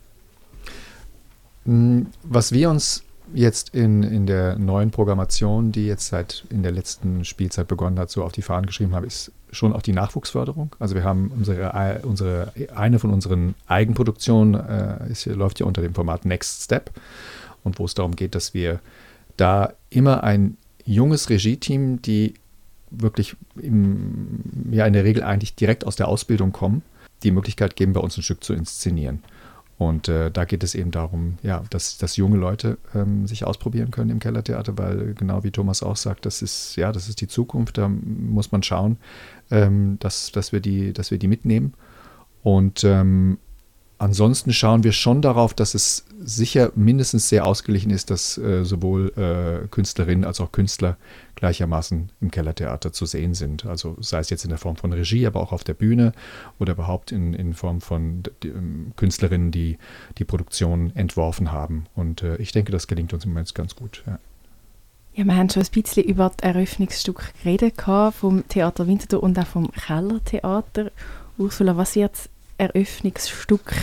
Mm, 1.66 2.08
was 2.24 2.52
wir 2.52 2.70
uns 2.70 3.04
jetzt 3.34 3.70
in, 3.70 4.04
in 4.04 4.26
der 4.26 4.58
neuen 4.58 4.92
Programmation, 4.92 5.72
die 5.72 5.88
jetzt 5.88 6.08
seit 6.08 6.46
in 6.50 6.64
der 6.64 6.72
letzten 6.72 7.26
Spielzeit 7.26 7.68
begonnen 7.68 8.00
hat, 8.00 8.10
so 8.10 8.24
auf 8.24 8.32
die 8.32 8.42
Fahnen 8.42 8.66
geschrieben 8.66 8.94
haben, 8.94 9.06
ist 9.06 9.32
schon 9.52 9.74
auch 9.74 9.82
die 9.82 9.94
Nachwuchsförderung. 9.94 10.76
Also 10.80 10.96
wir 10.96 11.04
haben 11.04 11.32
unsere, 11.36 12.02
unsere 12.04 12.52
eine 12.76 13.00
von 13.00 13.12
unseren 13.12 13.56
Eigenproduktionen 13.68 14.56
äh, 14.56 15.12
ist, 15.12 15.26
läuft 15.26 15.60
ja 15.60 15.66
unter 15.66 15.82
dem 15.82 15.94
Format 15.94 16.26
Next 16.26 16.64
Step 16.64 16.92
und 17.64 17.80
wo 17.80 17.86
es 17.86 17.94
darum 17.94 18.16
geht, 18.16 18.36
dass 18.36 18.54
wir 18.54 18.80
da 19.38 19.74
immer 19.90 20.24
ein 20.24 20.58
junges 20.86 21.30
Regie-Team, 21.30 22.02
die 22.02 22.36
wirklich 22.92 23.36
im, 23.62 24.42
ja 24.72 24.86
in 24.86 24.94
der 24.94 25.04
Regel 25.04 25.24
eigentlich 25.24 25.56
direkt 25.56 25.86
aus 25.86 25.96
der 25.96 26.08
Ausbildung 26.08 26.52
kommen, 26.52 26.84
die 27.24 27.32
Möglichkeit 27.32 27.76
geben, 27.76 27.94
bei 27.94 28.00
uns 28.00 28.18
ein 28.18 28.24
Stück 28.24 28.44
zu 28.44 28.54
inszenieren. 28.54 29.24
Und 29.78 30.08
äh, 30.08 30.32
da 30.32 30.46
geht 30.46 30.64
es 30.64 30.74
eben 30.74 30.92
darum, 30.92 31.38
ja, 31.44 31.64
dass, 31.70 31.98
dass 31.98 32.16
junge 32.16 32.38
Leute 32.38 32.78
ähm, 32.94 33.28
sich 33.28 33.46
ausprobieren 33.46 33.92
können 33.92 34.10
im 34.10 34.20
Kellertheater, 34.20 34.78
weil 34.78 35.14
genau 35.16 35.44
wie 35.44 35.52
Thomas 35.52 35.84
auch 35.84 35.98
sagt, 35.98 36.26
das 36.26 36.42
ist, 36.42 36.78
ja, 36.78 36.94
das 36.94 37.10
ist 37.10 37.20
die 37.20 37.28
Zukunft. 37.28 37.78
Da 37.78 37.90
muss 37.90 38.54
man 38.54 38.64
schauen, 38.64 38.98
ähm, 39.52 39.98
dass, 40.00 40.32
dass, 40.32 40.54
wir 40.54 40.62
die, 40.62 40.94
dass 40.94 41.12
wir 41.12 41.18
die 41.18 41.28
mitnehmen. 41.28 41.74
Und 42.42 42.86
ähm, 42.86 43.38
ansonsten 43.98 44.54
schauen 44.54 44.86
wir 44.86 44.94
schon 44.94 45.22
darauf, 45.22 45.54
dass 45.54 45.74
es 45.74 46.06
sicher 46.24 46.72
mindestens 46.76 47.28
sehr 47.28 47.46
ausgeglichen 47.46 47.92
ist, 47.92 48.10
dass 48.12 48.38
äh, 48.38 48.64
sowohl 48.64 49.12
äh, 49.18 49.68
Künstlerinnen 49.68 50.24
als 50.24 50.40
auch 50.40 50.54
Künstler 50.54 50.96
gleichermaßen 51.36 52.12
im 52.22 52.32
Kellertheater 52.32 52.92
zu 52.92 53.06
sehen 53.06 53.34
sind. 53.34 53.66
Also 53.66 53.98
sei 54.00 54.20
es 54.20 54.30
jetzt 54.30 54.44
in 54.44 54.50
der 54.50 54.58
Form 54.58 54.76
von 54.76 54.94
Regie, 54.94 55.28
aber 55.28 55.42
auch 55.42 55.52
auf 55.52 55.64
der 55.64 55.74
Bühne 55.74 56.14
oder 56.60 56.74
überhaupt 56.74 57.12
in, 57.12 57.34
in 57.34 57.54
Form 57.54 57.82
von 57.82 58.24
ähm, 58.44 58.94
Künstlerinnen, 58.96 59.52
die 59.52 59.78
die 60.18 60.26
Produktion 60.26 60.96
entworfen 60.96 61.52
haben. 61.52 61.86
Und 61.96 62.24
äh, 62.24 62.38
ich 62.38 62.52
denke, 62.52 62.72
das 62.72 62.88
gelingt 62.88 63.14
uns 63.14 63.26
im 63.26 63.32
Moment 63.32 63.54
ganz 63.54 63.76
gut. 63.76 64.04
Ja. 64.08 64.20
Ja, 65.16 65.24
wir 65.24 65.38
haben 65.38 65.50
schon 65.50 65.64
ein 65.64 65.70
bisschen 65.72 66.04
über 66.04 66.30
das 66.30 66.44
Eröffnungsstück 66.44 67.34
geredet 67.42 67.82
vom 68.20 68.46
Theater 68.50 68.86
Winterthur 68.86 69.24
und 69.24 69.40
auch 69.40 69.48
vom 69.48 69.72
Kellertheater. 69.72 70.92
Ursula, 71.38 71.78
was 71.78 71.96
wird 71.96 72.12
das 72.12 72.30
Eröffnungsstück 72.58 73.74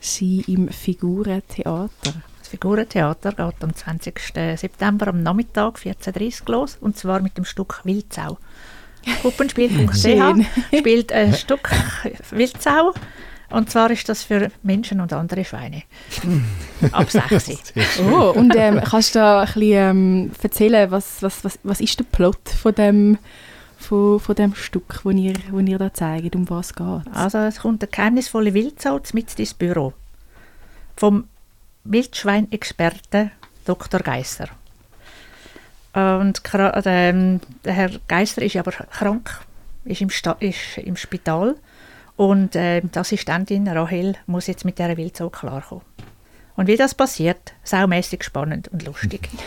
sein 0.00 0.42
im 0.46 0.68
Figurentheater? 0.68 2.14
Das 2.46 2.52
Figurentheater 2.52 3.32
geht 3.32 3.64
am 3.64 3.74
20. 3.74 4.20
September 4.54 5.08
am 5.08 5.20
Nachmittag 5.20 5.78
14.30 5.78 6.42
Uhr 6.42 6.54
los 6.54 6.78
und 6.80 6.96
zwar 6.96 7.20
mit 7.20 7.36
dem 7.36 7.44
Stück 7.44 7.80
Wildsau. 7.82 8.38
Puppenspiel.ch 9.20 10.46
spielt 10.78 11.12
ein 11.12 11.34
Stück 11.34 11.68
Wildsau 12.30 12.94
und 13.50 13.68
zwar 13.68 13.90
ist 13.90 14.08
das 14.08 14.22
für 14.22 14.52
Menschen 14.62 15.00
und 15.00 15.12
andere 15.12 15.44
Schweine. 15.44 15.82
Ab 16.92 17.10
6. 17.10 17.72
Oh, 18.12 18.30
und 18.36 18.54
ähm, 18.54 18.80
kannst 18.88 19.16
du 19.16 19.18
da 19.18 19.40
ein 19.40 19.46
bisschen 19.46 19.72
ähm, 19.72 20.30
erzählen, 20.40 20.88
was, 20.92 21.24
was, 21.24 21.42
was, 21.42 21.58
was 21.64 21.80
ist 21.80 21.98
der 21.98 22.04
Plot 22.04 22.48
von 22.48 22.72
dem 22.76 23.18
von, 23.76 24.20
von 24.20 24.36
dem 24.36 24.54
Stück, 24.54 25.00
das 25.02 25.14
ihr, 25.14 25.34
wo 25.50 25.58
ihr 25.58 25.78
da 25.78 25.92
zeigt, 25.92 26.36
um 26.36 26.48
was 26.48 26.66
es 26.66 26.74
geht? 26.76 27.12
Also 27.12 27.38
es 27.38 27.58
kommt 27.58 27.82
eine 27.82 27.90
geheimnisvolle 27.90 28.54
Wildsau 28.54 29.00
mit 29.14 29.36
ins 29.36 29.52
Büro 29.52 29.94
vom 30.96 31.24
Wildschweinexperten 31.88 33.30
Dr. 33.64 34.00
Geisser. 34.00 34.48
Und 35.92 36.42
ähm, 36.84 37.40
der 37.64 37.72
Herr 37.72 37.90
Geisser 38.06 38.42
ist 38.42 38.56
aber 38.56 38.72
krank, 38.72 39.40
ist 39.84 40.02
im, 40.02 40.10
Sta 40.10 40.36
ist 40.40 40.78
im 40.78 40.96
Spital 40.96 41.56
und 42.16 42.54
äh, 42.54 42.82
die 42.82 42.98
Assistentin 42.98 43.66
Rahel 43.68 44.14
muss 44.26 44.46
jetzt 44.46 44.64
mit 44.64 44.78
dieser 44.78 44.96
Wildsau 44.96 45.30
klarkommen. 45.30 45.84
Und 46.56 46.66
wie 46.66 46.76
das 46.76 46.94
passiert, 46.94 47.54
saumäßig 47.64 48.24
spannend 48.24 48.68
und 48.68 48.84
lustig. 48.84 49.28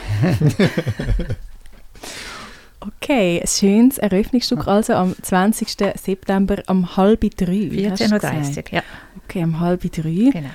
Okay, 2.82 3.41
ein 3.41 3.47
schönes 3.47 3.97
Eröffnungsstück 3.97 4.65
also 4.65 4.93
am 4.93 5.13
20. 5.21 5.67
September 6.02 6.63
um 6.67 6.95
halb 6.95 7.21
drei. 7.36 7.69
14.30 7.69 8.58
Uhr, 8.58 8.63
ja. 8.71 8.84
Okay, 9.25 9.43
um 9.43 9.60
halb 9.60 9.82
drei. 9.91 10.30
Genau. 10.32 10.49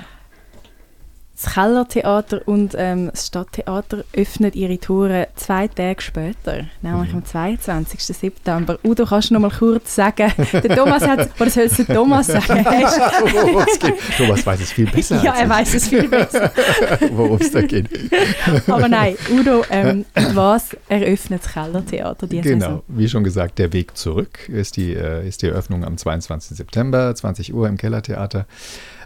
Das 1.34 1.52
Kellertheater 1.52 2.46
und 2.46 2.76
ähm, 2.78 3.10
das 3.10 3.26
Stadttheater 3.26 4.04
öffnen 4.14 4.52
ihre 4.52 4.78
Tore 4.78 5.26
zwei 5.34 5.66
Tage 5.66 6.00
später, 6.00 6.66
nämlich 6.80 7.10
mhm. 7.10 7.18
am 7.18 7.24
22. 7.24 8.04
September. 8.04 8.78
Udo, 8.84 9.04
kannst 9.04 9.30
du 9.30 9.34
noch 9.34 9.40
mal 9.40 9.50
kurz 9.50 9.96
sagen, 9.96 10.32
der 10.52 10.76
Thomas 10.76 11.02
hat, 11.02 11.30
oder 11.40 11.50
soll 11.50 11.64
es 11.64 11.76
der 11.76 11.86
Thomas 11.86 12.28
sagen? 12.28 12.64
Thomas 14.16 14.46
weiß 14.46 14.60
es 14.60 14.70
viel 14.70 14.86
besser. 14.86 15.24
Ja, 15.24 15.34
er 15.34 15.48
weiß 15.48 15.74
es 15.74 15.88
viel 15.88 16.06
besser. 16.06 16.52
Worum 17.10 17.40
es 17.40 17.50
da 17.50 17.62
geht. 17.62 17.88
Aber 18.68 18.88
nein, 18.88 19.16
Udo, 19.32 19.64
ähm, 19.70 20.04
was 20.34 20.76
eröffnet 20.88 21.42
das 21.44 21.52
Kellertheater 21.52 22.28
diese 22.28 22.42
Genau, 22.42 22.66
Saison? 22.66 22.82
wie 22.86 23.08
schon 23.08 23.24
gesagt, 23.24 23.58
der 23.58 23.72
Weg 23.72 23.96
zurück 23.96 24.48
ist 24.48 24.76
die, 24.76 24.94
äh, 24.94 25.26
ist 25.26 25.42
die 25.42 25.48
Eröffnung 25.48 25.84
am 25.84 25.98
22. 25.98 26.56
September, 26.56 27.12
20 27.12 27.52
Uhr 27.52 27.68
im 27.68 27.76
Kellertheater. 27.76 28.46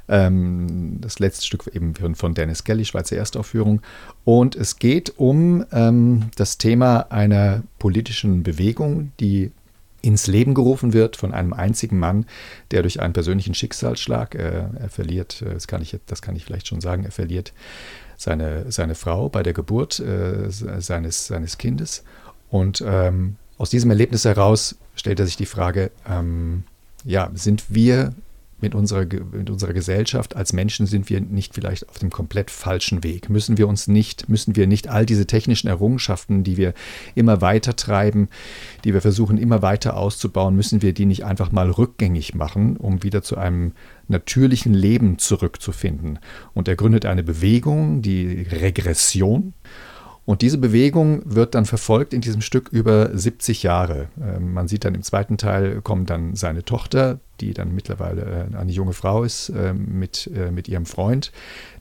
Ähm, 0.08 0.98
das 1.00 1.18
letzte 1.18 1.46
Stück 1.46 1.66
eben 1.74 1.94
von 2.14 2.34
Dennis 2.34 2.64
Kelly, 2.64 2.84
Schweizer 2.84 3.16
Erstaufführung. 3.16 3.82
Und 4.24 4.56
es 4.56 4.78
geht 4.78 5.18
um 5.18 5.64
ähm, 5.72 6.30
das 6.36 6.58
Thema 6.58 7.10
einer 7.10 7.62
politischen 7.78 8.42
Bewegung, 8.42 9.12
die 9.20 9.52
ins 10.00 10.26
Leben 10.26 10.54
gerufen 10.54 10.92
wird 10.92 11.16
von 11.16 11.34
einem 11.34 11.52
einzigen 11.52 11.98
Mann, 11.98 12.26
der 12.70 12.82
durch 12.82 13.00
einen 13.00 13.12
persönlichen 13.12 13.54
Schicksalsschlag, 13.54 14.34
äh, 14.34 14.64
er 14.78 14.88
verliert, 14.88 15.42
äh, 15.42 15.54
das 15.54 15.66
kann, 15.66 15.82
ich, 15.82 15.96
das 16.06 16.22
kann 16.22 16.36
ich 16.36 16.44
vielleicht 16.44 16.68
schon 16.68 16.80
sagen, 16.80 17.04
er 17.04 17.10
verliert 17.10 17.52
seine, 18.16 18.70
seine 18.70 18.94
Frau 18.94 19.28
bei 19.28 19.42
der 19.42 19.52
Geburt 19.52 20.00
äh, 20.00 20.50
seines, 20.50 21.26
seines 21.26 21.58
Kindes. 21.58 22.04
Und 22.50 22.82
ähm, 22.86 23.36
aus 23.58 23.70
diesem 23.70 23.90
Erlebnis 23.90 24.24
heraus 24.24 24.76
stellt 24.94 25.20
er 25.20 25.26
sich 25.26 25.36
die 25.36 25.46
Frage, 25.46 25.90
ähm, 26.08 26.64
ja, 27.04 27.30
sind 27.34 27.64
wir 27.68 28.12
mit 28.60 28.74
unserer, 28.74 29.04
mit 29.04 29.50
unserer 29.50 29.72
Gesellschaft 29.72 30.36
als 30.36 30.52
Menschen 30.52 30.86
sind 30.86 31.08
wir 31.08 31.20
nicht 31.20 31.54
vielleicht 31.54 31.88
auf 31.88 31.98
dem 31.98 32.10
komplett 32.10 32.50
falschen 32.50 33.04
Weg. 33.04 33.30
Müssen 33.30 33.58
wir 33.58 33.68
uns 33.68 33.88
nicht, 33.88 34.28
müssen 34.28 34.56
wir 34.56 34.66
nicht 34.66 34.88
all 34.88 35.06
diese 35.06 35.26
technischen 35.26 35.68
Errungenschaften, 35.68 36.44
die 36.44 36.56
wir 36.56 36.74
immer 37.14 37.40
weiter 37.40 37.76
treiben, 37.76 38.28
die 38.84 38.94
wir 38.94 39.00
versuchen 39.00 39.38
immer 39.38 39.62
weiter 39.62 39.96
auszubauen, 39.96 40.56
müssen 40.56 40.82
wir 40.82 40.92
die 40.92 41.06
nicht 41.06 41.24
einfach 41.24 41.52
mal 41.52 41.70
rückgängig 41.70 42.34
machen, 42.34 42.76
um 42.76 43.02
wieder 43.02 43.22
zu 43.22 43.36
einem 43.36 43.72
natürlichen 44.08 44.74
Leben 44.74 45.18
zurückzufinden. 45.18 46.18
Und 46.54 46.68
er 46.68 46.76
gründet 46.76 47.06
eine 47.06 47.22
Bewegung, 47.22 48.02
die 48.02 48.46
Regression. 48.50 49.52
Und 50.24 50.42
diese 50.42 50.58
Bewegung 50.58 51.22
wird 51.24 51.54
dann 51.54 51.64
verfolgt 51.64 52.12
in 52.12 52.20
diesem 52.20 52.42
Stück 52.42 52.68
über 52.68 53.16
70 53.16 53.62
Jahre. 53.62 54.08
Ähm, 54.20 54.52
man 54.52 54.68
sieht 54.68 54.84
dann 54.84 54.94
im 54.94 55.02
zweiten 55.02 55.38
Teil 55.38 55.80
kommt 55.80 56.10
dann 56.10 56.34
seine 56.34 56.64
Tochter 56.64 57.20
die 57.40 57.54
dann 57.54 57.74
mittlerweile 57.74 58.48
äh, 58.52 58.56
eine 58.56 58.72
junge 58.72 58.92
Frau 58.92 59.24
ist, 59.24 59.50
äh, 59.50 59.72
mit, 59.72 60.30
äh, 60.34 60.50
mit 60.50 60.68
ihrem 60.68 60.86
Freund. 60.86 61.32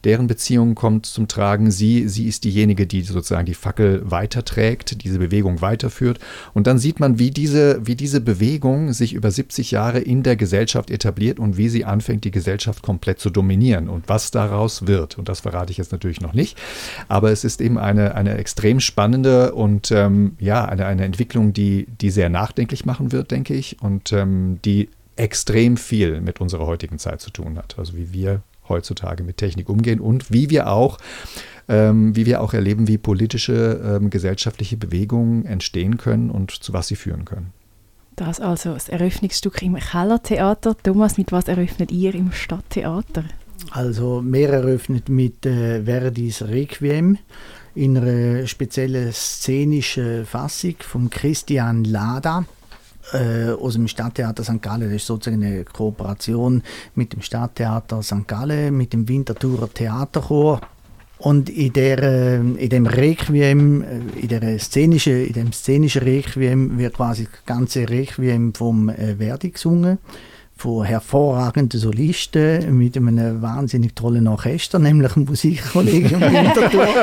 Deren 0.03 0.27
Beziehung 0.27 0.75
kommt 0.75 1.05
zum 1.05 1.27
Tragen. 1.27 1.71
Sie, 1.71 2.07
sie 2.07 2.27
ist 2.27 2.43
diejenige, 2.43 2.87
die 2.87 3.01
sozusagen 3.01 3.45
die 3.45 3.53
Fackel 3.53 4.01
weiterträgt, 4.09 5.03
diese 5.03 5.19
Bewegung 5.19 5.61
weiterführt. 5.61 6.19
Und 6.53 6.67
dann 6.67 6.77
sieht 6.77 6.99
man, 6.99 7.19
wie 7.19 7.31
diese, 7.31 7.85
wie 7.85 7.95
diese 7.95 8.21
Bewegung 8.21 8.93
sich 8.93 9.13
über 9.13 9.31
70 9.31 9.71
Jahre 9.71 9.99
in 9.99 10.23
der 10.23 10.35
Gesellschaft 10.35 10.91
etabliert 10.91 11.39
und 11.39 11.57
wie 11.57 11.69
sie 11.69 11.85
anfängt, 11.85 12.23
die 12.23 12.31
Gesellschaft 12.31 12.83
komplett 12.83 13.19
zu 13.19 13.29
dominieren 13.29 13.89
und 13.89 14.07
was 14.07 14.31
daraus 14.31 14.87
wird. 14.87 15.17
Und 15.17 15.29
das 15.29 15.41
verrate 15.41 15.71
ich 15.71 15.77
jetzt 15.77 15.91
natürlich 15.91 16.21
noch 16.21 16.33
nicht. 16.33 16.57
Aber 17.07 17.31
es 17.31 17.43
ist 17.43 17.61
eben 17.61 17.77
eine, 17.77 18.15
eine 18.15 18.37
extrem 18.37 18.79
spannende 18.79 19.53
und 19.53 19.91
ähm, 19.91 20.35
ja, 20.39 20.65
eine, 20.65 20.85
eine 20.85 21.05
Entwicklung, 21.05 21.53
die, 21.53 21.87
die 21.99 22.11
sehr 22.11 22.29
nachdenklich 22.29 22.85
machen 22.85 23.11
wird, 23.11 23.31
denke 23.31 23.53
ich, 23.53 23.81
und 23.81 24.11
ähm, 24.13 24.59
die 24.63 24.89
extrem 25.17 25.77
viel 25.77 26.21
mit 26.21 26.41
unserer 26.41 26.65
heutigen 26.65 26.99
Zeit 26.99 27.21
zu 27.21 27.31
tun 27.31 27.57
hat. 27.57 27.77
Also 27.77 27.95
wie 27.95 28.13
wir 28.13 28.41
heutzutage 28.69 29.23
mit 29.23 29.37
Technik 29.37 29.69
umgehen 29.69 29.99
und 29.99 30.31
wie 30.31 30.49
wir 30.49 30.69
auch, 30.69 30.97
ähm, 31.67 32.15
wie 32.15 32.25
wir 32.25 32.41
auch 32.41 32.53
erleben, 32.53 32.87
wie 32.87 32.97
politische, 32.97 33.99
ähm, 34.01 34.09
gesellschaftliche 34.09 34.77
Bewegungen 34.77 35.45
entstehen 35.45 35.97
können 35.97 36.29
und 36.29 36.51
zu 36.51 36.73
was 36.73 36.87
sie 36.87 36.95
führen 36.95 37.25
können. 37.25 37.53
Das 38.15 38.39
also 38.39 38.73
das 38.73 38.89
Eröffnungsstück 38.89 39.61
im 39.61 39.75
Kellertheater. 39.75 40.75
Thomas, 40.81 41.17
mit 41.17 41.31
was 41.31 41.47
eröffnet 41.47 41.91
ihr 41.91 42.15
im 42.15 42.31
Stadttheater? 42.31 43.25
Also 43.71 44.21
mehr 44.21 44.49
eröffnet 44.49 45.09
mit 45.09 45.45
äh, 45.45 45.83
Verdis 45.83 46.41
Requiem 46.41 47.17
in 47.75 47.95
einer 47.95 48.47
speziellen 48.47 49.11
szenischen 49.11 50.25
Fassung 50.25 50.75
von 50.79 51.09
Christian 51.11 51.83
Lada 51.83 52.45
äh, 53.13 53.51
aus 53.51 53.73
dem 53.73 53.87
Stadttheater 53.87 54.43
St. 54.43 54.61
Gallen. 54.61 54.81
Das 54.81 54.91
ist 54.91 55.05
sozusagen 55.05 55.43
eine 55.43 55.63
Kooperation 55.63 56.63
mit 56.95 57.13
dem 57.13 57.21
Stadttheater 57.21 58.03
St. 58.03 58.27
Gallen, 58.27 58.75
mit 58.75 58.93
dem 58.93 59.07
Winterthurer 59.07 59.69
Theaterchor. 59.73 60.61
Und 61.19 61.49
in, 61.49 61.73
der, 61.73 62.03
äh, 62.03 62.35
in 62.37 62.69
dem 62.69 62.85
Requiem, 62.85 63.81
äh, 63.81 64.19
in, 64.19 64.27
der 64.27 64.59
szenischen, 64.59 65.25
in 65.25 65.33
dem 65.33 65.51
szenischen 65.51 66.03
Requiem 66.03 66.77
wird 66.77 66.93
quasi 66.95 67.23
das 67.25 67.45
ganze 67.45 67.89
Requiem 67.89 68.53
vom 68.53 68.89
äh, 68.89 69.15
Verdi 69.15 69.51
gesungen 69.51 69.97
von 70.57 70.83
hervorragenden 70.83 71.79
Solisten 71.79 72.75
mit 72.75 72.97
einem 72.97 73.41
wahnsinnig 73.41 73.93
tollen 73.93 74.27
Orchester, 74.27 74.79
nämlich 74.79 75.15
ein 75.15 75.25
Musikkollegium 75.25 76.19
Winterthur. 76.21 76.87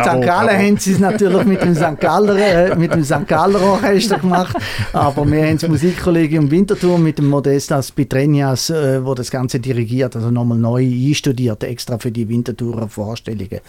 St. 0.00 0.22
Gallen 0.22 0.56
haben 0.56 0.76
sie 0.76 0.92
es 0.92 1.00
natürlich 1.00 1.44
mit 1.44 1.62
dem 1.62 1.74
St. 1.74 1.98
Galler, 1.98 2.36
äh, 2.36 2.76
mit 2.76 2.94
dem 2.94 3.02
St. 3.02 3.26
Galler 3.26 3.60
Orchester 3.60 4.18
gemacht, 4.18 4.56
aber 4.92 5.28
wir 5.28 5.44
haben 5.44 5.58
das 5.58 5.68
Musikkollegium 5.68 6.50
Winterthur 6.50 6.96
mit 6.98 7.18
dem 7.18 7.28
Modestas 7.28 7.90
Pitrenias, 7.90 8.70
äh, 8.70 9.04
wo 9.04 9.14
das 9.14 9.30
Ganze 9.30 9.58
dirigiert, 9.58 10.14
also 10.14 10.30
nochmal 10.30 10.58
neu 10.58 10.84
einstudiert, 10.84 11.64
extra 11.64 11.98
für 11.98 12.12
die 12.12 12.28
Winterthurer 12.28 12.88
Vorstellungen. 12.88 13.60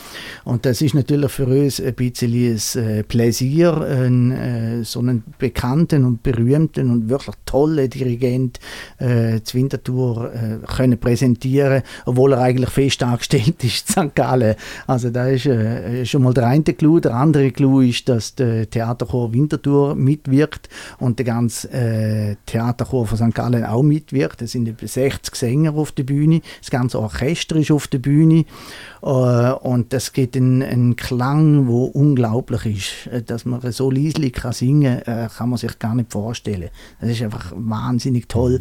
Und 0.46 0.66
das 0.66 0.82
ist 0.82 0.94
natürlich 0.94 1.32
für 1.32 1.48
uns 1.48 1.82
ein 1.82 1.94
bisschen 1.96 2.34
ein 2.34 3.00
äh, 3.00 3.04
Pläsier, 3.04 3.82
einen, 3.82 4.32
äh, 4.32 4.84
so 4.84 5.00
einen 5.00 5.24
bekannten 5.40 6.06
und 6.06 6.22
berühmten 6.22 6.92
und 6.92 7.10
wirklich 7.10 7.36
tollen 7.46 7.90
Dirigenten 7.90 8.43
Talent 8.44 8.60
äh, 8.98 9.42
zu 9.44 9.58
Winterthur 9.58 10.32
äh, 10.34 10.66
können 10.66 10.98
präsentieren, 10.98 11.84
obwohl 12.06 12.34
er 12.34 12.42
eigentlich 12.42 12.70
fest 12.70 13.04
angestellt 13.04 13.64
ist 13.64 13.96
in 13.96 14.10
St. 14.10 14.16
Gallen. 14.16 14.56
Also 14.88 15.10
da 15.10 15.28
ist 15.28 15.46
äh, 15.46 16.06
schon 16.06 16.24
mal 16.24 16.34
der 16.34 16.48
eine 16.48 16.64
Clou. 16.64 17.00
Der 17.00 17.16
andere 17.16 17.52
Clou 17.52 17.82
ist, 17.82 18.10
dass 18.10 18.36
der 18.36 18.70
Theaterchor 18.70 19.34
Winterthur 19.34 19.96
mitwirkt 19.96 20.70
und 21.00 21.20
der 21.20 21.26
ganze 21.26 21.72
äh, 21.72 22.36
Theaterchor 22.46 23.08
von 23.08 23.18
St. 23.18 23.36
Gallen 23.36 23.66
auch 23.66 23.84
mitwirkt. 23.84 24.42
Es 24.42 24.52
sind 24.52 24.68
etwa 24.68 24.88
60 24.88 25.36
Sänger 25.36 25.76
auf 25.76 25.92
der 25.92 26.04
Bühne, 26.04 26.42
das 26.60 26.70
ganze 26.70 27.00
Orchester 27.00 27.56
ist 27.56 27.72
auf 27.72 27.88
der 27.88 28.00
Bühne 28.00 28.46
äh, 29.02 29.06
und 29.06 29.94
das 29.94 30.14
gibt 30.14 30.38
einen, 30.38 30.64
einen 30.64 30.96
Klang, 30.96 31.68
wo 31.68 31.86
unglaublich 31.86 32.66
ist. 32.66 33.14
Äh, 33.14 33.22
dass 33.22 33.46
man 33.46 33.60
so 33.72 33.92
leislich 33.92 34.38
singen 34.52 35.02
kann, 35.04 35.30
kann 35.30 35.50
man 35.50 35.58
sich 35.58 35.80
gar 35.80 35.96
nicht 35.96 36.12
vorstellen. 36.12 36.70
Das 37.00 37.10
ist 37.10 37.22
einfach 37.22 37.52
wahnsinnig 37.56 38.30
toll, 38.34 38.60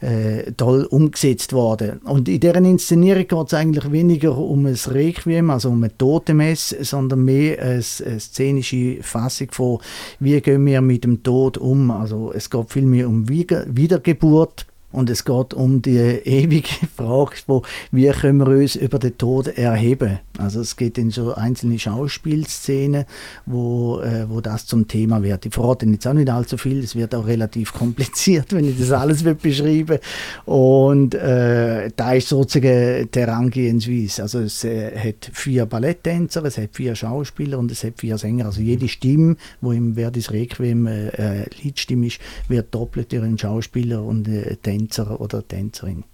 äh, 0.00 0.52
toll 0.56 0.84
umgesetzt 0.84 1.52
worden. 1.52 2.00
Und 2.04 2.28
in 2.28 2.40
deren 2.40 2.64
Inszenierung 2.64 3.26
geht 3.28 3.46
es 3.46 3.54
eigentlich 3.54 3.92
weniger 3.92 4.36
um 4.36 4.66
ein 4.66 4.74
Requiem, 4.74 5.50
also 5.50 5.70
um 5.70 5.82
eine 5.82 5.96
Totenmess, 5.96 6.76
sondern 6.80 7.24
mehr 7.24 7.62
eine, 7.62 7.82
eine 8.04 8.20
szenische 8.20 8.98
Fassung 9.02 9.48
von, 9.52 9.78
wie 10.18 10.40
gehen 10.40 10.66
wir 10.66 10.80
mit 10.80 11.04
dem 11.04 11.22
Tod 11.22 11.56
um. 11.56 11.90
Also 11.90 12.32
es 12.34 12.50
geht 12.50 12.70
vielmehr 12.70 13.08
um 13.08 13.28
Wiedergeburt 13.28 14.66
und 14.92 15.10
es 15.10 15.24
geht 15.24 15.54
um 15.54 15.82
die 15.82 15.98
ewige 15.98 16.68
Frage, 16.96 17.36
wo, 17.46 17.62
wie 17.90 18.08
können 18.10 18.38
wir 18.38 18.48
uns 18.48 18.76
über 18.76 18.98
den 18.98 19.16
Tod 19.18 19.48
erheben. 19.48 20.20
Also 20.38 20.60
es 20.60 20.76
geht 20.76 20.98
in 20.98 21.10
so 21.10 21.34
einzelne 21.34 21.78
Schauspielszenen, 21.78 23.04
wo, 23.46 24.00
äh, 24.00 24.28
wo 24.28 24.40
das 24.40 24.66
zum 24.66 24.88
Thema 24.88 25.22
wird. 25.22 25.46
Ich 25.46 25.54
verrate 25.54 25.86
jetzt 25.86 26.06
auch 26.06 26.12
nicht 26.12 26.30
allzu 26.30 26.56
viel, 26.56 26.80
es 26.80 26.94
wird 26.94 27.14
auch 27.14 27.26
relativ 27.26 27.72
kompliziert, 27.82 28.52
wenn 28.52 28.68
ich 28.68 28.78
das 28.78 28.92
alles 28.92 29.22
beschreibe. 29.22 30.00
Und 30.44 31.14
äh, 31.14 31.90
da 31.96 32.12
ist 32.12 32.28
sozusagen 32.28 33.10
der 33.10 33.26
Herangehensweise. 33.26 34.22
Also 34.22 34.40
es 34.40 34.64
äh, 34.64 34.96
hat 34.96 35.30
vier 35.32 35.66
Balletttänzer, 35.66 36.44
es 36.44 36.58
hat 36.58 36.70
vier 36.72 36.94
Schauspieler 36.94 37.58
und 37.58 37.70
es 37.70 37.82
hat 37.84 37.94
vier 37.98 38.18
Sänger. 38.18 38.46
Also 38.46 38.60
jede 38.60 38.88
Stimme, 38.88 39.36
wo 39.60 39.72
im 39.72 39.94
Verdis 39.94 40.30
Requiem 40.32 40.86
äh, 40.86 41.08
äh 41.08 41.46
Liedstimme 41.62 42.06
ist, 42.06 42.18
wird 42.48 42.74
doppelt 42.74 43.12
durch 43.12 43.22
einen 43.22 43.38
Schauspieler 43.38 44.02
und 44.02 44.28
äh, 44.28 44.56
Tänzer 44.56 44.81
Tänzer 44.82 45.20
oder 45.20 45.46
Tänzerin. 45.46 46.04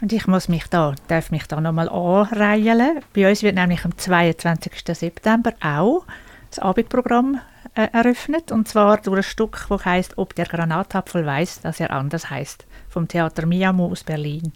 Und 0.00 0.12
ich 0.12 0.26
muss 0.26 0.48
mich 0.48 0.66
da, 0.68 0.94
darf 1.08 1.30
mich 1.30 1.46
da 1.46 1.60
nochmal 1.60 1.88
anreihen. 1.88 3.00
Bei 3.14 3.28
uns 3.28 3.42
wird 3.42 3.56
nämlich 3.56 3.84
am 3.84 3.96
22. 3.96 4.72
September 4.92 5.52
auch 5.60 6.04
das 6.50 6.58
Abendprogramm 6.58 7.40
äh, 7.74 7.88
eröffnet. 7.92 8.52
Und 8.52 8.68
zwar 8.68 8.98
durch 8.98 9.18
ein 9.18 9.22
Stück, 9.22 9.66
das 9.68 9.84
heißt 9.84 10.18
Ob 10.18 10.34
der 10.34 10.46
Granatapfel 10.46 11.24
weiß, 11.24 11.62
dass 11.62 11.80
er 11.80 11.90
anders 11.90 12.30
heißt, 12.30 12.66
vom 12.88 13.08
Theater 13.08 13.46
Miamo 13.46 13.86
aus 13.86 14.04
Berlin. 14.04 14.52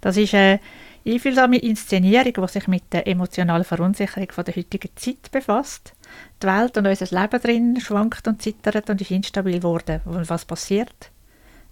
Das 0.00 0.16
ist 0.16 0.34
eine 0.34 0.60
einfühlsame 1.06 1.58
Inszenierung, 1.58 2.32
die 2.34 2.48
sich 2.48 2.68
mit 2.68 2.92
der 2.92 3.06
emotionalen 3.06 3.64
Verunsicherung 3.64 4.30
von 4.32 4.44
der 4.44 4.56
heutigen 4.56 4.90
Zeit 4.96 5.30
befasst. 5.30 5.94
Die 6.42 6.46
Welt 6.46 6.76
und 6.76 6.86
unser 6.86 7.20
Leben 7.20 7.40
drin 7.40 7.80
schwankt 7.80 8.26
und 8.28 8.42
zittert 8.42 8.90
und 8.90 9.00
ist 9.00 9.12
instabil 9.12 9.60
geworden. 9.60 10.00
Und 10.04 10.28
was 10.28 10.44
passiert? 10.44 11.10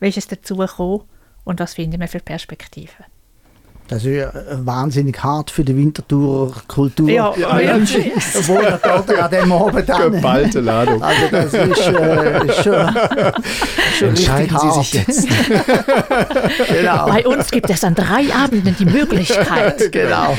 Wie 0.03 0.09
ist 0.09 0.18
es 0.18 0.26
dazu 0.26 0.57
gekommen 0.57 1.03
und 1.44 1.61
was 1.61 1.74
finden 1.74 2.00
wir 2.00 2.09
für 2.09 2.18
Perspektiven? 2.18 3.05
Das 3.86 4.05
ist 4.05 4.16
ja 4.16 4.32
wahnsinnig 4.50 5.22
hart 5.22 5.53
für 5.53 5.62
die 5.62 5.76
Winterthurer 5.76 6.62
Kultur. 6.66 7.09
Ja, 7.09 7.32
ja, 7.36 7.61
ja. 7.61 7.76
Obwohl 8.36 8.64
er 8.64 8.78
geht 8.78 9.16
an 9.16 9.30
dem 9.30 9.53
Abend 9.53 9.90
an. 9.90 10.12
Geballte 10.12 10.61
Ladung. 10.61 11.00
Also 11.00 11.22
das 11.30 11.55
ist, 11.55 11.55
äh, 11.55 12.62
schon, 12.64 12.96
schon 13.96 14.09
Entscheiden 14.09 14.59
Sie 14.59 14.70
sich 14.72 14.92
jetzt. 14.94 15.28
genau. 16.68 17.07
Bei 17.07 17.24
uns 17.24 17.48
gibt 17.48 17.70
es 17.70 17.84
an 17.84 17.94
drei 17.94 18.24
Abenden 18.34 18.74
die 18.76 18.86
Möglichkeit. 18.86 19.92
genau. 19.92 20.36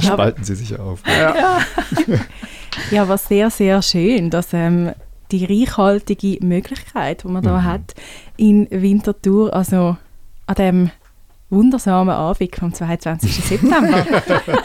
Spalten 0.00 0.44
Sie 0.44 0.54
sich 0.54 0.78
auf. 0.78 1.00
Ja, 1.04 1.62
ja 2.92 3.08
was 3.08 3.26
sehr, 3.26 3.50
sehr 3.50 3.82
schön, 3.82 4.30
dass 4.30 4.52
ähm, 4.52 4.92
die 5.30 5.44
reichhaltige 5.44 6.44
Möglichkeit, 6.44 7.24
die 7.24 7.28
man 7.28 7.42
mhm. 7.42 7.46
da 7.46 7.62
hat 7.62 7.94
in 8.36 8.68
Winterthur, 8.70 9.52
also 9.54 9.96
an 10.46 10.54
dem 10.54 10.90
wundersamen 11.50 12.14
Abend 12.14 12.54
vom 12.54 12.72
22. 12.72 13.32
September 13.44 14.04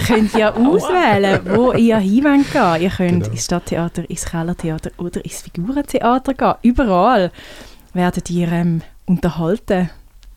könnt 0.05 0.33
ihr 0.35 0.55
auswählen, 0.55 1.41
wo 1.45 1.71
ihr 1.73 1.97
hin 1.97 2.25
wollt 2.25 2.81
Ihr 2.81 2.89
könnt 2.89 3.23
genau. 3.23 3.31
ins 3.31 3.45
Stadttheater, 3.45 4.09
ins 4.09 4.25
Kellertheater 4.25 4.91
oder 4.97 5.23
ins 5.23 5.41
Figurentheater 5.41 6.33
gehen. 6.33 6.53
Überall 6.61 7.31
werdet 7.93 8.29
ihr 8.29 8.51
ähm, 8.51 8.81
unterhalten, 9.05 9.89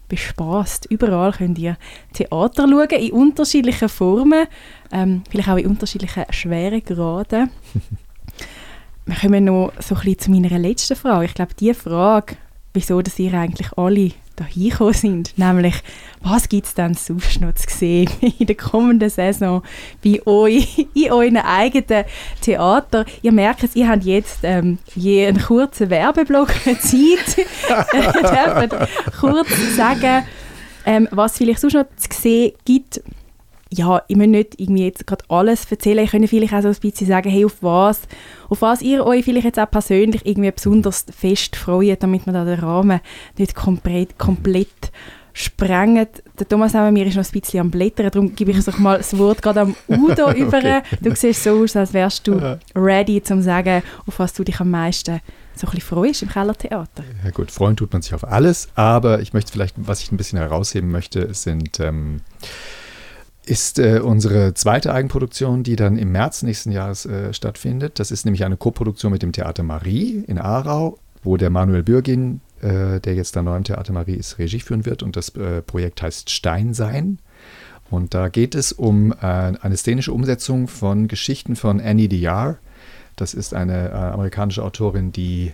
bespaßt. 0.08 0.86
Überall 0.86 1.32
könnt 1.32 1.58
ihr 1.58 1.76
Theater 2.12 2.68
schauen, 2.68 2.88
in 2.90 3.12
unterschiedlichen 3.12 3.88
Formen, 3.88 4.46
ähm, 4.92 5.22
vielleicht 5.28 5.48
auch 5.48 5.56
in 5.56 5.66
unterschiedlichen 5.66 6.24
Schweregraden. 6.30 7.50
wir 9.06 9.16
kommen 9.16 9.44
noch 9.44 9.72
so 9.78 9.94
ein 9.94 10.00
bisschen 10.00 10.18
zu 10.18 10.30
meiner 10.30 10.58
letzten 10.58 10.96
Frage. 10.96 11.26
Ich 11.26 11.34
glaube, 11.34 11.54
die 11.54 11.72
Frage, 11.72 12.36
wieso 12.74 13.00
dass 13.00 13.18
ihr 13.18 13.32
eigentlich 13.34 13.72
alle 13.76 14.10
da 14.34 14.44
hingekommen 14.44 14.92
sind, 14.92 15.38
nämlich, 15.38 15.74
was 16.20 16.48
gibt 16.48 16.66
es 16.66 16.74
denn 16.74 16.94
sonst 16.94 17.40
noch 17.40 17.54
zu 17.54 17.66
sehen 17.68 18.10
in 18.38 18.46
der 18.46 18.56
kommenden 18.56 19.08
Saison 19.08 19.62
bei 20.04 20.20
euch, 20.26 20.86
in 20.94 21.12
euren 21.12 21.36
eigenen 21.36 22.04
Theater? 22.42 23.06
Ihr 23.22 23.32
merkt 23.32 23.62
es, 23.62 23.76
ihr 23.76 23.88
habt 23.88 24.04
jetzt 24.04 24.40
ähm, 24.42 24.78
je 24.94 25.26
einen 25.26 25.40
kurzen 25.40 25.88
Werbeblock 25.88 26.48
Zeit. 26.64 27.46
ihr 27.94 28.12
dürft 28.12 29.20
kurz 29.20 29.76
sagen, 29.76 30.26
ähm, 30.84 31.08
was 31.12 31.38
vielleicht 31.38 31.60
sonst 31.60 31.74
noch 31.74 31.86
zu 31.96 32.08
sehen 32.12 32.52
gibt 32.64 33.00
ja, 33.70 34.02
ich 34.06 34.16
muss 34.16 34.26
nicht 34.28 34.60
irgendwie 34.60 34.84
jetzt 34.84 35.06
gerade 35.06 35.24
alles 35.28 35.70
erzählen. 35.70 36.04
Ich 36.04 36.10
könnte 36.10 36.28
vielleicht 36.28 36.54
auch 36.54 36.62
so 36.62 36.68
ein 36.68 36.76
bisschen 36.80 37.08
sagen, 37.08 37.30
hey, 37.30 37.44
auf 37.44 37.56
was, 37.62 38.02
auf 38.48 38.62
was 38.62 38.80
ihr 38.82 39.04
euch 39.04 39.24
vielleicht 39.24 39.46
jetzt 39.46 39.58
auch 39.58 39.70
persönlich 39.70 40.24
irgendwie 40.24 40.50
besonders 40.50 41.04
fest 41.16 41.56
freut, 41.56 42.02
damit 42.02 42.26
man 42.26 42.34
da 42.34 42.44
den 42.44 42.60
Rahmen 42.60 43.00
nicht 43.36 43.54
komplett, 43.54 44.18
komplett 44.18 44.92
sprengen. 45.32 46.06
Der 46.38 46.48
Thomas 46.48 46.72
neben 46.72 46.94
mir 46.94 47.06
ist 47.06 47.16
noch 47.16 47.24
ein 47.24 47.40
bisschen 47.40 47.60
am 47.60 47.70
Blättern, 47.70 48.10
darum 48.10 48.34
gebe 48.34 48.52
ich 48.52 48.64
doch 48.64 48.78
mal 48.78 48.98
das 48.98 49.16
Wort 49.18 49.42
gerade 49.42 49.60
am 49.60 49.76
Udo 49.88 50.32
über. 50.34 50.58
Okay. 50.58 50.82
Du 51.02 51.14
siehst 51.14 51.42
so 51.42 51.62
aus, 51.62 51.76
als 51.76 51.92
wärst 51.92 52.26
du 52.26 52.58
ready, 52.74 53.18
um 53.18 53.24
zu 53.24 53.42
sagen, 53.42 53.82
auf 54.06 54.18
was 54.18 54.32
du 54.32 54.44
dich 54.44 54.60
am 54.60 54.70
meisten 54.70 55.20
so 55.54 55.66
ein 55.66 55.70
bisschen 55.70 55.80
freust 55.80 56.22
im 56.22 56.28
Kellertheater. 56.28 57.04
Ja 57.24 57.30
gut, 57.30 57.50
freuen 57.50 57.76
tut 57.76 57.92
man 57.92 58.02
sich 58.02 58.14
auf 58.14 58.24
alles, 58.24 58.68
aber 58.74 59.20
ich 59.20 59.32
möchte 59.32 59.52
vielleicht, 59.52 59.74
was 59.76 60.02
ich 60.02 60.12
ein 60.12 60.16
bisschen 60.16 60.38
herausheben 60.38 60.90
möchte, 60.90 61.32
sind, 61.34 61.80
ähm, 61.80 62.20
ist 63.46 63.78
äh, 63.78 64.00
unsere 64.00 64.54
zweite 64.54 64.92
Eigenproduktion, 64.92 65.62
die 65.62 65.76
dann 65.76 65.96
im 65.96 66.12
März 66.12 66.42
nächsten 66.42 66.72
Jahres 66.72 67.06
äh, 67.06 67.32
stattfindet. 67.32 67.98
Das 67.98 68.10
ist 68.10 68.24
nämlich 68.24 68.44
eine 68.44 68.56
Koproduktion 68.56 69.12
mit 69.12 69.22
dem 69.22 69.32
Theater 69.32 69.62
Marie 69.62 70.24
in 70.26 70.38
Aarau, 70.38 70.98
wo 71.22 71.36
der 71.36 71.50
Manuel 71.50 71.84
Bürgin, 71.84 72.40
äh, 72.60 73.00
der 73.00 73.14
jetzt 73.14 73.36
da 73.36 73.42
neu 73.42 73.56
im 73.56 73.64
Theater 73.64 73.92
Marie 73.92 74.14
ist, 74.14 74.38
Regie 74.38 74.60
führen 74.60 74.84
wird 74.84 75.02
und 75.02 75.16
das 75.16 75.30
äh, 75.30 75.62
Projekt 75.62 76.02
heißt 76.02 76.28
Steinsein. 76.28 77.20
Und 77.88 78.14
da 78.14 78.28
geht 78.28 78.56
es 78.56 78.72
um 78.72 79.12
äh, 79.12 79.16
eine 79.22 79.76
szenische 79.76 80.12
Umsetzung 80.12 80.66
von 80.66 81.06
Geschichten 81.06 81.54
von 81.54 81.80
Annie 81.80 82.08
Dillard. 82.08 82.58
Das 83.14 83.32
ist 83.32 83.54
eine 83.54 83.90
äh, 83.90 83.92
amerikanische 83.92 84.64
Autorin, 84.64 85.12
die 85.12 85.52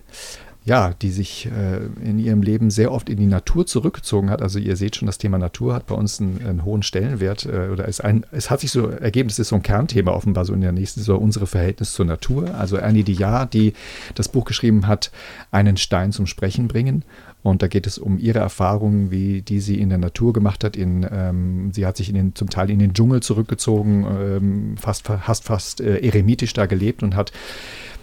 ja, 0.65 0.95
die 1.03 1.11
sich 1.11 1.47
äh, 1.47 2.09
in 2.09 2.21
ihrem 2.21 2.41
Leben 2.41 2.71
sehr 2.71 2.93
oft 2.93 3.09
in 3.09 3.17
die 3.17 3.27
Natur 3.27 3.67
zurückgezogen 3.67 4.31
hat. 4.31 4.43
Also 4.43 4.61
ihr 4.61 4.77
seht 4.77 4.95
schon, 4.95 5.07
das 5.07 5.19
Thema 5.19 5.39
Natur 5.39 5.75
hat 5.75 5.87
bei 5.87 5.95
uns 5.95 6.21
einen, 6.21 6.41
einen 6.47 6.65
hohen 6.65 6.85
Stellenwert 6.85 7.47
äh, 7.47 7.69
oder 7.73 7.87
ist 7.89 8.01
ein, 8.03 8.25
es 8.31 8.49
hat 8.49 8.61
sich 8.61 8.71
so 8.71 8.87
ergeben, 8.87 9.29
es 9.29 9.41
ist 9.41 9.49
so 9.49 9.57
ein 9.57 9.63
Kernthema 9.63 10.13
offenbar 10.13 10.45
so 10.45 10.53
in 10.55 10.61
der 10.61 10.71
nächsten 10.71 11.01
Saison, 11.01 11.19
unsere 11.19 11.49
Verhältnis 11.49 11.93
zur 11.93 12.07
Natur. 12.07 12.55
Also 12.55 12.77
Annie 12.79 13.03
Dillard, 13.03 13.53
die 13.55 13.73
das 14.15 14.29
Buch 14.29 14.45
geschrieben 14.45 14.87
hat, 14.87 15.11
einen 15.51 15.77
Stein 15.77 16.13
zum 16.13 16.27
Sprechen 16.27 16.69
bringen. 16.69 17.05
Und 17.43 17.61
da 17.61 17.67
geht 17.67 17.89
es 17.89 17.99
um 17.99 18.19
ihre 18.19 18.39
Erfahrungen, 18.39 19.11
wie 19.11 19.43
die 19.43 19.59
sie 19.59 19.81
in 19.81 19.89
der 19.89 19.99
Natur 19.99 20.33
gemacht 20.33 20.63
hat. 20.63 20.77
In, 20.77 21.05
ähm, 21.11 21.73
sie 21.73 21.87
hat 21.87 21.97
sich 21.97 22.09
in 22.09 22.15
den, 22.15 22.35
zum 22.37 22.51
Teil 22.51 22.71
in 22.71 22.79
den 22.79 22.95
Dschungel 22.95 23.21
zurückgezogen, 23.21 24.07
ähm, 24.07 24.77
fast, 24.79 25.03
fast, 25.05 25.45
fast 25.45 25.81
äh, 25.81 25.99
eremitisch 25.99 26.53
da 26.53 26.67
gelebt 26.67 27.03
und 27.03 27.17
hat 27.17 27.33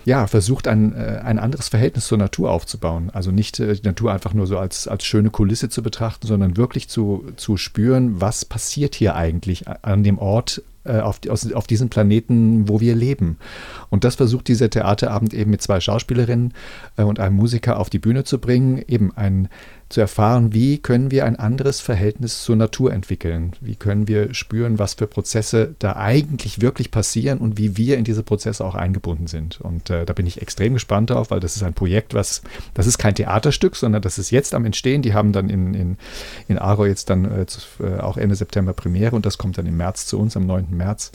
ja, 0.10 0.26
versucht, 0.26 0.68
ein, 0.68 0.96
äh, 0.96 1.22
ein 1.24 1.38
anderes 1.38 1.68
Verhältnis 1.68 2.08
zur 2.08 2.18
Natur 2.18 2.50
aufzubauen. 2.50 3.12
Also 3.14 3.30
nicht 3.30 3.60
äh, 3.60 3.76
die 3.76 3.88
Natur 3.88 4.12
einfach 4.12 4.34
nur 4.34 4.48
so 4.48 4.58
als, 4.58 4.88
als 4.88 5.06
schöne 5.06 5.30
Kulisse 5.30 5.70
zu 5.70 5.84
betrachten, 5.84 6.26
sondern 6.26 6.58
wirklich 6.58 6.90
zu, 6.90 7.26
zu 7.36 7.58
spüren, 7.58 8.20
was 8.20 8.44
passiert 8.44 8.96
hier 8.96 9.16
eigentlich 9.16 9.66
an 9.68 10.04
dem 10.04 10.18
Ort, 10.18 10.64
äh, 10.84 11.00
auf, 11.02 11.20
aus, 11.30 11.54
auf 11.54 11.68
diesem 11.68 11.90
Planeten, 11.90 12.68
wo 12.68 12.80
wir 12.80 12.96
leben. 12.96 13.38
Und 13.92 14.04
das 14.04 14.16
versucht 14.16 14.48
dieser 14.48 14.72
Theaterabend 14.72 15.36
eben 15.36 15.52
mit 15.52 15.62
zwei 15.62 15.80
Schauspielerinnen 15.80 16.56
und 16.96 17.20
einem 17.20 17.36
Musiker 17.36 17.80
auf 17.80 17.92
die 17.92 18.00
Bühne 18.00 18.24
zu 18.24 18.40
bringen, 18.40 18.84
eben 18.88 19.16
ein 19.16 19.48
zu 19.90 20.02
erfahren, 20.02 20.54
wie 20.54 20.78
können 20.78 21.10
wir 21.10 21.26
ein 21.26 21.36
anderes 21.36 21.82
Verhältnis 21.82 22.44
zur 22.44 22.56
Natur 22.56 22.94
entwickeln? 22.94 23.54
Wie 23.60 23.76
können 23.76 24.08
wir 24.08 24.36
spüren, 24.36 24.78
was 24.78 24.94
für 24.94 25.08
Prozesse 25.08 25.76
da 25.80 25.96
eigentlich 25.96 26.62
wirklich 26.62 26.92
passieren 26.92 27.40
und 27.40 27.58
wie 27.58 27.76
wir 27.76 27.98
in 27.98 28.04
diese 28.04 28.22
Prozesse 28.22 28.64
auch 28.64 28.76
eingebunden 28.76 29.26
sind? 29.26 29.60
Und 29.60 29.90
äh, 29.90 30.06
da 30.06 30.14
bin 30.14 30.28
ich 30.28 30.42
extrem 30.44 30.76
gespannt 30.76 31.10
drauf, 31.10 31.32
weil 31.32 31.40
das 31.40 31.56
ist 31.56 31.64
ein 31.64 31.74
Projekt, 31.74 32.14
was, 32.14 32.44
das 32.76 32.86
ist 32.86 33.00
kein 33.00 33.16
Theaterstück, 33.16 33.76
sondern 33.76 34.04
das 34.04 34.20
ist 34.20 34.30
jetzt 34.30 34.54
am 34.54 34.66
Entstehen. 34.66 35.02
Die 35.02 35.16
haben 35.16 35.34
dann 35.34 35.50
in, 35.50 35.74
in, 35.74 35.98
in 36.48 36.60
Aro 36.60 36.86
jetzt 36.86 37.10
dann 37.10 37.26
äh, 37.26 37.46
zu, 37.48 37.62
äh, 37.84 38.00
auch 38.00 38.18
Ende 38.18 38.36
September 38.36 38.74
Premiere 38.74 39.16
und 39.16 39.26
das 39.26 39.40
kommt 39.40 39.58
dann 39.58 39.66
im 39.66 39.78
März 39.78 40.06
zu 40.06 40.20
uns, 40.20 40.38
am 40.38 40.46
9. 40.46 40.68
März. 40.70 41.12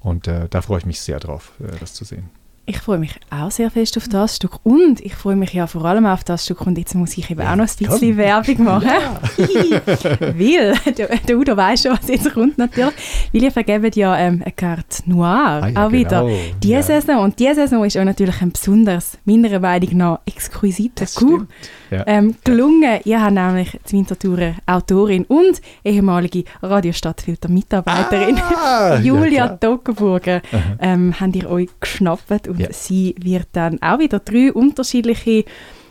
Und 0.00 0.26
äh, 0.26 0.48
da 0.50 0.60
freue 0.62 0.78
ich 0.78 0.86
mich 0.86 1.00
sehr 1.00 1.20
drauf, 1.20 1.52
äh, 1.60 1.76
das 1.78 1.94
zu 1.94 2.04
sehen. 2.04 2.30
Ich 2.68 2.80
freue 2.80 2.98
mich 2.98 3.14
auch 3.30 3.50
sehr 3.50 3.70
fest 3.70 3.96
auf 3.96 4.08
das 4.08 4.36
Stück 4.36 4.58
und 4.62 5.00
ich 5.00 5.14
freue 5.14 5.36
mich 5.36 5.54
ja 5.54 5.66
vor 5.66 5.86
allem 5.86 6.04
auf 6.04 6.22
das 6.22 6.44
Stück 6.44 6.66
und 6.66 6.76
jetzt 6.76 6.94
muss 6.94 7.16
ich 7.16 7.30
eben 7.30 7.40
auch 7.40 7.56
noch 7.56 7.64
ein 7.66 7.76
bisschen 7.78 7.86
komm. 7.86 8.16
Werbung 8.18 8.62
machen. 8.62 8.90
Weil, 9.38 10.74
der, 10.98 11.16
der 11.16 11.38
Udo 11.38 11.56
weiß 11.56 11.84
schon, 11.84 11.92
was 11.92 12.06
jetzt 12.08 12.30
kommt 12.34 12.58
natürlich, 12.58 12.92
weil 13.32 13.42
ihr 13.42 13.50
vergebt 13.50 13.96
ja 13.96 14.16
ähm, 14.16 14.40
eine 14.42 14.52
Carte 14.52 15.02
Noire 15.06 15.62
Ah 15.62 15.68
ja, 15.68 15.86
auch 15.86 15.92
wieder. 15.92 16.22
genau. 16.22 16.36
Diese 16.62 16.72
Ja. 16.74 16.82
Saison 16.82 17.18
und 17.24 17.38
diese 17.38 17.54
Saison 17.56 17.84
ist 17.84 17.96
auch 17.96 18.04
natürlich 18.04 18.40
ein 18.42 18.52
besonders, 18.52 19.18
meiner 19.24 19.58
Meinung 19.60 19.96
nach, 19.96 20.20
exquisiter 20.26 21.06
Coup. 21.14 21.46
Ja. 21.90 22.04
ähm, 22.06 22.34
gelungen. 22.44 23.00
Ihr 23.04 23.22
habt 23.22 23.32
nämlich 23.34 23.78
die 23.88 23.92
Winterthurer 23.96 24.54
Autorin 24.66 25.24
und 25.24 25.60
ehemalige 25.84 26.44
Radiostadtfilter-Mitarbeiterin 26.62 28.38
Ah, 28.38 28.94
ja, 28.94 29.00
Julia. 29.02 29.48
Toggenburger 29.48 30.42
ähm, 30.80 31.14
habt 31.18 31.36
ihr 31.36 31.50
euch 31.50 31.68
geschnappt 31.80 32.48
und 32.48 32.60
Ja. 32.60 32.68
sie 32.72 33.14
wird 33.20 33.48
dann 33.52 33.80
auch 33.82 33.98
wieder 33.98 34.18
drei 34.18 34.52
unterschiedliche 34.52 35.44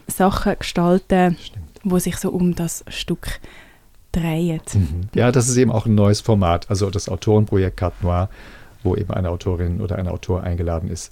Sachen 0.08 0.56
gestalten, 0.60 1.36
Stimmt. 1.42 1.66
wo 1.84 2.00
sich 2.00 2.18
so 2.18 2.30
um 2.32 2.56
das 2.56 2.84
Stück 2.90 3.28
drehen. 4.20 4.62
Mhm. 4.74 5.02
Ja, 5.14 5.32
das 5.32 5.48
ist 5.48 5.58
eben 5.58 5.72
auch 5.72 5.86
ein 5.86 5.96
neues 5.96 6.22
Format, 6.22 6.70
also 6.70 6.90
das 6.90 7.10
Autorenprojekt 7.10 7.78
Carte 7.78 8.04
Noire, 8.04 8.30
wo 8.84 8.96
eben 8.96 9.12
eine 9.12 9.30
Autorin 9.30 9.82
oder 9.82 9.98
ein 9.98 10.08
Autor 10.08 10.44
eingeladen 10.44 10.90
ist, 10.90 11.12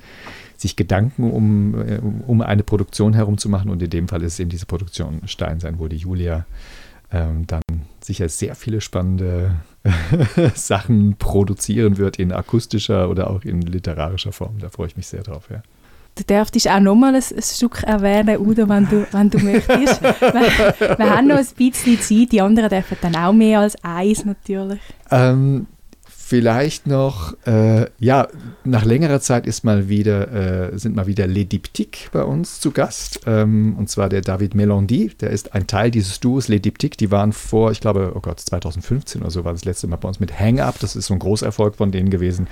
sich 0.57 0.75
Gedanken 0.75 1.31
um, 1.31 1.75
äh, 1.87 1.99
um 2.27 2.41
eine 2.41 2.63
Produktion 2.63 3.13
herumzumachen 3.13 3.69
und 3.69 3.81
in 3.81 3.89
dem 3.89 4.07
Fall 4.07 4.21
ist 4.23 4.33
es 4.33 4.39
eben 4.39 4.49
diese 4.49 4.65
Produktion 4.65 5.21
Stein 5.25 5.59
sein, 5.59 5.79
wo 5.79 5.87
die 5.87 5.97
Julia 5.97 6.45
ähm, 7.11 7.45
dann 7.47 7.61
sicher 7.99 8.29
sehr 8.29 8.55
viele 8.55 8.81
spannende 8.81 9.55
Sachen 10.55 11.15
produzieren 11.17 11.97
wird 11.97 12.17
in 12.17 12.31
akustischer 12.31 13.09
oder 13.09 13.29
auch 13.29 13.43
in 13.43 13.61
literarischer 13.61 14.31
Form. 14.31 14.57
Da 14.59 14.69
freue 14.69 14.87
ich 14.87 14.97
mich 14.97 15.07
sehr 15.07 15.23
drauf. 15.23 15.49
Ja. 15.49 15.61
Du 16.17 16.23
darfst 16.23 16.69
auch 16.69 16.79
nochmal 16.79 17.15
ein, 17.15 17.21
ein 17.21 17.41
Stück 17.41 17.83
erwähnen, 17.83 18.39
Udo, 18.39 18.69
wenn 18.69 18.87
du, 18.87 19.05
wenn 19.11 19.29
du 19.29 19.37
möchtest. 19.39 20.01
wir, 20.01 20.97
wir 20.97 21.09
haben 21.09 21.27
noch 21.27 21.37
ein 21.37 21.47
bisschen 21.57 21.99
Zeit, 21.99 22.31
die 22.31 22.41
anderen 22.41 22.69
dürfen 22.69 22.97
dann 23.01 23.15
auch 23.17 23.33
mehr 23.33 23.59
als 23.59 23.75
eins 23.83 24.23
natürlich. 24.23 24.79
Ähm, 25.11 25.67
vielleicht 26.27 26.87
noch, 26.87 27.35
äh, 27.45 27.85
ja, 27.99 28.27
nach 28.63 28.83
längerer 28.83 29.19
Zeit 29.19 29.45
ist 29.45 29.63
mal 29.63 29.89
wieder, 29.89 30.71
äh, 30.73 30.77
sind 30.79 30.95
mal 30.95 31.05
wieder 31.05 31.27
Les 31.27 31.47
Diptyques 31.47 32.09
bei 32.11 32.23
uns 32.23 32.59
zu 32.59 32.71
Gast. 32.71 33.19
Ähm, 33.27 33.75
und 33.77 33.91
zwar 33.91 34.09
der 34.09 34.21
David 34.21 34.55
Melondi, 34.55 35.11
der 35.21 35.29
ist 35.29 35.53
ein 35.53 35.67
Teil 35.67 35.91
dieses 35.91 36.19
Duos 36.19 36.47
Les 36.47 36.59
Diptyques. 36.59 36.97
Die 36.97 37.11
waren 37.11 37.31
vor, 37.31 37.69
ich 37.71 37.79
glaube, 37.79 38.13
oh 38.15 38.21
Gott, 38.21 38.39
2015 38.39 39.21
oder 39.21 39.29
so 39.29 39.45
war 39.45 39.51
das 39.51 39.65
letzte 39.65 39.85
Mal 39.85 39.97
bei 39.97 40.07
uns 40.07 40.19
mit 40.19 40.39
Hang 40.39 40.59
Up. 40.59 40.79
Das 40.79 40.95
ist 40.95 41.05
so 41.05 41.13
ein 41.13 41.19
Großerfolg 41.19 41.75
von 41.75 41.91
denen 41.91 42.09
gewesen. 42.09 42.47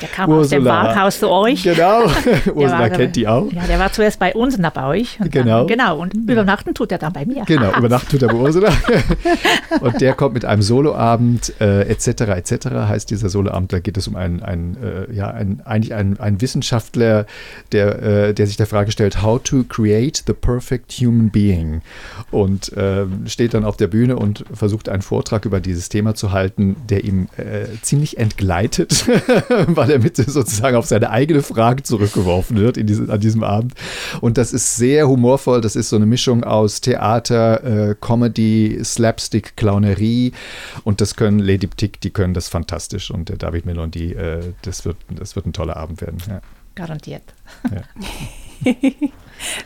Der 0.00 0.08
kam 0.08 0.28
aus 0.32 0.48
dem 0.48 0.58
Ursula. 0.64 0.82
Warenhaus 0.82 1.20
zu 1.20 1.28
euch. 1.30 1.62
Genau, 1.62 2.02
Ursula 2.54 2.80
war- 2.80 2.90
kennt 2.90 3.14
die 3.14 3.28
auch. 3.28 3.52
Ja, 3.52 3.62
der 3.68 3.78
war 3.78 3.92
zuerst 3.92 4.18
bei 4.18 4.34
uns 4.34 4.56
und 4.56 4.62
dann 4.64 4.72
bei 4.74 4.86
euch. 4.88 5.20
Und 5.20 5.30
Genau. 5.30 5.58
Dann, 5.60 5.66
genau, 5.68 5.98
und 6.00 6.12
übernachten 6.14 6.74
tut 6.74 6.90
er 6.90 6.98
dann 6.98 7.12
bei 7.12 7.24
mir. 7.24 7.44
Genau, 7.44 7.70
über 7.78 7.88
Nacht 7.88 8.10
tut 8.10 8.20
er 8.22 8.28
bei 8.28 8.34
Ursula. 8.34 8.72
Und 9.80 10.00
der 10.00 10.14
kommt 10.14 10.34
mit 10.34 10.44
einem 10.44 10.62
Soloabend, 10.62 11.52
äh, 11.60 11.82
etc., 11.82 12.08
etc., 12.22 12.66
heißt 12.88 13.11
dieser 13.12 13.28
Soloabend. 13.28 13.72
Da 13.72 13.78
geht 13.78 13.96
es 13.96 14.08
um 14.08 14.16
einen, 14.16 14.42
einen 14.42 14.76
äh, 14.82 15.12
ja, 15.12 15.30
einen, 15.30 15.60
eigentlich 15.60 15.94
einen, 15.94 16.18
einen 16.18 16.40
Wissenschaftler, 16.40 17.26
der, 17.70 18.02
äh, 18.02 18.34
der 18.34 18.46
sich 18.46 18.56
der 18.56 18.66
Frage 18.66 18.90
stellt, 18.90 19.22
how 19.22 19.40
to 19.42 19.64
create 19.64 20.24
the 20.26 20.32
perfect 20.32 20.92
human 20.92 21.30
being. 21.30 21.82
Und 22.30 22.72
ähm, 22.76 23.26
steht 23.26 23.54
dann 23.54 23.64
auf 23.64 23.76
der 23.76 23.88
Bühne 23.88 24.16
und 24.16 24.44
versucht 24.52 24.88
einen 24.88 25.02
Vortrag 25.02 25.44
über 25.44 25.60
dieses 25.60 25.88
Thema 25.88 26.14
zu 26.14 26.32
halten, 26.32 26.76
der 26.88 27.04
ihm 27.04 27.28
äh, 27.36 27.66
ziemlich 27.82 28.18
entgleitet, 28.18 29.06
weil 29.66 29.90
er 29.90 29.98
mit 29.98 30.16
sozusagen 30.16 30.76
auf 30.76 30.86
seine 30.86 31.10
eigene 31.10 31.42
Frage 31.42 31.82
zurückgeworfen 31.82 32.56
wird 32.56 32.76
in 32.76 32.86
diese, 32.86 33.12
an 33.12 33.20
diesem 33.20 33.44
Abend. 33.44 33.74
Und 34.20 34.38
das 34.38 34.52
ist 34.52 34.76
sehr 34.76 35.08
humorvoll. 35.08 35.60
Das 35.60 35.76
ist 35.76 35.90
so 35.90 35.96
eine 35.96 36.06
Mischung 36.06 36.44
aus 36.44 36.80
Theater, 36.80 37.90
äh, 37.90 37.94
Comedy, 38.00 38.80
Slapstick, 38.82 39.56
Clownerie. 39.56 40.32
Und 40.84 41.00
das 41.00 41.16
können 41.16 41.38
Lady 41.38 41.68
Tick, 41.68 42.00
die 42.00 42.10
können 42.10 42.34
das 42.34 42.48
fantastisch. 42.48 43.01
Und 43.10 43.28
der 43.28 43.36
David 43.36 43.66
Melondi, 43.66 44.12
äh, 44.12 44.52
das, 44.62 44.84
wird, 44.84 44.96
das 45.10 45.34
wird 45.36 45.46
ein 45.46 45.52
toller 45.52 45.76
Abend 45.76 46.00
werden. 46.00 46.18
Ja. 46.28 46.40
Garantiert. 46.74 47.24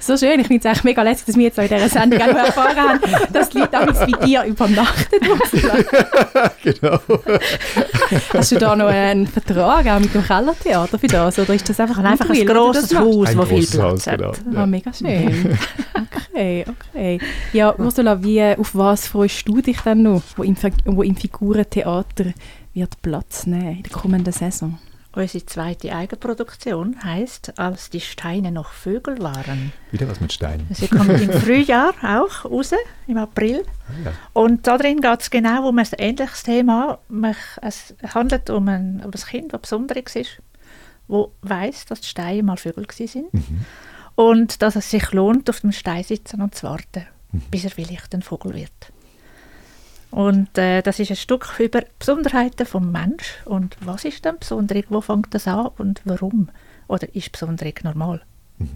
So 0.00 0.16
schön, 0.16 0.40
ich 0.40 0.46
finde 0.46 0.60
es 0.60 0.64
eigentlich 0.66 0.84
mega 0.84 1.02
lässig, 1.02 1.26
dass 1.26 1.36
wir 1.36 1.44
jetzt 1.44 1.58
auch 1.60 1.64
in 1.64 1.68
dieser 1.68 1.90
Sendung 1.90 2.18
auch 2.22 2.26
noch 2.28 2.36
erfahren 2.46 2.76
haben, 2.78 3.00
dass 3.30 3.50
die 3.50 3.58
Leute 3.58 3.72
damals 3.72 3.98
bei 4.00 4.24
dir 4.24 4.44
übernachtet. 4.44 5.20
Genau. 6.62 6.98
Hast 8.32 8.52
du 8.52 8.56
da 8.58 8.74
noch 8.74 8.86
einen 8.86 9.26
Vertrag 9.26 9.86
auch 9.86 9.98
mit 10.00 10.14
dem 10.14 10.24
Kellertheater 10.24 10.98
für 10.98 11.06
das? 11.08 11.38
Oder 11.38 11.52
ist 11.54 11.68
das 11.68 11.78
einfach, 11.78 11.98
habe 11.98 12.08
einfach 12.08 12.30
ein 12.30 12.46
du 12.46 12.46
grosses 12.46 12.88
das? 12.88 12.98
Haus, 12.98 13.28
Ein 13.28 13.36
wo 13.38 13.42
viel 13.42 13.56
großes 13.58 13.70
Platz 13.76 13.82
Haus, 13.92 14.06
hat. 14.06 14.16
genau. 14.18 14.30
Ah, 14.30 14.60
Ja. 14.60 14.66
mega 14.66 14.92
schön. 14.94 15.58
Okay, 16.32 16.64
okay. 16.94 17.18
Ja, 17.52 17.78
Ursula, 17.78 18.22
wie, 18.22 18.42
auf 18.42 18.74
was 18.74 19.08
freust 19.08 19.46
du 19.46 19.60
dich 19.60 19.80
denn 19.82 20.02
noch, 20.04 20.22
wo 20.36 20.42
im, 20.42 20.56
wo 20.86 21.02
im 21.02 21.16
Figurentheater 21.16 22.32
wird 22.76 23.02
Platz 23.02 23.46
nehmen 23.46 23.78
in 23.78 23.82
der 23.82 23.92
kommenden 23.92 24.32
Saison? 24.32 24.78
Unsere 25.12 25.46
zweite 25.46 25.96
Eigenproduktion 25.96 27.02
heißt 27.02 27.58
Als 27.58 27.88
die 27.88 28.02
Steine 28.02 28.52
noch 28.52 28.72
Vögel 28.72 29.18
waren. 29.22 29.72
Wieder 29.90 30.06
was 30.08 30.20
mit 30.20 30.30
Steinen. 30.30 30.66
Sie 30.70 30.88
kommt 30.88 31.08
im 31.08 31.32
Frühjahr 31.32 31.94
auch 32.02 32.44
raus, 32.44 32.74
im 33.06 33.16
April. 33.16 33.64
Ah, 33.88 33.92
ja. 34.04 34.12
Und 34.34 34.66
darin 34.66 35.00
geht 35.00 35.22
es 35.22 35.30
genau 35.30 35.70
um 35.70 35.78
ein 35.78 35.86
ähnliches 35.96 36.42
Thema. 36.42 36.98
Es 37.62 37.94
handelt 38.12 38.50
um 38.50 38.68
ein, 38.68 39.02
um 39.02 39.10
ein 39.10 39.20
Kind, 39.26 39.54
das 39.54 39.62
besonderes 39.62 40.16
ist, 40.16 40.42
das 41.08 41.28
weiß, 41.40 41.86
dass 41.86 42.02
die 42.02 42.08
Steine 42.08 42.42
mal 42.42 42.58
Vögel 42.58 42.84
waren. 42.86 43.24
Mhm. 43.32 43.64
Und 44.16 44.60
dass 44.60 44.76
es 44.76 44.90
sich 44.90 45.12
lohnt, 45.12 45.48
auf 45.48 45.60
dem 45.60 45.72
Stein 45.72 46.04
sitzen 46.04 46.42
und 46.42 46.54
zu 46.54 46.66
warten, 46.66 47.06
mhm. 47.32 47.40
bis 47.50 47.64
er 47.64 47.70
vielleicht 47.70 48.14
ein 48.14 48.20
Vogel 48.20 48.52
wird. 48.52 48.92
Und 50.10 50.56
äh, 50.56 50.82
das 50.82 50.98
ist 50.98 51.10
ein 51.10 51.16
Stück 51.16 51.58
über 51.58 51.82
Besonderheiten 51.98 52.56
des 52.56 52.74
Menschen. 52.74 53.44
Und 53.44 53.76
was 53.80 54.04
ist 54.04 54.24
denn 54.24 54.38
besonders? 54.38 54.84
Wo 54.88 55.00
fängt 55.00 55.34
das 55.34 55.46
an 55.46 55.68
und 55.78 56.00
warum? 56.04 56.48
Oder 56.88 57.14
ist 57.14 57.32
besonders 57.32 57.74
normal? 57.82 58.22
Mhm. 58.58 58.68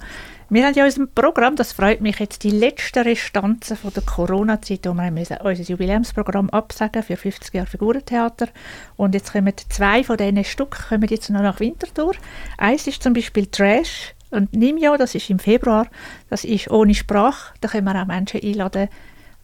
wir 0.52 0.66
haben 0.66 0.74
ja 0.74 0.82
in 0.82 0.90
unserem 0.90 1.08
Programm, 1.14 1.56
das 1.56 1.72
freut 1.72 2.02
mich 2.02 2.18
jetzt, 2.18 2.44
die 2.44 2.50
letzten 2.50 3.04
Restanzen 3.04 3.74
von 3.74 3.90
der 3.94 4.02
Corona-Zeit, 4.02 4.80
wo 4.84 4.92
wir 4.92 5.10
müssen 5.10 5.38
unser 5.38 5.62
Jubiläumsprogramm 5.62 6.50
absagen 6.50 7.02
für 7.02 7.16
50 7.16 7.54
Jahre 7.54 7.66
Figurentheater. 7.66 8.48
Und 8.96 9.14
jetzt 9.14 9.32
kommen 9.32 9.54
zwei 9.70 10.04
von 10.04 10.18
diesen 10.18 10.44
Stücken 10.44 10.84
kommen 10.90 11.08
jetzt 11.08 11.30
noch 11.30 11.40
nach 11.40 11.58
Winterthur. 11.58 12.12
Eins 12.58 12.86
ist 12.86 13.02
zum 13.02 13.14
Beispiel 13.14 13.46
Trash 13.46 14.14
und 14.28 14.52
Nimjo, 14.52 14.98
das 14.98 15.14
ist 15.14 15.30
im 15.30 15.38
Februar. 15.38 15.86
Das 16.28 16.44
ist 16.44 16.70
ohne 16.70 16.94
Sprache. 16.94 17.54
Da 17.62 17.68
können 17.68 17.86
wir 17.86 18.02
auch 18.02 18.06
Menschen 18.06 18.42
einladen, 18.42 18.90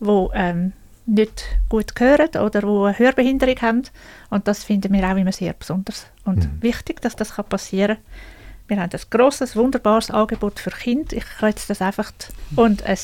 die 0.00 0.26
ähm, 0.34 0.74
nicht 1.06 1.42
gut 1.70 1.98
hören 1.98 2.36
oder 2.38 2.60
die 2.60 2.66
eine 2.66 2.98
Hörbehinderung 2.98 3.56
haben. 3.62 3.82
Und 4.28 4.46
das 4.46 4.62
finden 4.62 4.92
wir 4.92 5.10
auch 5.10 5.16
immer 5.16 5.32
sehr 5.32 5.54
besonders 5.54 6.06
und 6.26 6.44
mhm. 6.44 6.62
wichtig, 6.62 7.00
dass 7.00 7.16
das 7.16 7.32
passieren 7.48 7.96
kann. 7.96 8.37
Wir 8.68 8.80
haben 8.80 8.90
ein 8.92 9.00
grosses, 9.10 9.56
wunderbares 9.56 10.10
Angebot 10.10 10.60
für 10.60 10.70
Kinder. 10.70 11.16
Ich 11.16 11.24
kreuze 11.24 11.68
das 11.68 11.80
einfach. 11.80 12.12
Und 12.54 12.82
ein 12.82 12.98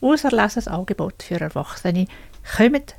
auserlesenes 0.00 0.68
Angebot 0.68 1.24
für 1.24 1.40
Erwachsene. 1.40 2.06
Kommt, 2.56 2.94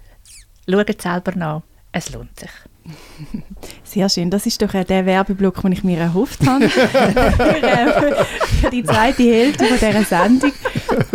schaut 0.70 1.02
selber 1.02 1.32
nach. 1.36 1.62
Es 1.94 2.12
lohnt 2.12 2.38
sich. 2.38 2.52
Sehr 3.90 4.08
schön. 4.08 4.30
Das 4.30 4.46
ist 4.46 4.62
doch 4.62 4.70
der 4.70 5.06
Werbeblock, 5.08 5.64
den 5.64 5.72
ich 5.72 5.84
mir 5.84 5.98
erhofft 5.98 6.46
habe 6.46 6.70
für, 6.70 6.88
für, 6.88 8.70
die 8.72 8.84
zweite 8.84 9.24
Hälfte 9.24 9.66
von 9.66 9.78
dieser 9.80 10.04
Sendung. 10.04 10.52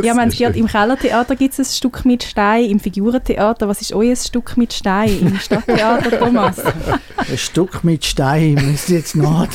Ja, 0.02 0.14
man 0.14 0.30
gehört, 0.30 0.56
im 0.56 0.66
Kellertheater 0.66 1.36
gibt 1.36 1.52
es 1.52 1.60
ein 1.60 1.72
Stück 1.72 2.04
mit 2.04 2.24
Stein, 2.24 2.64
im 2.64 2.80
Figurentheater. 2.80 3.68
Was 3.68 3.80
ist 3.80 3.92
euer 3.92 4.16
Stück 4.16 4.56
mit 4.56 4.72
Stein 4.72 5.18
im 5.20 5.38
Stadttheater, 5.38 6.18
Thomas? 6.18 6.56
Ein 6.58 7.38
Stück 7.38 7.84
mit 7.84 8.04
Stein 8.04 8.54
müsst 8.54 8.88
jetzt, 8.88 9.14
nach, 9.14 9.48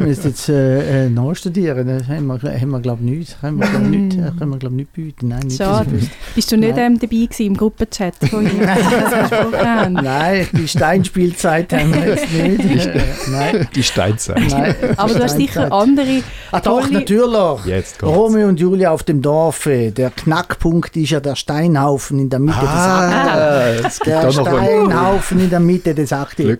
müsst 0.00 0.24
jetzt 0.24 0.48
äh, 0.48 1.04
äh 1.06 1.10
nachstudieren. 1.10 1.86
Das 1.86 2.08
haben 2.08 2.26
wir, 2.26 2.60
haben 2.60 2.70
wir 2.70 2.80
glaube 2.80 3.04
ich, 3.04 3.10
nichts. 3.10 3.36
Können 3.40 3.58
wir, 3.58 3.68
glaub, 3.68 3.82
nicht, 3.82 4.16
mm. 4.16 4.38
können 4.38 4.50
wir, 4.50 4.58
glaub, 4.58 4.72
nicht 4.72 4.92
bieten. 4.92 5.28
Nein, 5.28 5.44
nicht, 5.44 5.58
Schade. 5.58 5.90
Bist 6.34 6.50
du 6.50 6.56
nicht 6.56 6.76
ähm, 6.76 6.98
dabei 6.98 7.16
gewesen 7.16 7.46
im 7.46 7.56
Gruppenchat, 7.56 8.14
haben? 8.32 9.92
Nein, 9.94 10.48
die 10.52 10.68
Steinspielzeit 10.68 11.72
haben 11.72 11.94
wir 11.94 12.08
jetzt 12.08 12.32
nicht. 12.32 12.63
Äh, 12.64 13.00
nein. 13.30 13.68
Die 13.74 13.82
Steinzeit. 13.82 14.40
Nein, 14.48 14.74
Aber 14.96 15.14
du 15.14 15.22
hast 15.22 15.36
sicher 15.36 15.72
andere 15.72 16.22
Ah 16.52 16.60
doch, 16.60 16.88
natürlich. 16.88 17.66
Jetzt 17.66 17.98
kommt's. 17.98 18.16
Romeo 18.16 18.48
und 18.48 18.60
Julia 18.60 18.92
auf 18.92 19.02
dem 19.02 19.20
Dorf. 19.20 19.64
Der 19.64 20.10
Knackpunkt 20.10 20.96
ist 20.96 21.10
ja 21.10 21.20
der 21.20 21.34
Steinhaufen 21.34 22.18
in 22.18 22.30
der 22.30 22.38
Mitte 22.38 22.58
ah, 22.60 23.72
des 23.82 24.00
Ackers. 24.00 24.00
Der 24.00 24.30
Steinhaufen 24.30 25.40
in 25.40 25.50
der 25.50 25.60
Mitte 25.60 25.94
des 25.94 26.12
Ackers. 26.12 26.54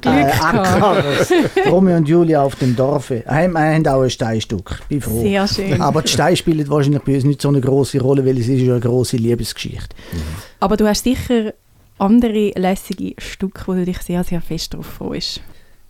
Äh, 1.30 1.68
Romeo 1.68 1.96
und 1.96 2.08
Julia 2.08 2.42
auf 2.42 2.56
dem 2.56 2.74
Dorf. 2.74 3.10
Wir 3.10 3.24
haben 3.26 3.56
auch 3.56 4.02
ein 4.02 4.10
Steinstück. 4.10 4.80
Bin 4.88 5.00
froh. 5.00 5.22
Sehr 5.22 5.46
schön. 5.46 5.80
Aber 5.80 6.02
die 6.02 6.08
Steine 6.08 6.36
spielen 6.36 6.68
wahrscheinlich 6.68 7.02
bei 7.02 7.14
uns 7.14 7.24
nicht 7.24 7.40
so 7.40 7.48
eine 7.48 7.60
große 7.60 8.00
Rolle, 8.00 8.24
weil 8.26 8.38
es 8.38 8.48
ist 8.48 8.60
ja 8.60 8.72
eine 8.72 8.80
große 8.80 9.16
Liebesgeschichte. 9.16 9.94
Mhm. 10.12 10.18
Aber 10.60 10.76
du 10.76 10.86
hast 10.86 11.04
sicher 11.04 11.54
andere 11.98 12.52
lässige 12.56 13.14
Stücke, 13.18 13.62
wo 13.66 13.74
du 13.74 13.84
dich 13.84 13.98
sehr, 13.98 14.24
sehr 14.24 14.40
fest 14.40 14.74
darauf 14.74 14.86
freust. 14.86 15.40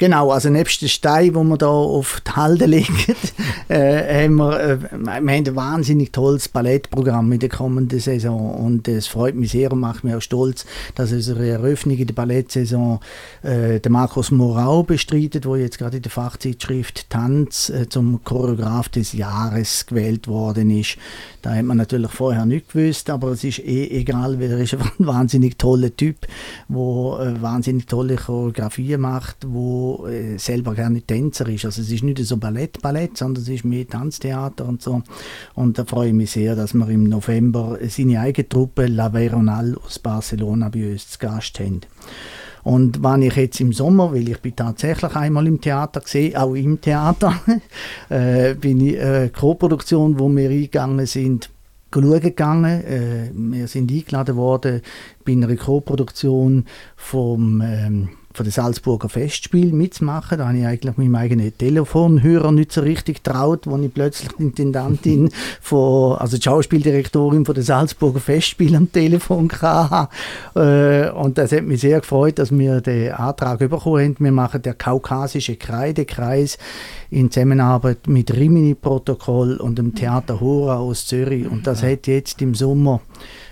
Genau, 0.05 0.33
also 0.33 0.51
nebst 0.51 0.83
den 0.83 0.91
Stein, 0.91 1.35
wo 1.35 1.43
wir 1.45 1.57
da 1.57 1.67
auf 1.67 2.21
die 2.27 2.33
Halde 2.33 2.67
legen, 2.67 2.95
äh, 3.69 4.25
haben 4.25 4.35
wir, 4.35 4.61
äh, 4.61 4.79
wir 4.93 5.13
haben 5.15 5.29
ein 5.31 5.57
wahnsinnig 5.57 6.13
tolles 6.13 6.47
Ballettprogramm 6.47 7.33
in 7.33 7.39
der 7.39 7.49
kommenden 7.49 8.01
Saison 8.01 8.55
und 8.55 8.87
es 8.87 9.07
freut 9.07 9.35
mich 9.35 9.53
sehr 9.53 9.73
und 9.73 9.81
macht 9.81 10.05
mich 10.05 10.15
auch 10.15 10.21
stolz, 10.21 10.67
dass 10.95 11.11
unsere 11.11 11.49
Eröffnung 11.49 11.97
in 11.97 12.07
der 12.07 12.13
Ballettsaison 12.13 13.01
äh, 13.43 13.81
Markus 13.89 14.31
Morau 14.31 14.83
bestreitet, 14.83 15.47
wo 15.47 15.57
jetzt 15.57 15.79
gerade 15.79 15.97
in 15.97 16.03
der 16.03 16.13
Fachzeitschrift 16.13 17.09
Tanz 17.09 17.71
äh, 17.71 17.89
zum 17.89 18.23
Choreograf 18.25 18.91
des 18.91 19.15
Jahres 19.15 19.87
gewählt 19.87 20.29
worden 20.29 20.69
ist. 20.69 20.99
Da 21.41 21.55
hat 21.55 21.65
man 21.65 21.79
natürlich 21.79 22.11
vorher 22.11 22.45
nicht 22.45 22.73
gewusst, 22.73 23.09
aber 23.09 23.29
es 23.29 23.43
ist 23.43 23.61
eh 23.61 23.89
egal, 23.89 24.39
weil 24.39 24.51
er 24.51 24.59
ist 24.59 24.75
ein 24.75 24.81
wahnsinnig 24.99 25.57
toller 25.57 25.97
Typ, 25.97 26.27
der 26.69 26.77
äh, 26.77 27.41
wahnsinnig 27.41 27.87
tolle 27.87 28.17
Choreografien 28.17 29.01
macht, 29.01 29.47
wo 29.47 29.94
äh, 30.07 30.39
selber 30.39 30.75
gerne 30.75 31.03
Tänzer 31.03 31.49
ist. 31.49 31.65
Also 31.65 31.83
es 31.83 31.91
ist 31.91 32.03
nicht 32.03 32.19
so 32.19 32.37
Ballett, 32.37 32.81
Ballett, 32.83 33.17
sondern 33.17 33.43
es 33.43 33.49
ist 33.49 33.65
mehr 33.65 33.89
Tanztheater 33.89 34.67
und 34.67 34.83
so. 34.83 35.03
Und 35.55 35.79
da 35.79 35.85
freue 35.85 36.09
ich 36.09 36.15
mich 36.15 36.31
sehr, 36.33 36.57
dass 36.57 36.75
wir 36.75 36.89
im 36.89 37.05
November 37.05 37.79
seine 37.89 38.21
eigene 38.21 38.49
Truppe 38.49 38.87
La 38.87 39.13
Veronal 39.13 39.77
aus 39.85 39.99
Barcelona 39.99 40.69
bei 40.69 40.93
uns 40.93 41.11
zu 41.11 41.19
Gast 41.19 41.61
haben. 41.61 41.81
Und 42.65 43.03
wenn 43.03 43.23
ich 43.23 43.37
jetzt 43.37 43.61
im 43.61 43.73
Sommer, 43.73 44.13
weil 44.13 44.29
ich 44.29 44.41
bin 44.41 44.57
tatsächlich 44.57 45.15
einmal 45.15 45.47
im 45.47 45.61
Theater 45.61 46.01
gesehen, 46.01 46.37
auch 46.37 46.55
im 46.55 46.81
Theater, 46.81 47.35
äh, 48.09 48.55
bin 48.55 48.81
ich 48.81 48.97
äh, 48.97 49.29
Co-Produktion, 49.29 50.19
wo 50.19 50.29
wir 50.31 50.49
eingegangen 50.49 51.05
sind, 51.05 51.51
schauen 51.93 52.21
gegangen. 52.21 52.83
Äh, 52.85 53.31
wir 53.35 53.69
sind 53.69 53.93
eingeladen 53.93 54.37
worden 54.37 54.81
bei 55.25 55.33
einer 55.33 55.55
Co-Produktion 55.57 56.65
vom 56.97 57.61
ähm, 57.61 58.09
von 58.35 58.45
den 58.45 58.51
Salzburger 58.51 59.09
Festspiel 59.09 59.73
mitzumachen. 59.73 60.39
Da 60.39 60.49
habe 60.49 60.59
ich 60.59 60.67
eigentlich 60.67 60.97
meinem 60.97 61.15
eigenen 61.15 61.57
Telefonhörer 61.57 62.51
nicht 62.51 62.73
so 62.73 62.81
richtig 62.81 63.23
traut, 63.23 63.67
wo 63.67 63.79
ich 63.79 63.95
plötzlich 63.95 64.33
die 64.33 64.43
Intendantin 64.43 65.31
von, 65.61 66.19
also 66.19 66.37
die 66.37 66.43
Schauspieldirektorin 66.43 67.45
von 67.45 67.55
den 67.55 67.65
Salzburger 67.65 68.21
Festspiel 68.21 68.75
am 68.75 68.91
Telefon 68.91 69.51
hatte. 69.53 70.09
Äh, 70.57 71.11
und 71.13 71.39
das 71.39 71.53
hat 71.53 71.63
mich 71.63 71.81
sehr 71.81 72.01
gefreut, 72.01 72.39
dass 72.39 72.51
wir 72.51 72.81
den 72.81 73.13
Antrag 73.13 73.61
bekommen 73.61 74.05
haben. 74.05 74.17
Wir 74.19 74.33
machen 74.33 74.63
der 74.63 74.75
kaukasische 74.75 75.57
Kreidekreis 75.57 76.59
in 77.11 77.31
Zusammenarbeit 77.31 78.09
mit 78.09 78.35
Rimini-Protokoll 78.35 79.59
und 79.59 79.79
dem 79.79 79.95
Theater 79.95 80.41
Hora 80.41 80.79
aus 80.79 81.07
Zürich. 81.07 81.49
Und 81.49 81.67
das 81.67 81.85
hat 81.85 82.09
jetzt 82.09 82.43
im 82.43 82.55
Sommer 82.57 83.01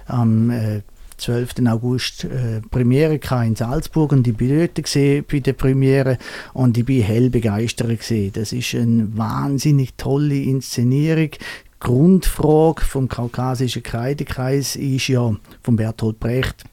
am 0.07 0.51
äh, 0.51 0.83
12. 1.23 1.67
August 1.69 2.25
äh, 2.25 2.61
Premiere 2.71 3.19
in 3.45 3.57
Salzburg 3.57 4.13
und 4.13 4.27
ich 4.27 4.37
bin 4.37 4.59
dort 4.59 4.83
gesehen 4.83 5.25
bei 5.31 5.41
der 5.41 5.53
Premiere 5.53 6.19
und 6.53 6.77
ich 6.77 6.85
bin 6.85 7.03
hell 7.03 7.31
begeistert. 7.31 8.01
Das 8.35 8.53
ist 8.53 8.75
eine 8.75 9.17
wahnsinnig 9.17 9.95
tolle 9.97 10.37
Inszenierung. 10.37 11.31
Grundfrage 11.79 12.83
vom 12.83 13.09
kaukasischen 13.09 13.83
Kreidekreis 13.83 14.77
ist 14.77 15.09
ja 15.09 15.35
von 15.63 15.77
Bertolt 15.77 16.21
Brecht 16.21 16.65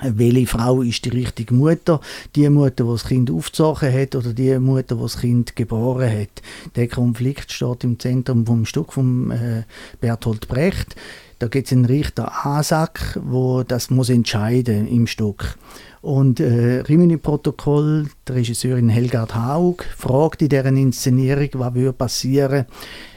welche 0.00 0.46
Frau 0.46 0.82
ist 0.82 1.04
die 1.04 1.10
richtige 1.10 1.54
Mutter? 1.54 2.00
Die 2.34 2.48
Mutter, 2.48 2.84
die 2.84 2.90
das 2.90 3.04
Kind 3.04 3.30
aufgezogen 3.30 3.92
hat 3.92 4.14
oder 4.14 4.32
die 4.32 4.58
Mutter, 4.58 4.96
die 4.96 5.02
das 5.02 5.18
Kind 5.18 5.54
geboren 5.54 6.10
hat? 6.10 6.42
Der 6.76 6.88
Konflikt 6.88 7.52
steht 7.52 7.84
im 7.84 7.98
Zentrum 7.98 8.46
vom 8.46 8.64
Stück 8.64 8.94
von 8.94 9.30
äh, 9.30 9.64
Bertolt 10.00 10.48
Brecht. 10.48 10.96
Da 11.42 11.48
gibt 11.48 11.66
es 11.66 11.72
einen 11.72 11.86
Richter 11.86 12.46
Asak, 12.46 13.18
wo 13.20 13.64
das 13.64 13.90
muss 13.90 14.10
entscheiden 14.10 14.86
im 14.86 15.08
Stück. 15.08 15.56
Und 16.00 16.38
äh, 16.38 16.84
Rimini-Protokoll, 16.88 18.06
die 18.28 18.32
Regisseurin 18.32 18.88
Helgard 18.88 19.34
Haug, 19.34 19.82
fragt 19.96 20.40
in 20.42 20.50
deren 20.50 20.76
Inszenierung, 20.76 21.48
was 21.54 21.74
würde 21.74 21.94
passieren, 21.94 22.66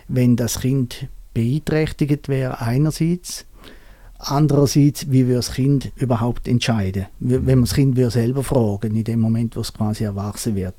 wenn 0.07 0.35
das 0.35 0.61
Kind 0.61 1.07
beeinträchtigt 1.35 2.27
wäre 2.27 2.61
einerseits 2.61 3.45
Andererseits, 4.17 5.11
wie 5.11 5.27
wir 5.27 5.35
das 5.35 5.53
Kind 5.53 5.91
überhaupt 5.97 6.47
entscheiden? 6.47 7.07
Wenn 7.19 7.43
man 7.45 7.61
das 7.61 7.73
Kind 7.73 7.97
selber 8.11 8.43
fragen, 8.43 8.95
in 8.95 9.03
dem 9.03 9.19
Moment, 9.19 9.55
wo 9.57 9.59
es 9.59 9.73
quasi 9.73 10.05
erwachsen 10.05 10.55
wird. 10.55 10.75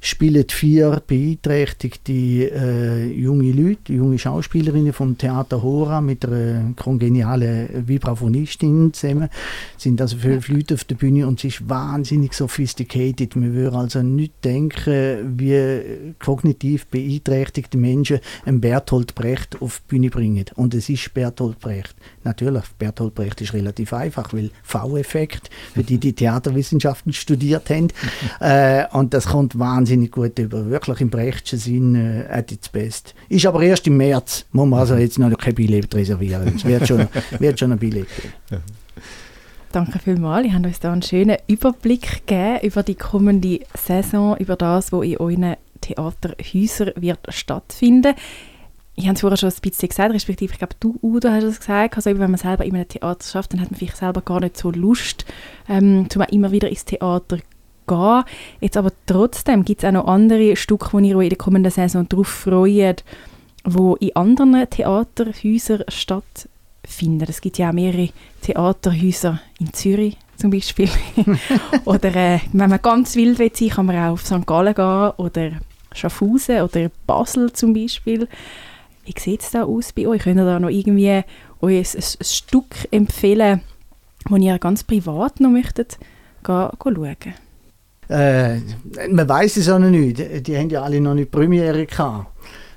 Spielen 0.00 0.44
vier 0.48 1.02
beeinträchtigte 1.04 2.12
äh, 2.12 3.06
junge 3.12 3.50
Leute, 3.50 3.92
junge 3.92 4.18
Schauspielerinnen 4.18 4.92
vom 4.92 5.18
Theater 5.18 5.62
Hora 5.62 6.00
mit 6.00 6.24
einer 6.24 6.74
kongenialen 6.76 7.88
Vibraphonistin 7.88 8.92
zusammen, 8.92 9.30
sind 9.76 10.00
also 10.00 10.16
fünf 10.16 10.48
Leute 10.48 10.74
auf 10.74 10.84
der 10.84 10.94
Bühne 10.94 11.26
und 11.26 11.40
es 11.40 11.56
ist 11.56 11.68
wahnsinnig 11.68 12.34
sophisticated. 12.34 13.34
Man 13.34 13.52
würde 13.52 13.76
also 13.76 14.02
nicht 14.02 14.44
denken, 14.44 15.38
wie 15.38 16.14
kognitiv 16.20 16.86
beeinträchtigte 16.86 17.78
Menschen 17.78 18.20
einen 18.44 18.60
Bertolt 18.60 19.16
Brecht 19.16 19.60
auf 19.60 19.80
die 19.80 19.88
Bühne 19.88 20.10
bringen. 20.10 20.44
Und 20.54 20.74
es 20.74 20.88
ist 20.88 21.12
Bertolt 21.14 21.58
Brecht. 21.58 21.96
Natürlich, 22.26 22.64
Bertolt 22.76 23.14
Brecht 23.14 23.40
ist 23.40 23.54
relativ 23.54 23.92
einfach, 23.92 24.32
weil 24.32 24.50
V-Effekt, 24.64 25.48
für 25.74 25.84
die 25.84 25.98
die 25.98 26.12
Theaterwissenschaften 26.12 27.12
studiert 27.12 27.70
haben. 27.70 27.86
äh, 28.40 28.84
und 28.90 29.14
das 29.14 29.26
kommt 29.26 29.56
wahnsinnig 29.56 30.10
gut 30.10 30.36
über. 30.40 30.68
Wirklich 30.68 31.00
im 31.00 31.08
Brechtschen 31.08 31.60
Sinn 31.60 31.94
äh, 31.94 32.26
at 32.28 32.50
its 32.50 32.68
best. 32.68 33.14
Ist 33.28 33.46
aber 33.46 33.62
erst 33.62 33.86
im 33.86 33.96
März, 33.96 34.44
muss 34.50 34.66
man 34.66 34.80
also 34.80 34.96
jetzt 34.96 35.20
noch 35.20 35.38
kein 35.38 35.54
Billett 35.54 35.94
reservieren. 35.94 36.52
Es 36.56 36.64
wird 36.64 36.88
schon, 36.88 37.06
wird 37.38 37.60
schon 37.60 37.70
ein 37.70 37.78
Billett 37.78 38.08
geben. 38.16 38.62
Danke 39.70 40.00
vielmals. 40.00 40.46
Ihr 40.46 40.54
habt 40.54 40.66
uns 40.66 40.80
da 40.80 40.92
einen 40.92 41.02
schönen 41.02 41.36
Überblick 41.46 42.26
gegeben 42.26 42.58
über 42.62 42.82
die 42.82 42.96
kommende 42.96 43.60
Saison, 43.74 44.36
über 44.38 44.56
das, 44.56 44.90
was 44.90 45.04
in 45.04 45.18
euren 45.18 45.54
Theaterhäusern 45.80 46.90
wird 46.96 47.20
stattfinden 47.28 48.14
ich 48.96 49.04
habe 49.04 49.14
es 49.14 49.20
vorher 49.20 49.36
schon 49.36 49.50
ein 49.50 49.60
bisschen 49.60 49.90
gesagt, 49.90 50.14
respektive 50.14 50.52
ich 50.52 50.58
glaube, 50.58 50.74
du, 50.80 50.98
Udo, 51.02 51.28
hast 51.28 51.44
es 51.44 51.60
gesagt, 51.60 51.96
also 51.96 52.10
wenn 52.10 52.30
man 52.30 52.38
selber 52.38 52.64
in 52.64 52.74
einem 52.74 52.88
Theater 52.88 53.24
schafft, 53.24 53.52
dann 53.52 53.60
hat 53.60 53.70
man 53.70 53.78
vielleicht 53.78 53.98
selber 53.98 54.22
gar 54.22 54.40
nicht 54.40 54.56
so 54.56 54.70
Lust, 54.70 55.26
ähm, 55.68 56.08
zu 56.08 56.20
immer 56.20 56.50
wieder 56.50 56.70
ins 56.70 56.86
Theater 56.86 57.38
gehen. 57.86 58.24
Jetzt 58.60 58.78
aber 58.78 58.90
trotzdem 59.04 59.64
gibt 59.64 59.82
es 59.82 59.88
auch 59.88 59.92
noch 59.92 60.06
andere 60.06 60.56
Stücke, 60.56 60.92
wo 60.92 60.98
ihr 60.98 61.16
euch 61.16 61.24
in 61.24 61.30
der 61.30 61.38
kommenden 61.38 61.70
Saison 61.70 62.08
darauf 62.08 62.28
freut, 62.28 63.04
die 63.66 63.94
in 64.06 64.16
anderen 64.16 64.70
Theaterhäusern 64.70 65.84
stattfinden. 65.88 67.26
Es 67.28 67.42
gibt 67.42 67.58
ja 67.58 67.68
auch 67.68 67.74
mehrere 67.74 68.08
Theaterhäuser 68.40 69.40
in 69.58 69.74
Zürich 69.74 70.16
zum 70.36 70.50
Beispiel. 70.50 70.88
oder 71.84 72.14
äh, 72.14 72.40
wenn 72.52 72.70
man 72.70 72.80
ganz 72.80 73.14
wild 73.14 73.38
will 73.38 73.50
sein, 73.54 73.68
kann 73.68 73.86
man 73.86 73.96
auch 73.96 74.12
auf 74.12 74.24
St. 74.24 74.46
Gallen 74.46 74.74
gehen 74.74 75.10
oder 75.18 75.50
Schaffhausen 75.92 76.62
oder 76.62 76.90
Basel 77.06 77.52
zum 77.52 77.74
Beispiel. 77.74 78.28
Wie 79.06 79.14
sieht 79.18 79.42
es 79.42 79.52
da 79.52 79.64
aus 79.64 79.92
bei 79.92 80.08
euch? 80.08 80.22
Könnt 80.22 80.40
ihr 80.40 80.44
da 80.44 80.58
noch 80.58 80.68
irgendwie 80.68 81.22
euch 81.60 81.94
ein, 81.94 82.02
ein, 82.02 82.24
Stück 82.24 82.88
empfehlen, 82.90 83.60
das 84.28 84.38
ihr 84.40 84.58
ganz 84.58 84.82
privat 84.82 85.38
noch 85.40 85.50
möchtet 85.50 85.98
gehen, 86.42 86.68
gehen 86.82 86.96
schauen? 86.96 87.34
Äh, 88.08 88.58
man 89.10 89.28
weiß 89.28 89.56
es 89.58 89.68
auch 89.68 89.78
noch 89.78 89.90
nicht. 89.90 90.46
Die 90.46 90.56
haben 90.56 90.70
ja 90.70 90.82
alle 90.82 91.00
noch 91.00 91.14
nicht 91.14 91.30
Premiere 91.30 91.86
gehabt. 91.86 92.26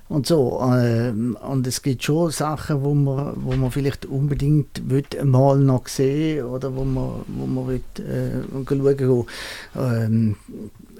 Und 0.07 0.25
so. 0.25 0.59
Äh, 0.61 1.11
und 1.11 1.67
es 1.67 1.81
gibt 1.81 2.03
schon 2.03 2.31
Sachen, 2.31 2.83
wo 2.83 2.93
man, 2.93 3.33
wo 3.37 3.55
man 3.55 3.71
vielleicht 3.71 4.05
unbedingt 4.05 4.81
mal 5.23 5.57
noch 5.57 5.87
sehen 5.87 6.45
oder 6.45 6.75
wo 6.75 6.83
man, 6.83 7.21
wo 7.27 7.45
man 7.45 7.67
will, 7.67 7.81
äh, 7.97 8.65
schauen 8.67 9.25
ähm, 9.75 10.35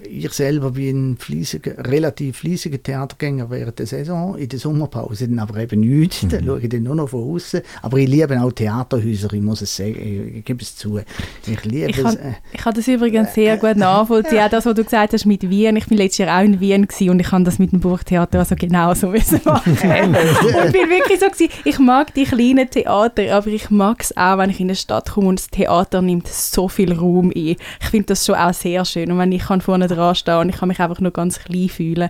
ich 0.08 0.32
selber 0.32 0.72
bin 0.72 1.12
ein 1.12 1.16
fleissiger, 1.16 1.72
relativ 1.86 2.38
fleissiger 2.38 2.82
Theatergänger 2.82 3.50
während 3.50 3.78
der 3.78 3.86
Saison, 3.86 4.36
in 4.36 4.48
der 4.48 4.58
Sommerpause 4.58 5.28
dann 5.28 5.38
aber 5.38 5.58
eben 5.58 5.80
nichts, 5.80 6.22
mhm. 6.22 6.28
da 6.30 6.42
schaue 6.42 6.60
ich 6.60 6.68
dann 6.68 6.82
nur 6.82 6.94
noch 6.94 7.08
von 7.08 7.34
außen. 7.34 7.60
Aber 7.82 7.98
ich 7.98 8.08
liebe 8.08 8.40
auch 8.40 8.52
Theaterhäuser, 8.52 9.32
ich 9.32 9.42
muss 9.42 9.62
es 9.62 9.76
sagen, 9.76 10.34
ich, 10.36 10.44
gebe 10.44 10.62
es 10.62 10.76
zu. 10.76 11.00
Ich 11.46 11.64
liebe 11.64 11.90
ich 11.90 11.98
es. 11.98 12.04
Kann, 12.04 12.16
äh, 12.16 12.32
ich 12.52 12.60
kann 12.60 12.74
das 12.74 12.88
übrigens 12.88 13.34
sehr 13.34 13.56
gut 13.56 13.76
nachvollziehen, 13.76 14.40
auch 14.40 14.50
das, 14.50 14.66
was 14.66 14.74
du 14.74 14.84
gesagt 14.84 15.12
hast 15.12 15.26
mit 15.26 15.48
Wien. 15.48 15.76
Ich 15.76 15.86
bin 15.86 15.98
letztes 15.98 16.18
Jahr 16.18 16.40
auch 16.40 16.44
in 16.44 16.60
Wien 16.60 16.86
und 17.08 17.20
ich 17.20 17.28
kann 17.28 17.44
das 17.44 17.58
mit 17.58 17.72
dem 17.72 17.80
Burgtheater 17.80 18.38
also 18.38 18.56
genauso 18.56 19.08
müssen 19.08 19.40
machen. 19.44 19.72
und 19.72 20.72
bin 20.72 20.88
wirklich 20.88 21.20
so 21.20 21.26
gewesen, 21.26 21.50
ich 21.64 21.78
mag 21.78 22.14
die 22.14 22.24
kleinen 22.24 22.68
Theater, 22.70 23.34
aber 23.34 23.48
ich 23.48 23.70
mag 23.70 24.02
es 24.02 24.16
auch, 24.16 24.38
wenn 24.38 24.50
ich 24.50 24.60
in 24.60 24.68
eine 24.68 24.76
Stadt 24.76 25.10
komme 25.10 25.28
und 25.28 25.38
das 25.38 25.48
Theater 25.48 26.02
nimmt 26.02 26.28
so 26.28 26.68
viel 26.68 26.92
Raum 26.92 27.30
ein. 27.34 27.56
Ich 27.80 27.88
finde 27.90 28.06
das 28.06 28.24
schon 28.24 28.34
auch 28.36 28.54
sehr 28.54 28.84
schön 28.84 29.10
und 29.12 29.18
wenn 29.18 29.32
ich 29.32 29.44
kann 29.44 29.60
vorne 29.60 29.89
dran 29.94 30.14
stehen 30.14 30.38
und 30.38 30.48
ich 30.48 30.56
kann 30.56 30.68
mich 30.68 30.80
einfach 30.80 31.00
nur 31.00 31.12
ganz 31.12 31.38
klein 31.38 31.68
fühlen. 31.68 32.08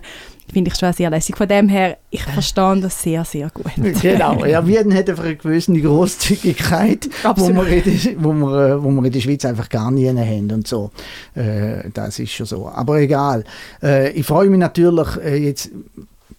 Finde 0.51 0.69
ich 0.69 0.77
schon 0.77 0.91
sehr 0.91 1.09
lässig. 1.09 1.37
Von 1.37 1.47
dem 1.47 1.69
her, 1.69 1.97
ich 2.09 2.23
verstehe 2.23 2.81
das 2.81 3.01
sehr, 3.01 3.23
sehr 3.23 3.49
gut. 3.49 3.71
Genau, 4.01 4.43
ja, 4.45 4.65
Wien 4.67 4.93
hat 4.93 5.09
einfach 5.09 5.23
eine 5.23 5.35
gewisse 5.37 5.73
Großzügigkeit, 5.73 7.09
wo 7.35 7.47
wir, 7.49 7.67
in, 7.67 8.23
wo, 8.23 8.33
wir, 8.33 8.67
äh, 8.67 8.83
wo 8.83 8.91
wir 8.91 9.05
in 9.05 9.11
der 9.11 9.21
Schweiz 9.21 9.45
einfach 9.45 9.69
gar 9.69 9.91
nie 9.91 10.09
haben 10.09 10.51
und 10.51 10.67
so. 10.67 10.91
Äh, 11.35 11.89
das 11.93 12.19
ist 12.19 12.31
schon 12.31 12.45
so. 12.45 12.67
Aber 12.67 12.99
egal. 12.99 13.45
Äh, 13.81 14.11
ich 14.11 14.25
freue 14.25 14.49
mich 14.49 14.59
natürlich 14.59 15.07
jetzt 15.25 15.71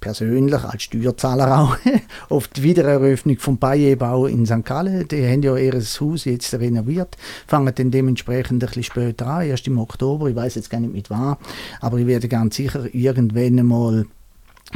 persönlich 0.02 0.62
als 0.62 0.82
Steuerzahler 0.82 1.58
auch 1.58 1.78
auf 2.28 2.48
die 2.48 2.62
Wiedereröffnung 2.62 3.38
vom 3.38 3.56
Bayer-Bau 3.56 4.26
in 4.26 4.44
St. 4.44 4.64
Gallen. 4.64 5.08
Die 5.08 5.26
haben 5.26 5.42
ja 5.42 5.56
ihr 5.56 5.72
Haus 5.72 6.24
jetzt 6.26 6.52
renoviert, 6.52 7.16
fangen 7.46 7.72
dann 7.74 7.90
dementsprechend 7.90 8.62
ein 8.62 8.66
bisschen 8.66 8.82
später 8.82 9.26
an, 9.28 9.46
erst 9.46 9.66
im 9.68 9.78
Oktober, 9.78 10.28
ich 10.28 10.36
weiß 10.36 10.56
jetzt 10.56 10.68
gar 10.68 10.80
nicht 10.80 10.92
mit 10.92 11.08
wann, 11.08 11.36
aber 11.80 11.98
ich 11.98 12.06
werde 12.06 12.28
ganz 12.28 12.56
sicher 12.56 12.92
irgendwann 12.92 13.58
einmal 13.58 14.04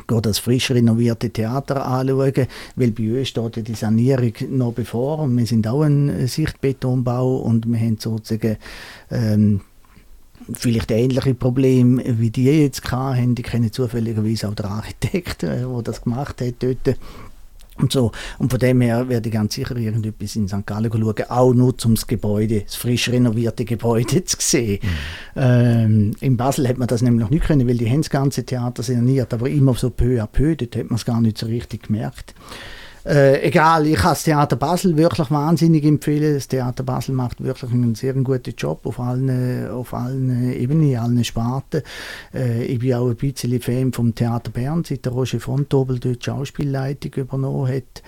das 0.07 0.39
frisch 0.39 0.70
renovierte 0.70 1.31
Theater 1.31 1.87
anschauen, 1.87 2.47
weil 2.77 2.91
bei 2.93 3.18
uns 3.18 3.29
steht 3.29 3.68
die 3.68 3.74
Sanierung 3.74 4.33
noch 4.51 4.72
bevor 4.72 5.20
und 5.20 5.37
wir 5.37 5.47
sind 5.47 5.66
auch 5.66 5.83
ein 5.83 6.27
Sichtbetonbau 6.29 7.37
und 7.37 7.66
wir 7.66 7.79
haben 7.79 7.97
sozusagen 7.99 8.57
ähm, 9.11 9.61
vielleicht 10.53 10.90
ähnliche 10.90 11.34
Probleme 11.34 12.03
wie 12.18 12.30
die 12.30 12.44
jetzt 12.44 12.90
hatten. 12.90 13.34
Die 13.34 13.42
kennen 13.42 13.72
zufälligerweise 13.72 14.49
auch 14.49 14.55
den 14.55 14.66
Architekt, 14.66 15.42
der 15.42 15.62
äh, 15.62 15.82
das 15.82 16.03
gemacht 16.03 16.40
hat 16.40 16.55
dort. 16.61 16.97
Und 17.78 17.92
so. 17.92 18.11
Und 18.38 18.51
von 18.51 18.59
dem 18.59 18.80
her 18.80 19.09
werde 19.09 19.28
ich 19.28 19.34
ganz 19.34 19.55
sicher 19.55 19.76
irgendetwas 19.76 20.34
in 20.36 20.49
St. 20.49 20.66
Gallen 20.66 20.90
schauen, 20.90 21.14
auch 21.28 21.53
nur 21.53 21.74
um 21.84 21.94
das 21.94 22.07
Gebäude, 22.07 22.62
das 22.62 22.74
frisch 22.74 23.11
renovierte 23.11 23.64
Gebäude 23.64 24.24
zu 24.24 24.36
sehen. 24.40 24.78
Mhm. 24.82 24.88
Ähm, 25.36 26.11
in 26.20 26.36
Basel 26.36 26.66
hat 26.68 26.78
man 26.78 26.88
das 26.88 27.03
nämlich 27.03 27.20
noch 27.20 27.30
nicht 27.30 27.44
können, 27.44 27.68
weil 27.68 27.76
die 27.76 27.90
haben 27.90 28.01
das 28.01 28.11
ganze 28.11 28.44
Theater 28.44 28.82
saniert, 28.82 29.34
aber 29.34 29.51
immer 29.51 29.74
so 29.74 29.90
peu 29.90 30.22
à 30.22 30.26
peu, 30.26 30.57
dort 30.57 30.74
hat 30.74 30.86
man 30.88 30.97
es 30.97 31.05
gar 31.05 31.20
nicht 31.20 31.36
so 31.36 31.47
richtig 31.47 31.84
gemerkt. 31.84 32.34
Äh, 33.07 33.46
egal, 33.46 33.86
ich 33.86 33.94
kann 33.94 34.11
das 34.11 34.24
Theater 34.24 34.57
Basel 34.57 34.96
wirklich 34.96 35.30
wahnsinnig 35.30 35.84
empfehlen. 35.84 36.34
Das 36.34 36.48
Theater 36.48 36.82
Basel 36.82 37.14
macht 37.14 37.40
wirklich 37.40 37.70
einen 37.70 37.94
sehr 37.94 38.14
guten 38.14 38.54
Job 38.59 38.84
auf 38.84 38.98
allen, 38.98 39.70
auf 39.70 39.94
allen 39.94 40.52
Ebenen, 40.52 40.96
allen 40.96 41.22
Sparten. 41.22 41.82
Äh, 42.34 42.64
ich 42.64 42.80
bin 42.80 42.94
auch 42.94 43.09
ein 43.09 43.14
bisschen 43.14 43.61
Fan 43.61 43.92
vom 43.92 44.12
Theater 44.12 44.50
Bern, 44.50 44.82
seit 44.82 45.04
der 45.04 45.12
Roger 45.12 45.38
Fontobel 45.38 46.00
dort 46.00 46.16
die 46.16 46.24
Schauspielleitung 46.24 47.12
übernommen 47.14 47.68
hat. 47.68 48.02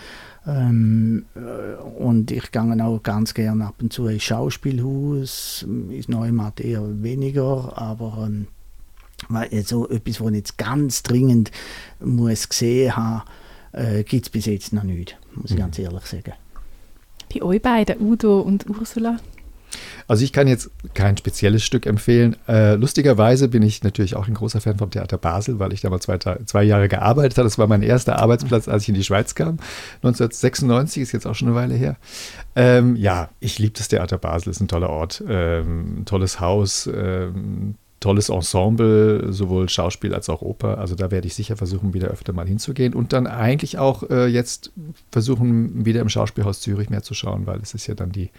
Ähm, 0.49 1.27
äh, 1.37 1.81
und 2.03 2.33
ich 2.33 2.51
gehe 2.51 2.85
auch 2.85 3.01
ganz 3.01 3.35
gerne 3.35 3.67
ab 3.67 3.75
und 3.81 3.93
zu 3.93 4.09
ins 4.09 4.25
Schauspielhaus, 4.25 5.65
ist 5.91 6.09
Neumatt 6.09 6.59
eher 6.59 6.83
weniger, 7.05 7.73
aber 7.77 8.27
ähm, 8.27 8.49
so 9.65 9.89
etwas, 9.89 10.21
was 10.21 10.31
ich 10.31 10.37
jetzt 10.37 10.59
ganz 10.59 11.05
dringend 11.05 11.53
muss 12.01 12.49
gesehen 12.49 12.97
haben 12.97 13.23
äh, 13.73 14.03
gibt 14.03 14.27
es 14.27 14.31
bis 14.31 14.47
jetzt 14.47 14.73
noch 14.73 14.83
nicht, 14.83 15.17
muss 15.35 15.51
ich 15.51 15.57
mhm. 15.57 15.61
ganz 15.61 15.79
ehrlich 15.79 16.05
sagen. 16.07 16.33
Bei 17.33 17.43
euch 17.43 17.63
beiden, 17.63 18.01
Udo 18.01 18.41
und 18.41 18.69
Ursula? 18.69 19.19
Also 20.07 20.25
ich 20.25 20.33
kann 20.33 20.49
jetzt 20.49 20.71
kein 20.95 21.17
spezielles 21.17 21.63
Stück 21.63 21.85
empfehlen. 21.85 22.37
Äh, 22.49 22.75
lustigerweise 22.77 23.49
bin 23.49 23.63
ich 23.63 23.83
natürlich 23.83 24.17
auch 24.17 24.27
ein 24.27 24.35
großer 24.35 24.61
Fan 24.61 24.79
vom 24.79 24.91
Theater 24.91 25.19
Basel, 25.19 25.59
weil 25.59 25.73
ich 25.73 25.83
da 25.83 25.91
mal 25.91 26.01
zwei, 26.01 26.19
zwei 26.19 26.63
Jahre 26.63 26.89
gearbeitet 26.89 27.37
habe. 27.37 27.47
Das 27.47 27.59
war 27.59 27.67
mein 27.67 27.83
erster 27.83 28.19
Arbeitsplatz, 28.19 28.69
als 28.69 28.85
ich 28.85 28.89
in 28.89 28.95
die 28.95 29.05
Schweiz 29.05 29.35
kam. 29.35 29.59
1996 29.97 31.03
ist 31.03 31.13
jetzt 31.13 31.27
auch 31.27 31.35
schon 31.35 31.49
eine 31.49 31.57
Weile 31.57 31.75
her. 31.75 31.97
Ähm, 32.57 32.97
ja, 32.97 33.29
ich 33.41 33.59
liebe 33.59 33.75
das 33.77 33.89
Theater 33.89 34.17
Basel, 34.17 34.51
ist 34.51 34.61
ein 34.61 34.69
toller 34.69 34.89
Ort, 34.89 35.23
ähm, 35.29 36.01
ein 36.01 36.05
tolles 36.07 36.41
Haus, 36.41 36.89
ähm, 36.93 37.75
tolles 38.01 38.29
Ensemble, 38.29 39.33
sowohl 39.33 39.69
Schauspiel 39.69 40.15
als 40.15 40.29
auch 40.29 40.43
Oper. 40.43 40.79
Also 40.79 40.95
da 40.95 41.11
werde 41.11 41.27
ich 41.27 41.35
sicher 41.35 41.57
versuchen, 41.57 41.95
wieder 41.95 42.09
öfter 42.09 42.33
mal 42.33 42.47
hinzugehen 42.47 42.95
und 42.95 43.13
dann 43.13 43.27
eigentlich 43.27 43.79
auch 43.79 44.09
äh, 44.09 44.27
jetzt 44.27 44.73
versuchen, 45.11 45.85
wieder 45.85 46.01
im 46.01 46.09
Schauspielhaus 46.09 46.61
Zürich 46.61 46.91
mehr 46.91 47.03
zu 47.03 47.15
schauen, 47.15 47.47
weil 47.47 47.61
es 47.61 47.75
ist 47.75 47.87
ja 47.87 47.95
dann 47.95 48.13
die 48.13 48.31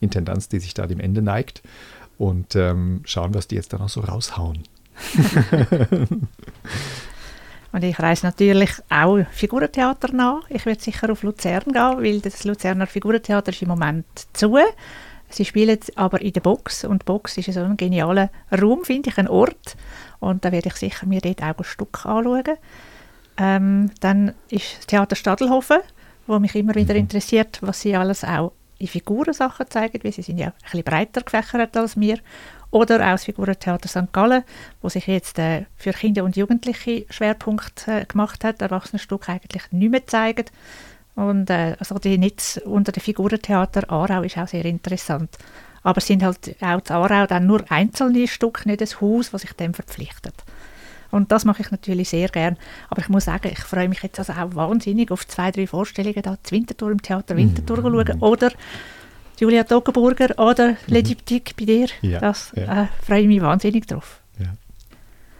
Intendanz, 0.00 0.48
die 0.48 0.60
sich 0.60 0.74
da 0.74 0.86
dem 0.86 1.00
Ende 1.00 1.22
neigt 1.22 1.62
und 2.18 2.54
ähm, 2.56 3.00
schauen, 3.04 3.34
was 3.34 3.48
die 3.48 3.54
jetzt 3.54 3.72
dann 3.72 3.80
auch 3.80 3.88
so 3.88 4.00
raushauen. 4.00 4.64
und 7.72 7.84
ich 7.84 7.98
reise 7.98 8.26
natürlich 8.26 8.70
auch 8.90 9.20
Figurentheater 9.30 10.12
nach. 10.12 10.50
Ich 10.50 10.66
werde 10.66 10.82
sicher 10.82 11.10
auf 11.10 11.22
Luzern 11.22 11.64
gehen, 11.64 11.98
weil 11.98 12.20
das 12.20 12.44
Luzerner 12.44 12.86
Figurentheater 12.86 13.52
ist 13.52 13.62
im 13.62 13.68
Moment 13.68 14.06
zu. 14.32 14.58
Sie 15.30 15.44
spielen 15.44 15.78
aber 15.96 16.20
in 16.20 16.32
der 16.32 16.40
Box 16.40 16.84
und 16.84 17.02
die 17.02 17.06
Box 17.06 17.36
ist 17.36 17.52
so 17.52 17.60
ein 17.60 17.76
genialer 17.76 18.30
Raum, 18.50 18.84
finde 18.84 19.10
ich, 19.10 19.18
ein 19.18 19.28
Ort. 19.28 19.76
Und 20.20 20.44
da 20.44 20.52
werde 20.52 20.68
ich 20.68 20.74
sicher 20.74 21.06
mir 21.06 21.20
dort 21.20 21.42
auch 21.42 21.58
ein 21.58 21.64
Stück 21.64 22.06
anschauen. 22.06 22.56
Ähm, 23.36 23.90
dann 24.00 24.34
ist 24.50 24.78
das 24.78 24.86
Theater 24.86 25.16
Stadelhofen, 25.16 25.78
wo 26.26 26.38
mich 26.38 26.54
immer 26.54 26.74
wieder 26.74 26.94
mhm. 26.94 27.00
interessiert, 27.00 27.58
was 27.60 27.80
sie 27.80 27.94
alles 27.94 28.24
auch 28.24 28.52
in 28.78 28.88
Figuren 28.88 29.32
Sachen 29.32 29.68
zeigen, 29.68 30.02
weil 30.02 30.12
sie 30.12 30.22
sind 30.22 30.38
ja 30.38 30.48
ein 30.48 30.52
bisschen 30.62 30.84
breiter 30.84 31.20
gefächert 31.22 31.76
als 31.76 31.98
wir. 31.98 32.18
Oder 32.70 32.96
auch 32.96 33.12
das 33.12 33.24
Figurentheater 33.24 33.88
St. 33.88 34.12
Gallen, 34.12 34.44
wo 34.82 34.88
sich 34.88 35.06
jetzt 35.06 35.38
äh, 35.38 35.64
für 35.76 35.92
Kinder 35.92 36.24
und 36.24 36.36
Jugendliche 36.36 37.06
Schwerpunkt 37.08 37.88
äh, 37.88 38.04
gemacht 38.04 38.44
hat, 38.44 38.60
Erwachsenenstücke 38.60 39.32
eigentlich 39.32 39.72
nicht 39.72 39.90
mehr 39.90 40.06
zeigen. 40.06 40.44
Und 41.18 41.50
äh, 41.50 41.74
also 41.80 41.98
die 41.98 42.16
Netz 42.16 42.60
unter 42.64 42.92
dem 42.92 43.02
Figurentheater 43.02 43.90
Aarau 43.90 44.22
ist 44.22 44.38
auch 44.38 44.46
sehr 44.46 44.64
interessant. 44.64 45.36
Aber 45.82 45.98
es 45.98 46.06
sind 46.06 46.22
halt 46.22 46.54
auch 46.60 46.78
in 46.78 46.94
Aarau 46.94 47.26
dann 47.26 47.44
nur 47.44 47.64
einzelne 47.70 48.28
Stücke, 48.28 48.68
nicht 48.68 48.80
das 48.80 49.00
Haus, 49.00 49.32
was 49.32 49.42
sich 49.42 49.52
dem 49.54 49.74
verpflichtet. 49.74 50.44
Und 51.10 51.32
das 51.32 51.44
mache 51.44 51.62
ich 51.62 51.72
natürlich 51.72 52.10
sehr 52.10 52.28
gern. 52.28 52.56
Aber 52.88 53.00
ich 53.00 53.08
muss 53.08 53.24
sagen, 53.24 53.48
ich 53.50 53.58
freue 53.58 53.88
mich 53.88 54.00
jetzt 54.04 54.20
also 54.20 54.32
auch 54.32 54.54
wahnsinnig 54.54 55.10
auf 55.10 55.26
zwei, 55.26 55.50
drei 55.50 55.66
Vorstellungen 55.66 56.22
da 56.22 56.36
zu 56.40 56.54
Winterthur 56.54 56.92
im 56.92 57.02
Theater 57.02 57.36
Winterthur 57.36 57.78
mhm. 57.78 58.06
schauen. 58.06 58.20
Oder 58.20 58.52
Julia 59.40 59.64
Toggenburger 59.64 60.38
oder 60.38 60.68
mhm. 60.68 60.76
L'Egyptique 60.86 61.54
bei 61.58 61.64
dir. 61.64 61.88
Ja, 62.00 62.20
das 62.20 62.52
ja. 62.54 62.84
Äh, 62.84 62.86
freue 63.04 63.22
ich 63.22 63.26
mich 63.26 63.40
wahnsinnig 63.40 63.88
drauf. 63.88 64.20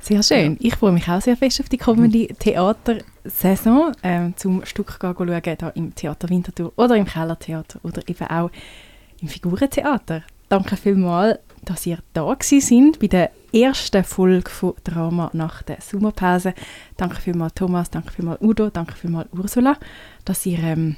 Ja. 0.08 0.22
Sehr 0.22 0.22
schön. 0.22 0.56
Ich 0.60 0.76
freue 0.76 0.92
mich 0.92 1.08
auch 1.08 1.20
sehr 1.20 1.36
fest 1.36 1.60
auf 1.60 1.68
die 1.68 1.76
kommende 1.76 2.28
Theatersaison, 2.28 3.92
ähm, 4.02 4.34
zum 4.36 4.64
Stück 4.64 4.98
schauen, 5.00 5.42
da 5.58 5.68
im 5.70 5.94
Theater 5.94 6.28
Winterthur 6.28 6.72
oder 6.76 6.96
im 6.96 7.04
Kellertheater 7.04 7.80
oder 7.82 8.02
eben 8.08 8.26
auch 8.26 8.50
im 9.20 9.28
Figurentheater. 9.28 10.22
Danke 10.48 10.76
vielmals, 10.76 11.38
dass 11.64 11.84
ihr 11.84 11.98
da 12.14 12.34
sind 12.40 12.98
bei 13.00 13.08
der 13.08 13.30
ersten 13.52 14.04
Folge 14.04 14.50
von 14.50 14.74
Drama 14.84 15.30
nach 15.34 15.62
der 15.62 15.78
Sommerpause. 15.80 16.54
Danke 16.96 17.20
vielmals 17.20 17.54
Thomas, 17.54 17.90
danke 17.90 18.12
vielmals 18.12 18.40
Udo, 18.40 18.70
danke 18.70 18.94
vielmals 18.94 19.28
Ursula, 19.32 19.76
dass 20.24 20.46
ihr 20.46 20.58
ähm, 20.60 20.96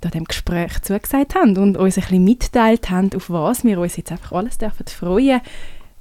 da 0.00 0.08
dem 0.08 0.24
Gespräch 0.24 0.80
zugesagt 0.82 1.34
habt 1.34 1.58
und 1.58 1.76
uns 1.76 1.98
ein 1.98 2.02
bisschen 2.02 2.24
mitteilt 2.24 2.90
habt, 2.90 3.14
auf 3.14 3.28
was 3.28 3.64
wir 3.64 3.78
uns 3.78 3.96
jetzt 3.96 4.12
einfach 4.12 4.32
alles 4.32 4.56
dürfen 4.56 4.86
freuen, 4.86 5.40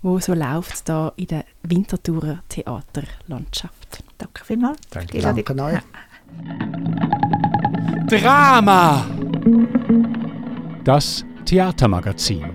wo 0.02 0.20
so 0.20 0.34
läuft 0.34 0.88
da 0.90 1.14
in 1.16 1.28
der 1.28 1.46
Winterthurer 1.64 2.40
Theaterlandschaft. 2.50 4.04
Danke 4.18 4.46
vielmals. 4.46 4.80
Danke, 4.90 5.20
Danke 5.20 5.64
euch. 5.64 5.80
Drama! 8.08 9.06
Das 10.84 11.26
Theatermagazin. 11.46 12.46